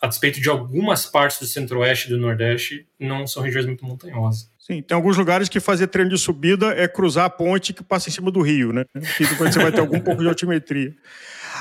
a 0.00 0.06
despeito 0.06 0.40
de 0.40 0.48
algumas 0.48 1.04
partes 1.04 1.38
do 1.38 1.46
centro-oeste 1.46 2.06
e 2.06 2.10
do 2.10 2.18
nordeste, 2.18 2.86
não 2.98 3.26
são 3.26 3.42
regiões 3.42 3.66
muito 3.66 3.84
montanhosas. 3.84 4.50
Sim, 4.58 4.80
tem 4.80 4.94
alguns 4.94 5.16
lugares 5.16 5.48
que 5.48 5.60
fazer 5.60 5.88
treino 5.88 6.10
de 6.10 6.18
subida 6.18 6.68
é 6.68 6.88
cruzar 6.88 7.26
a 7.26 7.30
ponte 7.30 7.74
que 7.74 7.82
passa 7.82 8.08
em 8.08 8.12
cima 8.12 8.30
do 8.30 8.40
rio, 8.40 8.72
né? 8.72 8.84
Que 9.16 9.26
depois 9.26 9.52
você 9.52 9.60
vai 9.60 9.70
ter 9.70 9.80
algum 9.80 10.00
pouco 10.00 10.22
de 10.22 10.28
altimetria. 10.28 10.94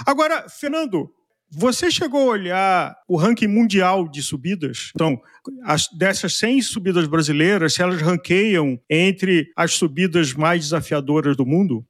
Agora, 0.06 0.48
Fernando, 0.48 1.12
você 1.52 1.90
chegou 1.90 2.22
a 2.22 2.34
olhar 2.34 2.96
o 3.08 3.18
ranking 3.18 3.48
mundial 3.48 4.08
de 4.08 4.22
subidas? 4.22 4.92
Então, 4.96 5.20
as, 5.64 5.88
dessas 5.88 6.36
100 6.38 6.62
subidas 6.62 7.08
brasileiras, 7.08 7.74
se 7.74 7.82
elas 7.82 8.02
ranqueiam 8.02 8.80
entre 8.90 9.52
as 9.56 9.74
subidas 9.74 10.34
mais 10.34 10.62
desafiadoras 10.62 11.36
do 11.36 11.46
mundo? 11.46 11.86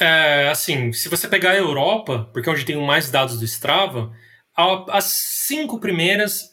É, 0.00 0.48
assim, 0.50 0.92
se 0.92 1.08
você 1.08 1.26
pegar 1.26 1.50
a 1.50 1.56
Europa, 1.56 2.30
porque 2.32 2.48
é 2.48 2.52
onde 2.52 2.64
tem 2.64 2.76
mais 2.76 3.10
dados 3.10 3.38
do 3.38 3.44
Strava, 3.44 4.12
as 4.90 5.04
cinco 5.04 5.80
primeiras, 5.80 6.50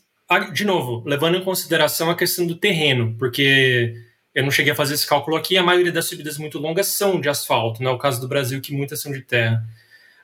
de 0.53 0.65
novo, 0.65 1.03
levando 1.05 1.37
em 1.37 1.43
consideração 1.43 2.09
a 2.09 2.15
questão 2.15 2.47
do 2.47 2.55
terreno, 2.55 3.15
porque 3.17 3.93
eu 4.33 4.43
não 4.43 4.51
cheguei 4.51 4.71
a 4.71 4.75
fazer 4.75 4.93
esse 4.93 5.05
cálculo 5.05 5.35
aqui, 5.35 5.57
a 5.57 5.63
maioria 5.63 5.91
das 5.91 6.05
subidas 6.05 6.37
muito 6.37 6.57
longas 6.57 6.87
são 6.87 7.19
de 7.19 7.27
asfalto, 7.27 7.83
não 7.83 7.91
é 7.91 7.93
o 7.93 7.99
caso 7.99 8.19
do 8.21 8.27
Brasil, 8.27 8.61
que 8.61 8.73
muitas 8.73 9.01
são 9.01 9.11
de 9.11 9.21
terra. 9.21 9.61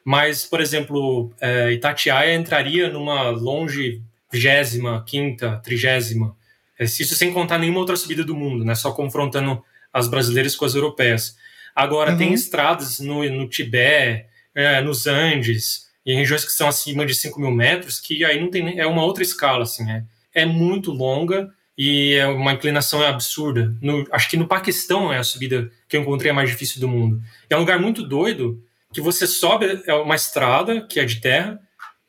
Mas, 0.08 0.46
por 0.46 0.62
exemplo, 0.62 1.34
é, 1.42 1.74
Itatiaia 1.74 2.34
entraria 2.34 2.90
numa 2.90 3.30
longe 3.30 4.02
vigésima, 4.32 5.04
quinta, 5.06 5.58
trigésima, 5.58 6.34
é, 6.80 6.86
isso 6.86 7.14
sem 7.14 7.34
contar 7.34 7.58
nenhuma 7.58 7.80
outra 7.80 7.98
subida 7.98 8.24
do 8.24 8.34
mundo, 8.34 8.64
né? 8.64 8.74
Só 8.74 8.94
confrontando 8.94 9.62
as 9.92 10.08
brasileiras 10.08 10.56
com 10.56 10.64
as 10.64 10.76
europeias. 10.76 11.36
Agora, 11.76 12.14
uhum. 12.14 12.18
tem 12.18 12.34
estradas 12.34 13.02
no, 13.02 13.22
no 13.30 13.50
Tibete, 13.50 14.26
é, 14.56 14.80
nos 14.80 15.08
Andes, 15.08 15.90
em 16.06 16.16
regiões 16.16 16.46
que 16.46 16.54
são 16.54 16.70
acima 16.70 17.06
de 17.06 17.14
5 17.14 17.38
mil 17.42 17.52
metros, 17.52 18.00
que 18.00 18.24
aí 18.24 18.40
não 18.40 18.50
tem 18.50 18.80
é 18.80 18.88
uma 18.88 19.04
outra 19.04 19.24
escala, 19.24 19.64
assim, 19.64 19.92
é, 19.92 20.06
é 20.34 20.46
muito 20.46 20.90
longa 20.90 21.50
e 21.78 22.14
é 22.14 22.26
uma 22.28 22.54
inclinação 22.54 23.04
absurda. 23.04 23.76
No, 23.82 24.08
acho 24.10 24.30
que 24.30 24.38
no 24.38 24.48
Paquistão 24.48 25.12
é 25.12 25.18
a 25.18 25.24
subida 25.26 25.70
que 25.90 25.98
eu 25.98 26.02
encontrei 26.02 26.32
a 26.32 26.34
mais 26.34 26.50
difícil 26.50 26.80
do 26.80 26.88
mundo. 26.88 27.22
É 27.50 27.58
um 27.58 27.60
lugar 27.60 27.78
muito 27.78 28.08
doido 28.08 28.64
que 28.94 29.02
você 29.02 29.28
sobe 29.28 29.84
é 29.86 29.94
uma 29.94 30.16
estrada 30.16 30.82
que 30.82 31.00
é 31.00 31.06
de 31.06 31.20
terra. 31.22 31.60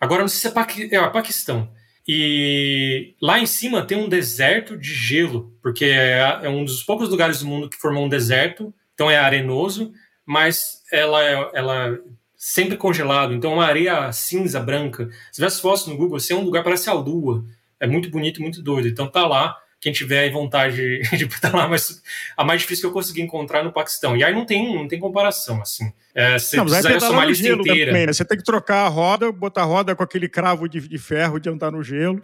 Agora 0.01 0.23
não 0.23 0.29
sei 0.29 0.41
se 0.41 0.49
é, 0.49 0.51
Paqui, 0.51 0.95
é 0.95 1.09
Paquistão. 1.11 1.71
E 2.07 3.15
lá 3.21 3.39
em 3.39 3.47
cima 3.47 3.85
tem 3.85 3.99
um 3.99 4.09
deserto 4.09 4.77
de 4.77 4.95
gelo, 4.95 5.53
porque 5.63 5.85
é, 5.85 6.41
é 6.43 6.49
um 6.49 6.65
dos 6.65 6.83
poucos 6.83 7.09
lugares 7.09 7.41
do 7.41 7.47
mundo 7.47 7.69
que 7.69 7.77
formou 7.77 8.05
um 8.05 8.09
deserto. 8.09 8.73
Então 8.95 9.11
é 9.11 9.19
arenoso, 9.19 9.93
mas 10.25 10.83
ela, 10.91 11.23
é, 11.23 11.51
ela 11.55 11.99
sempre 12.39 12.77
congelado. 12.77 13.35
Então, 13.35 13.53
uma 13.53 13.67
areia 13.67 14.11
cinza, 14.13 14.61
branca. 14.61 15.11
Se 15.27 15.35
tivesse 15.35 15.61
fotos 15.61 15.87
no 15.87 15.97
Google, 15.97 16.17
assim, 16.17 16.33
é 16.33 16.37
um 16.37 16.45
lugar 16.45 16.63
parece 16.63 16.89
a 16.89 16.93
lua. 16.93 17.45
É 17.81 17.87
muito 17.87 18.09
bonito, 18.09 18.41
muito 18.41 18.63
doido. 18.63 18.87
Então, 18.87 19.09
tá 19.09 19.27
lá. 19.27 19.57
Quem 19.81 19.93
tiver 19.93 20.31
vontade 20.31 21.01
de 21.17 21.25
estar 21.25 21.55
lá, 21.55 21.69
mas 21.69 22.03
a 22.37 22.45
mais 22.45 22.63
difícil 22.63 22.83
que 22.83 22.87
eu 22.89 22.93
consegui 22.93 23.23
encontrar 23.23 23.63
no 23.63 23.73
Paquistão. 23.73 24.17
E 24.17 24.25
aí 24.25 24.35
não 24.35 24.45
tem, 24.45 24.75
não 24.75 24.89
tem 24.89 24.99
comparação, 24.99 25.61
assim. 25.61 25.93
É, 26.15 26.39
você 26.39 26.57
não, 26.57 26.67
Somalia 27.01 27.33
inteira. 27.33 27.93
Também, 27.93 28.07
né? 28.07 28.13
Você 28.13 28.25
tem 28.25 28.37
que 28.37 28.45
trocar 28.45 28.87
a 28.87 28.89
roda, 28.89 29.31
botar 29.31 29.63
a 29.63 29.65
roda 29.65 29.95
com 29.95 30.03
aquele 30.03 30.29
cravo 30.29 30.69
de, 30.69 30.81
de 30.81 30.99
ferro 30.99 31.39
de 31.39 31.49
andar 31.49 31.71
no 31.71 31.83
gelo. 31.83 32.23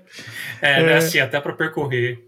É, 0.60 0.82
né, 0.82 0.92
é... 0.92 0.96
assim, 0.96 1.20
até 1.20 1.40
para 1.40 1.52
percorrer. 1.52 2.18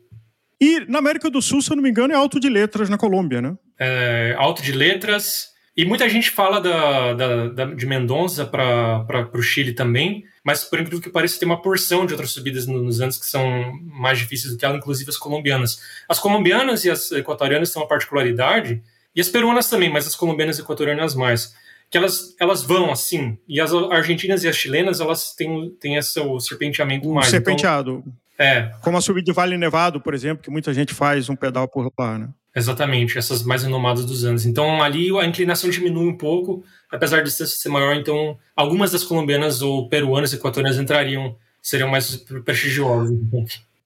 E 0.61 0.81
na 0.89 0.99
América 0.99 1.29
do 1.29 1.43
Sul, 1.43 1.61
se 1.61 1.71
eu 1.71 1.77
não 1.77 1.83
me 1.83 1.91
engano, 1.91 2.15
é 2.15 2.17
Alto 2.17 2.41
de 2.41 2.49
Letras 2.49 2.89
na 2.89 2.97
Colômbia, 2.97 3.43
né? 3.43 3.57
É, 3.79 4.35
alto 4.39 4.63
de 4.63 4.73
Letras, 4.73 5.49
e 5.77 5.85
muita 5.85 6.09
gente 6.09 6.31
fala 6.31 6.61
da, 6.61 7.13
da, 7.13 7.49
da 7.49 7.65
de 7.67 7.85
Mendonça 7.85 8.47
para 8.47 9.29
o 9.35 9.43
Chile 9.43 9.75
também, 9.75 10.25
mas 10.43 10.65
por 10.65 10.81
incrível 10.81 11.03
que 11.03 11.11
pareça, 11.11 11.39
tem 11.39 11.47
uma 11.47 11.61
porção 11.61 12.07
de 12.07 12.15
outras 12.15 12.31
subidas 12.31 12.67
nos 12.67 13.01
Andes 13.01 13.19
que 13.19 13.27
são 13.27 13.73
mais 13.83 14.19
difíceis 14.19 14.53
do 14.53 14.59
que 14.59 14.65
ela, 14.65 14.77
inclusive 14.77 15.11
as 15.11 15.17
colombianas. 15.17 15.83
As 16.09 16.19
colombianas 16.19 16.85
e 16.85 16.91
as 16.91 17.13
equatorianas 17.13 17.73
têm 17.73 17.83
uma 17.83 17.89
particularidade, 17.89 18.83
e 19.15 19.21
as 19.21 19.29
peruanas 19.29 19.69
também, 19.69 19.91
mas 19.91 20.07
as 20.07 20.17
colombianas 20.17 20.59
e 20.59 20.63
equatorianas 20.63 21.15
mais, 21.15 21.55
que 21.91 21.99
elas, 21.99 22.35
elas 22.41 22.63
vão 22.63 22.91
assim, 22.91 23.39
e 23.47 23.61
as 23.61 23.73
argentinas 23.73 24.45
e 24.45 24.49
as 24.49 24.57
chilenas, 24.57 25.01
elas 25.01 25.35
têm, 25.35 25.71
têm 25.81 25.97
esse 25.97 26.19
o 26.21 26.41
serpenteamento 26.41 27.09
mais. 27.13 27.29
Serpenteado. 27.29 28.03
Então, 28.07 28.15
é. 28.39 28.71
Como 28.83 28.97
a 28.97 29.01
subida 29.01 29.25
de 29.25 29.33
Vale 29.33 29.57
Nevado, 29.57 30.01
por 30.01 30.15
exemplo, 30.15 30.43
que 30.43 30.51
muita 30.51 30.73
gente 30.73 30.93
faz 30.93 31.29
um 31.29 31.37
pedal 31.37 31.67
por 31.69 31.91
lá, 31.99 32.19
né? 32.19 32.29
Exatamente, 32.57 33.19
essas 33.19 33.43
mais 33.43 33.63
renomadas 33.65 34.07
dos 34.07 34.25
anos. 34.25 34.47
Então 34.47 34.83
ali 34.83 35.11
a 35.19 35.27
inclinação 35.27 35.69
diminui 35.69 36.07
um 36.09 36.17
pouco, 36.17 36.65
apesar 36.91 37.23
de 37.23 37.31
ser 37.31 37.69
maior, 37.69 37.95
então 37.95 38.39
algumas 38.57 38.91
das 38.91 39.05
colombianas 39.05 39.61
ou 39.61 39.91
peruanas 39.91 40.33
equatorianas 40.33 40.79
entrariam, 40.79 41.37
seriam 41.61 41.91
mais 41.91 42.17
prestigiosas. 42.47 43.15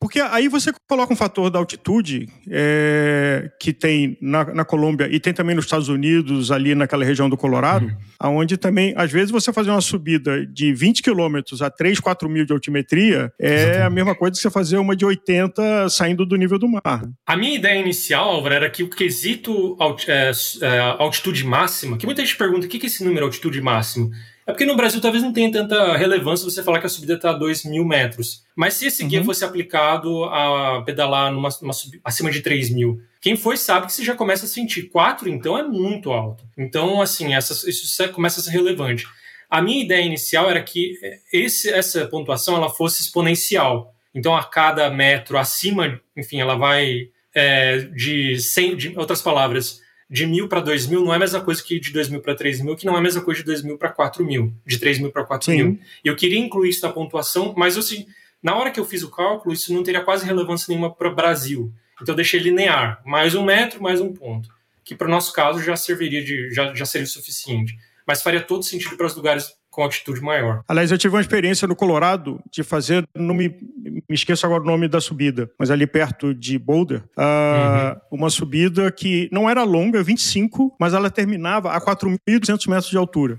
Porque 0.00 0.18
aí 0.18 0.48
você 0.48 0.72
coloca 0.88 1.12
um 1.12 1.16
fator 1.16 1.50
da 1.50 1.58
altitude 1.58 2.26
é, 2.48 3.50
que 3.60 3.70
tem 3.70 4.16
na, 4.18 4.46
na, 4.46 4.64
Colômbia 4.64 5.06
e 5.12 5.20
tem 5.20 5.34
também 5.34 5.54
nos 5.54 5.66
Estados 5.66 5.88
Unidos, 5.88 6.50
ali 6.50 6.74
naquela 6.74 7.04
região 7.04 7.28
do 7.28 7.36
Colorado, 7.36 7.84
uhum. 8.22 8.38
onde 8.38 8.56
também, 8.56 8.94
às 8.96 9.12
vezes, 9.12 9.30
você 9.30 9.52
fazer 9.52 9.70
uma 9.70 9.82
subida 9.82 10.46
de 10.46 10.72
20 10.72 11.02
quilômetros 11.02 11.60
a 11.60 11.68
3, 11.68 12.00
4 12.00 12.30
mil 12.30 12.46
de 12.46 12.52
altimetria 12.52 13.30
é 13.38 13.54
Exatamente. 13.54 13.82
a 13.82 13.90
mesma 13.90 14.14
coisa 14.14 14.32
que 14.32 14.40
você 14.40 14.50
fazer 14.50 14.78
uma 14.78 14.96
de 14.96 15.04
80 15.04 15.90
saindo 15.90 16.24
do 16.24 16.36
nível 16.36 16.58
do 16.58 16.66
mar. 16.66 17.02
A 17.26 17.36
minha 17.36 17.54
ideia 17.54 17.78
inicial, 17.78 18.30
Álvaro, 18.30 18.54
era 18.54 18.70
que 18.70 18.82
o 18.82 18.88
quesito 18.88 19.76
é, 20.08 20.30
é, 20.62 20.78
altitude 20.98 21.44
máxima, 21.44 21.98
que 21.98 22.06
muita 22.06 22.24
gente 22.24 22.38
pergunta 22.38 22.66
o 22.66 22.70
que 22.70 22.82
é 22.82 22.86
esse 22.86 23.04
número 23.04 23.26
altitude 23.26 23.60
máximo? 23.60 24.10
É 24.50 24.52
porque 24.52 24.66
no 24.66 24.74
Brasil 24.74 25.00
talvez 25.00 25.22
não 25.22 25.32
tenha 25.32 25.50
tanta 25.52 25.96
relevância 25.96 26.44
você 26.44 26.60
falar 26.60 26.80
que 26.80 26.86
a 26.86 26.88
subida 26.88 27.14
está 27.14 27.30
a 27.30 27.34
2 27.34 27.66
mil 27.66 27.84
metros. 27.84 28.44
Mas 28.56 28.74
se 28.74 28.86
esse 28.86 29.04
guia 29.04 29.20
uhum. 29.20 29.24
fosse 29.24 29.44
aplicado 29.44 30.24
a 30.24 30.82
pedalar 30.84 31.32
numa, 31.32 31.48
numa 31.62 31.72
acima 32.04 32.32
de 32.32 32.40
3 32.40 32.74
mil, 32.74 33.00
quem 33.20 33.36
foi 33.36 33.56
sabe 33.56 33.86
que 33.86 33.92
você 33.92 34.04
já 34.04 34.16
começa 34.16 34.46
a 34.46 34.48
sentir. 34.48 34.88
4, 34.88 35.28
então, 35.28 35.56
é 35.56 35.62
muito 35.62 36.10
alto. 36.10 36.42
Então, 36.58 37.00
assim, 37.00 37.32
essa, 37.32 37.70
isso 37.70 38.12
começa 38.12 38.40
a 38.40 38.42
ser 38.42 38.50
relevante. 38.50 39.06
A 39.48 39.62
minha 39.62 39.84
ideia 39.84 40.04
inicial 40.04 40.50
era 40.50 40.60
que 40.60 40.94
esse, 41.32 41.70
essa 41.70 42.06
pontuação 42.08 42.56
ela 42.56 42.70
fosse 42.70 43.02
exponencial. 43.02 43.94
Então, 44.12 44.34
a 44.34 44.42
cada 44.42 44.90
metro 44.90 45.38
acima, 45.38 46.00
enfim, 46.16 46.40
ela 46.40 46.56
vai 46.56 47.08
é, 47.32 47.78
de 47.78 48.40
100, 48.40 48.76
de 48.76 48.98
outras 48.98 49.22
palavras, 49.22 49.80
de 50.11 50.27
mil 50.27 50.49
para 50.49 50.61
dois 50.61 50.88
mil 50.88 51.05
não 51.05 51.12
é 51.12 51.16
a 51.16 51.18
mesma 51.20 51.40
coisa 51.40 51.62
que 51.62 51.79
de 51.79 51.92
dois 51.92 52.09
mil 52.09 52.20
para 52.20 52.35
três 52.35 52.61
mil, 52.61 52.75
que 52.75 52.85
não 52.85 52.96
é 52.96 52.99
a 52.99 53.01
mesma 53.01 53.23
coisa 53.23 53.40
de 53.40 53.46
dois 53.46 53.62
mil 53.62 53.79
para 53.79 53.90
quatro 53.90 54.25
mil, 54.25 54.53
de 54.66 54.79
três 54.79 54.99
mil 54.99 55.12
para 55.12 55.25
quatro 55.25 55.53
mil. 55.53 55.79
Eu 56.05 56.16
queria 56.16 56.38
incluir 56.38 56.70
isso 56.70 56.85
na 56.85 56.92
pontuação, 56.92 57.55
mas 57.57 57.79
assim, 57.79 58.07
na 58.42 58.57
hora 58.57 58.73
que 58.73 58.81
eu 58.81 58.85
fiz 58.85 59.05
o 59.05 59.11
cálculo, 59.11 59.55
isso 59.55 59.73
não 59.73 59.85
teria 59.85 60.01
quase 60.01 60.27
relevância 60.27 60.66
nenhuma 60.68 60.92
para 60.92 61.09
o 61.09 61.14
Brasil. 61.14 61.73
Então 62.03 62.12
eu 62.12 62.16
deixei 62.16 62.40
linear, 62.40 63.01
mais 63.05 63.37
um 63.37 63.44
metro, 63.44 63.81
mais 63.81 64.01
um 64.01 64.12
ponto, 64.12 64.49
que 64.85 64.96
para 64.96 65.07
o 65.07 65.11
nosso 65.11 65.33
caso 65.33 65.62
já 65.62 65.77
serviria 65.77 66.25
de, 66.25 66.51
já, 66.53 66.75
já 66.75 66.85
seria 66.85 67.05
o 67.05 67.09
suficiente. 67.09 67.79
Mas 68.05 68.20
faria 68.20 68.40
todo 68.40 68.64
sentido 68.64 68.96
para 68.96 69.07
os 69.07 69.14
lugares 69.14 69.53
com 69.70 69.83
altitude 69.83 70.20
maior. 70.20 70.62
Aliás, 70.66 70.90
eu 70.90 70.98
tive 70.98 71.14
uma 71.14 71.20
experiência 71.20 71.66
no 71.68 71.76
Colorado 71.76 72.40
de 72.50 72.62
fazer, 72.62 73.06
não 73.14 73.35
me, 73.35 73.48
me 73.78 74.02
esqueço 74.11 74.44
agora 74.44 74.62
o 74.62 74.66
nome 74.66 74.88
da 74.88 75.00
subida, 75.00 75.50
mas 75.59 75.70
ali 75.70 75.87
perto 75.87 76.35
de 76.35 76.59
Boulder, 76.59 77.02
uh, 77.16 77.94
uhum. 78.11 78.18
uma 78.18 78.30
subida 78.30 78.90
que 78.90 79.28
não 79.33 79.48
era 79.48 79.62
longa, 79.62 80.02
25, 80.02 80.74
mas 80.78 80.92
ela 80.92 81.09
terminava 81.09 81.72
a 81.72 81.80
4.200 81.80 82.68
metros 82.68 82.90
de 82.90 82.96
altura. 82.96 83.38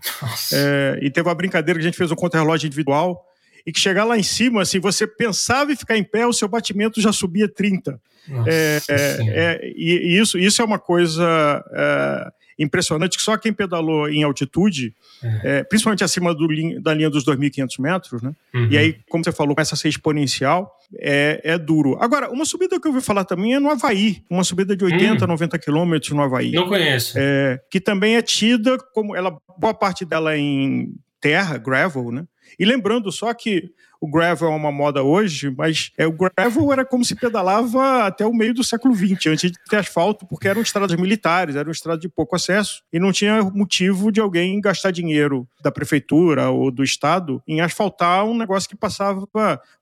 É, 0.53 0.99
e 1.01 1.09
teve 1.09 1.27
uma 1.27 1.35
brincadeira 1.35 1.79
que 1.79 1.85
a 1.85 1.89
gente 1.89 1.97
fez 1.97 2.11
um 2.11 2.15
contra-relógio 2.15 2.67
individual, 2.67 3.25
e 3.65 3.71
que 3.71 3.79
chegar 3.79 4.05
lá 4.05 4.17
em 4.17 4.23
cima, 4.23 4.61
assim, 4.61 4.79
você 4.79 5.05
pensava 5.05 5.71
em 5.71 5.75
ficar 5.75 5.95
em 5.97 6.03
pé, 6.03 6.25
o 6.25 6.33
seu 6.33 6.47
batimento 6.47 6.99
já 6.99 7.13
subia 7.13 7.47
30. 7.47 7.99
É, 8.47 8.79
é, 8.89 9.17
é, 9.29 9.73
e 9.75 10.17
isso, 10.17 10.37
isso 10.37 10.61
é 10.61 10.65
uma 10.65 10.79
coisa. 10.79 11.63
É, 12.59 12.63
impressionante 12.63 13.17
que 13.17 13.23
só 13.23 13.37
quem 13.37 13.53
pedalou 13.53 14.09
em 14.09 14.23
altitude, 14.23 14.93
é. 15.23 15.59
É, 15.59 15.63
principalmente 15.63 16.03
acima 16.03 16.33
do, 16.33 16.47
da 16.81 16.93
linha 16.93 17.09
dos 17.09 17.23
2.500 17.25 17.79
metros, 17.79 18.21
né? 18.21 18.33
Uhum. 18.53 18.67
E 18.69 18.77
aí, 18.77 18.97
como 19.09 19.23
você 19.23 19.31
falou, 19.31 19.55
começa 19.55 19.75
a 19.75 19.77
ser 19.77 19.89
exponencial, 19.89 20.75
é, 20.99 21.41
é 21.43 21.57
duro. 21.57 21.97
Agora, 21.99 22.29
uma 22.29 22.45
subida 22.45 22.79
que 22.79 22.87
eu 22.87 22.91
ouvi 22.91 23.03
falar 23.03 23.23
também 23.23 23.53
é 23.53 23.59
no 23.59 23.69
Havaí, 23.69 24.23
uma 24.29 24.43
subida 24.43 24.75
de 24.75 24.83
80, 24.83 25.23
hum. 25.23 25.27
90 25.27 25.59
quilômetros 25.59 26.11
no 26.11 26.21
Havaí. 26.21 26.51
Não 26.51 26.67
conheço. 26.67 27.17
É, 27.17 27.59
que 27.69 27.79
também 27.79 28.15
é 28.15 28.21
tida 28.21 28.77
como 28.93 29.15
ela, 29.15 29.37
boa 29.57 29.73
parte 29.73 30.05
dela 30.05 30.37
em 30.37 30.93
terra, 31.21 31.57
gravel, 31.57 32.11
né? 32.11 32.25
E 32.59 32.65
lembrando 32.65 33.11
só 33.11 33.33
que 33.33 33.71
o 33.99 34.09
gravel 34.09 34.51
é 34.51 34.55
uma 34.55 34.71
moda 34.71 35.03
hoje, 35.03 35.51
mas 35.51 35.91
é, 35.95 36.07
o 36.07 36.11
gravel 36.11 36.73
era 36.73 36.83
como 36.83 37.05
se 37.05 37.15
pedalava 37.15 38.07
até 38.07 38.25
o 38.25 38.33
meio 38.33 38.51
do 38.51 38.63
século 38.63 38.95
XX, 38.95 39.27
antes 39.27 39.51
de 39.51 39.57
ter 39.69 39.77
asfalto, 39.77 40.25
porque 40.25 40.47
eram 40.47 40.61
estradas 40.61 40.99
militares, 40.99 41.55
eram 41.55 41.71
estradas 41.71 42.01
de 42.01 42.09
pouco 42.09 42.35
acesso, 42.35 42.81
e 42.91 42.99
não 42.99 43.11
tinha 43.11 43.43
motivo 43.43 44.11
de 44.11 44.19
alguém 44.19 44.59
gastar 44.59 44.89
dinheiro 44.89 45.47
da 45.61 45.71
prefeitura 45.71 46.49
ou 46.49 46.71
do 46.71 46.83
estado 46.83 47.41
em 47.47 47.61
asfaltar 47.61 48.25
um 48.25 48.35
negócio 48.35 48.67
que 48.67 48.75
passava 48.75 49.27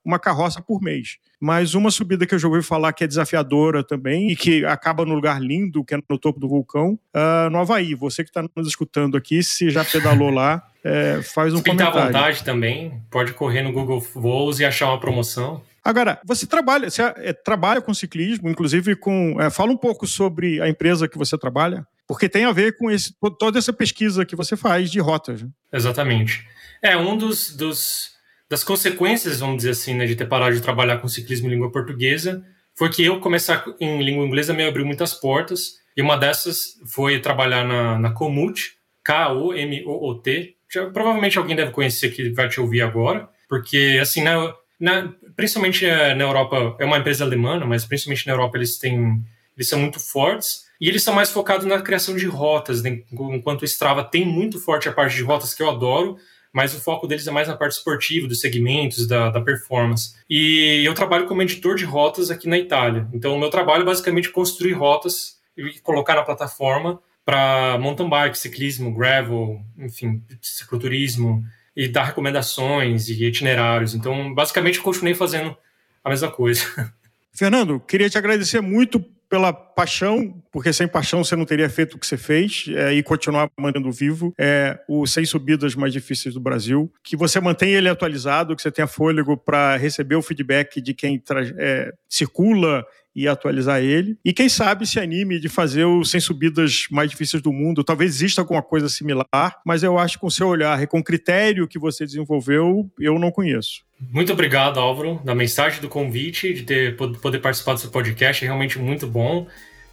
uma 0.03 0.19
carroça 0.19 0.61
por 0.61 0.81
mês. 0.81 1.17
Mas 1.39 1.73
uma 1.73 1.89
subida 1.89 2.25
que 2.25 2.35
eu 2.35 2.39
já 2.39 2.47
ouvi 2.47 2.61
falar 2.61 2.91
que 2.91 3.03
é 3.03 3.07
desafiadora 3.07 3.83
também 3.83 4.29
e 4.31 4.35
que 4.35 4.65
acaba 4.65 5.05
no 5.05 5.15
lugar 5.15 5.41
lindo, 5.41 5.85
que 5.85 5.95
é 5.95 5.99
no 6.09 6.17
topo 6.17 6.39
do 6.39 6.49
vulcão, 6.49 6.99
uh, 7.15 7.49
no 7.49 7.59
Havaí. 7.59 7.95
Você 7.95 8.23
que 8.23 8.29
está 8.29 8.43
nos 8.55 8.67
escutando 8.67 9.15
aqui, 9.15 9.41
se 9.41 9.69
já 9.69 9.85
pedalou 9.85 10.29
lá, 10.29 10.61
é, 10.83 11.21
faz 11.21 11.53
um 11.53 11.57
se 11.57 11.63
comentário. 11.63 11.99
à 11.99 12.05
vontade 12.05 12.43
também, 12.43 13.01
pode 13.09 13.33
correr 13.33 13.61
no 13.61 13.71
Google 13.71 13.99
Voos 13.99 14.59
e 14.59 14.65
achar 14.65 14.87
uma 14.87 14.99
promoção. 14.99 15.61
Agora, 15.83 16.19
você 16.25 16.45
trabalha, 16.45 16.89
você 16.89 17.01
é, 17.01 17.33
trabalha 17.33 17.81
com 17.81 17.93
ciclismo, 17.93 18.49
inclusive 18.49 18.95
com. 18.95 19.37
É, 19.39 19.49
fala 19.49 19.71
um 19.71 19.77
pouco 19.77 20.05
sobre 20.05 20.61
a 20.61 20.67
empresa 20.67 21.07
que 21.07 21.17
você 21.17 21.37
trabalha, 21.37 21.85
porque 22.07 22.27
tem 22.27 22.45
a 22.45 22.51
ver 22.51 22.77
com 22.77 22.91
esse, 22.91 23.13
toda 23.39 23.57
essa 23.57 23.71
pesquisa 23.71 24.25
que 24.25 24.35
você 24.35 24.57
faz 24.57 24.91
de 24.91 24.99
rotas. 24.99 25.41
Né? 25.41 25.49
Exatamente. 25.71 26.45
É 26.81 26.95
um 26.97 27.17
dos, 27.17 27.55
dos 27.55 28.18
das 28.49 28.63
consequências, 28.63 29.39
vamos 29.39 29.57
dizer 29.57 29.71
assim, 29.71 29.93
né, 29.93 30.05
de 30.05 30.15
ter 30.15 30.25
parado 30.25 30.55
de 30.55 30.61
trabalhar 30.61 30.97
com 30.97 31.07
ciclismo 31.07 31.47
em 31.47 31.51
língua 31.51 31.71
portuguesa, 31.71 32.43
foi 32.75 32.89
que 32.89 33.05
eu 33.05 33.19
começar 33.19 33.63
em 33.79 34.01
língua 34.01 34.25
inglesa 34.25 34.53
me 34.53 34.65
abriu 34.65 34.85
muitas 34.85 35.13
portas, 35.13 35.79
e 35.95 36.01
uma 36.01 36.17
dessas 36.17 36.79
foi 36.87 37.19
trabalhar 37.19 37.63
na, 37.65 37.99
na 37.99 38.11
Komoot, 38.11 38.77
K-O-M-O-O-T. 39.03 40.55
Provavelmente 40.93 41.37
alguém 41.37 41.55
deve 41.55 41.71
conhecer 41.71 42.09
que 42.09 42.29
vai 42.29 42.47
te 42.47 42.61
ouvir 42.61 42.81
agora, 42.81 43.27
porque, 43.49 43.99
assim, 44.01 44.23
na, 44.23 44.53
na, 44.79 45.13
principalmente 45.35 45.85
eh, 45.85 46.15
na 46.15 46.23
Europa, 46.23 46.75
é 46.79 46.85
uma 46.85 46.97
empresa 46.97 47.25
alemã, 47.25 47.59
mas 47.65 47.85
principalmente 47.85 48.25
na 48.27 48.33
Europa 48.33 48.57
eles 48.57 48.77
têm, 48.77 49.21
eles 49.57 49.67
são 49.67 49.79
muito 49.79 49.99
fortes, 49.99 50.69
e 50.79 50.87
eles 50.87 51.03
são 51.03 51.13
mais 51.13 51.29
focados 51.29 51.65
na 51.65 51.81
criação 51.81 52.15
de 52.15 52.25
rotas, 52.25 52.81
né? 52.81 53.03
enquanto 53.11 53.63
o 53.63 53.65
Strava 53.65 54.03
tem 54.03 54.25
muito 54.25 54.57
forte 54.59 54.87
a 54.87 54.93
parte 54.93 55.15
de 55.17 55.23
rotas 55.23 55.53
que 55.53 55.61
eu 55.61 55.69
adoro, 55.69 56.17
mas 56.53 56.73
o 56.73 56.81
foco 56.81 57.07
deles 57.07 57.27
é 57.27 57.31
mais 57.31 57.47
na 57.47 57.55
parte 57.55 57.73
esportiva, 57.73 58.27
dos 58.27 58.41
segmentos, 58.41 59.07
da, 59.07 59.29
da 59.29 59.41
performance. 59.41 60.15
E 60.29 60.83
eu 60.85 60.93
trabalho 60.93 61.27
como 61.27 61.41
editor 61.41 61.75
de 61.75 61.85
rotas 61.85 62.31
aqui 62.31 62.47
na 62.47 62.57
Itália. 62.57 63.07
Então, 63.13 63.35
o 63.35 63.39
meu 63.39 63.49
trabalho 63.49 63.83
é 63.83 63.85
basicamente 63.85 64.29
construir 64.29 64.73
rotas 64.73 65.39
e 65.55 65.79
colocar 65.79 66.15
na 66.15 66.23
plataforma 66.23 66.99
para 67.23 67.77
mountain 67.77 68.09
bike, 68.09 68.37
ciclismo, 68.37 68.93
gravel, 68.93 69.61
enfim, 69.77 70.23
cicloturismo, 70.41 71.43
e 71.75 71.87
dar 71.87 72.05
recomendações 72.05 73.07
e 73.07 73.23
itinerários. 73.23 73.93
Então, 73.93 74.33
basicamente, 74.33 74.81
continuei 74.81 75.13
fazendo 75.13 75.55
a 76.03 76.09
mesma 76.09 76.31
coisa. 76.31 76.63
Fernando, 77.31 77.79
queria 77.79 78.09
te 78.09 78.17
agradecer 78.17 78.59
muito 78.61 78.99
pela 79.29 79.53
paixão, 79.53 80.41
porque 80.51 80.73
sem 80.73 80.87
paixão 80.87 81.23
você 81.23 81.35
não 81.35 81.45
teria 81.45 81.69
feito 81.69 81.93
o 81.93 81.99
que 81.99 82.07
você 82.07 82.17
fez 82.17 82.65
é, 82.69 82.93
e 82.93 83.03
continuar 83.03 83.49
mantendo 83.57 83.91
vivo 83.91 84.33
é, 84.37 84.79
o 84.87 85.05
100 85.05 85.25
subidas 85.25 85.75
mais 85.75 85.93
difíceis 85.93 86.33
do 86.33 86.41
Brasil. 86.41 86.91
Que 87.03 87.15
você 87.15 87.39
mantenha 87.39 87.77
ele 87.77 87.87
atualizado, 87.87 88.55
que 88.55 88.61
você 88.61 88.71
tenha 88.71 88.87
fôlego 88.87 89.37
para 89.37 89.77
receber 89.77 90.15
o 90.15 90.21
feedback 90.21 90.81
de 90.81 90.95
quem 90.95 91.21
é, 91.57 91.93
circula 92.09 92.83
e 93.19 93.27
atualizar 93.27 93.81
ele. 93.81 94.17
E 94.23 94.31
quem 94.31 94.47
sabe 94.47 94.87
se 94.87 94.99
anime 94.99 95.39
de 95.39 95.49
fazer 95.49 95.83
o 95.83 96.03
100 96.03 96.21
subidas 96.21 96.85
mais 96.89 97.09
difíceis 97.11 97.41
do 97.41 97.51
mundo. 97.51 97.83
Talvez 97.83 98.15
exista 98.15 98.41
alguma 98.41 98.61
coisa 98.61 98.87
similar, 98.87 99.59
mas 99.65 99.83
eu 99.83 99.97
acho 99.97 100.15
que 100.15 100.21
com 100.21 100.29
seu 100.29 100.47
olhar 100.47 100.81
e 100.81 100.87
com 100.87 100.99
o 100.99 101.03
critério 101.03 101.67
que 101.67 101.77
você 101.77 102.05
desenvolveu, 102.05 102.89
eu 102.99 103.19
não 103.19 103.31
conheço. 103.31 103.83
Muito 104.11 104.31
obrigado, 104.31 104.79
Álvaro, 104.79 105.19
da 105.25 105.35
mensagem 105.35 105.81
do 105.81 105.89
convite, 105.89 106.53
de 106.53 106.63
ter, 106.63 106.95
poder 106.95 107.39
participar 107.39 107.73
do 107.73 107.79
seu 107.79 107.89
podcast. 107.89 108.43
É 108.43 108.47
realmente 108.47 108.79
muito 108.79 109.05
bom 109.05 109.45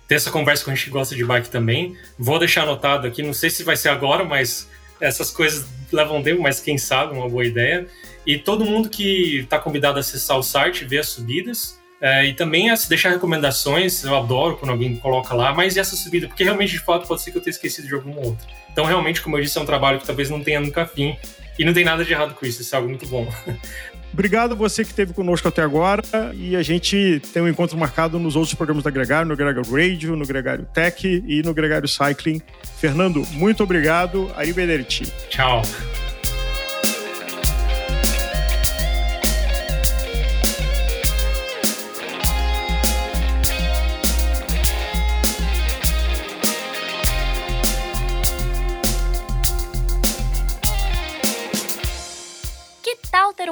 ter 0.07 0.15
essa 0.15 0.31
conversa 0.31 0.65
com 0.65 0.71
a 0.71 0.75
gente 0.75 0.85
que 0.85 0.91
gosta 0.91 1.15
de 1.15 1.25
bike 1.25 1.51
também. 1.51 1.97
Vou 2.19 2.39
deixar 2.39 2.63
anotado 2.63 3.07
aqui, 3.07 3.23
não 3.23 3.33
sei 3.33 3.51
se 3.51 3.65
vai 3.65 3.77
ser 3.77 3.89
agora, 3.89 4.25
mas 4.25 4.69
essas 5.01 5.31
coisas 5.31 5.67
levam 5.93 6.23
tempo, 6.23 6.43
mas 6.43 6.61
quem 6.61 6.79
sabe, 6.79 7.15
uma 7.15 7.29
boa 7.29 7.45
ideia. 7.45 7.87
E 8.27 8.39
todo 8.39 8.65
mundo 8.65 8.89
que 8.89 9.41
está 9.41 9.59
convidado 9.59 9.99
a 9.99 10.01
acessar 10.01 10.39
o 10.39 10.43
site, 10.43 10.85
ver 10.85 10.99
as 10.99 11.09
subidas. 11.09 11.79
É, 12.01 12.27
e 12.27 12.35
também 12.35 12.71
as, 12.71 12.87
deixar 12.87 13.11
recomendações, 13.11 14.05
eu 14.05 14.15
adoro 14.15 14.57
quando 14.57 14.71
alguém 14.71 14.97
coloca 14.97 15.35
lá, 15.35 15.55
mas 15.55 15.77
e 15.77 15.81
essa 15.81 15.97
subida? 15.97 16.29
Porque 16.29 16.45
realmente, 16.45 16.73
de 16.73 16.79
fato, 16.79 17.07
pode 17.07 17.23
ser 17.23 17.31
que 17.31 17.39
eu 17.39 17.43
tenha 17.43 17.53
esquecido 17.53 17.89
de 17.89 17.95
alguma 17.95 18.21
outra. 18.21 18.47
Então, 18.71 18.85
realmente, 18.85 19.23
como 19.23 19.37
eu 19.39 19.43
disse, 19.43 19.57
é 19.57 19.61
um 19.61 19.67
trabalho 19.67 19.99
que 19.99 20.07
talvez 20.07 20.29
não 20.29 20.43
tenha 20.43 20.61
nunca 20.61 20.87
fim. 20.87 21.17
E 21.59 21.65
não 21.65 21.73
tem 21.73 21.85
nada 21.85 22.05
de 22.05 22.13
errado 22.13 22.35
com 22.35 22.45
isso, 22.45 22.61
isso 22.61 22.75
é 22.75 22.77
algo 22.77 22.89
muito 22.89 23.07
bom. 23.07 23.27
Obrigado 24.13 24.53
a 24.53 24.55
você 24.55 24.83
que 24.83 24.91
esteve 24.91 25.13
conosco 25.13 25.49
até 25.49 25.63
agora. 25.63 26.03
E 26.35 26.57
a 26.57 26.63
gente 26.63 27.21
tem 27.33 27.43
um 27.43 27.49
encontro 27.49 27.77
marcado 27.77 28.19
nos 28.19 28.37
outros 28.37 28.55
programas 28.55 28.83
da 28.83 28.91
Gregário, 28.91 29.29
no 29.29 29.37
Gregário 29.37 29.71
Radio, 29.71 30.17
no 30.17 30.25
Gregário 30.25 30.65
Tech 30.73 31.07
e 31.07 31.43
no 31.43 31.53
Gregário 31.53 31.89
Cycling. 31.89 32.41
Fernando, 32.79 33.27
muito 33.33 33.63
obrigado. 33.63 34.31
Arrivederci. 34.37 35.05
Tchau. 35.29 35.63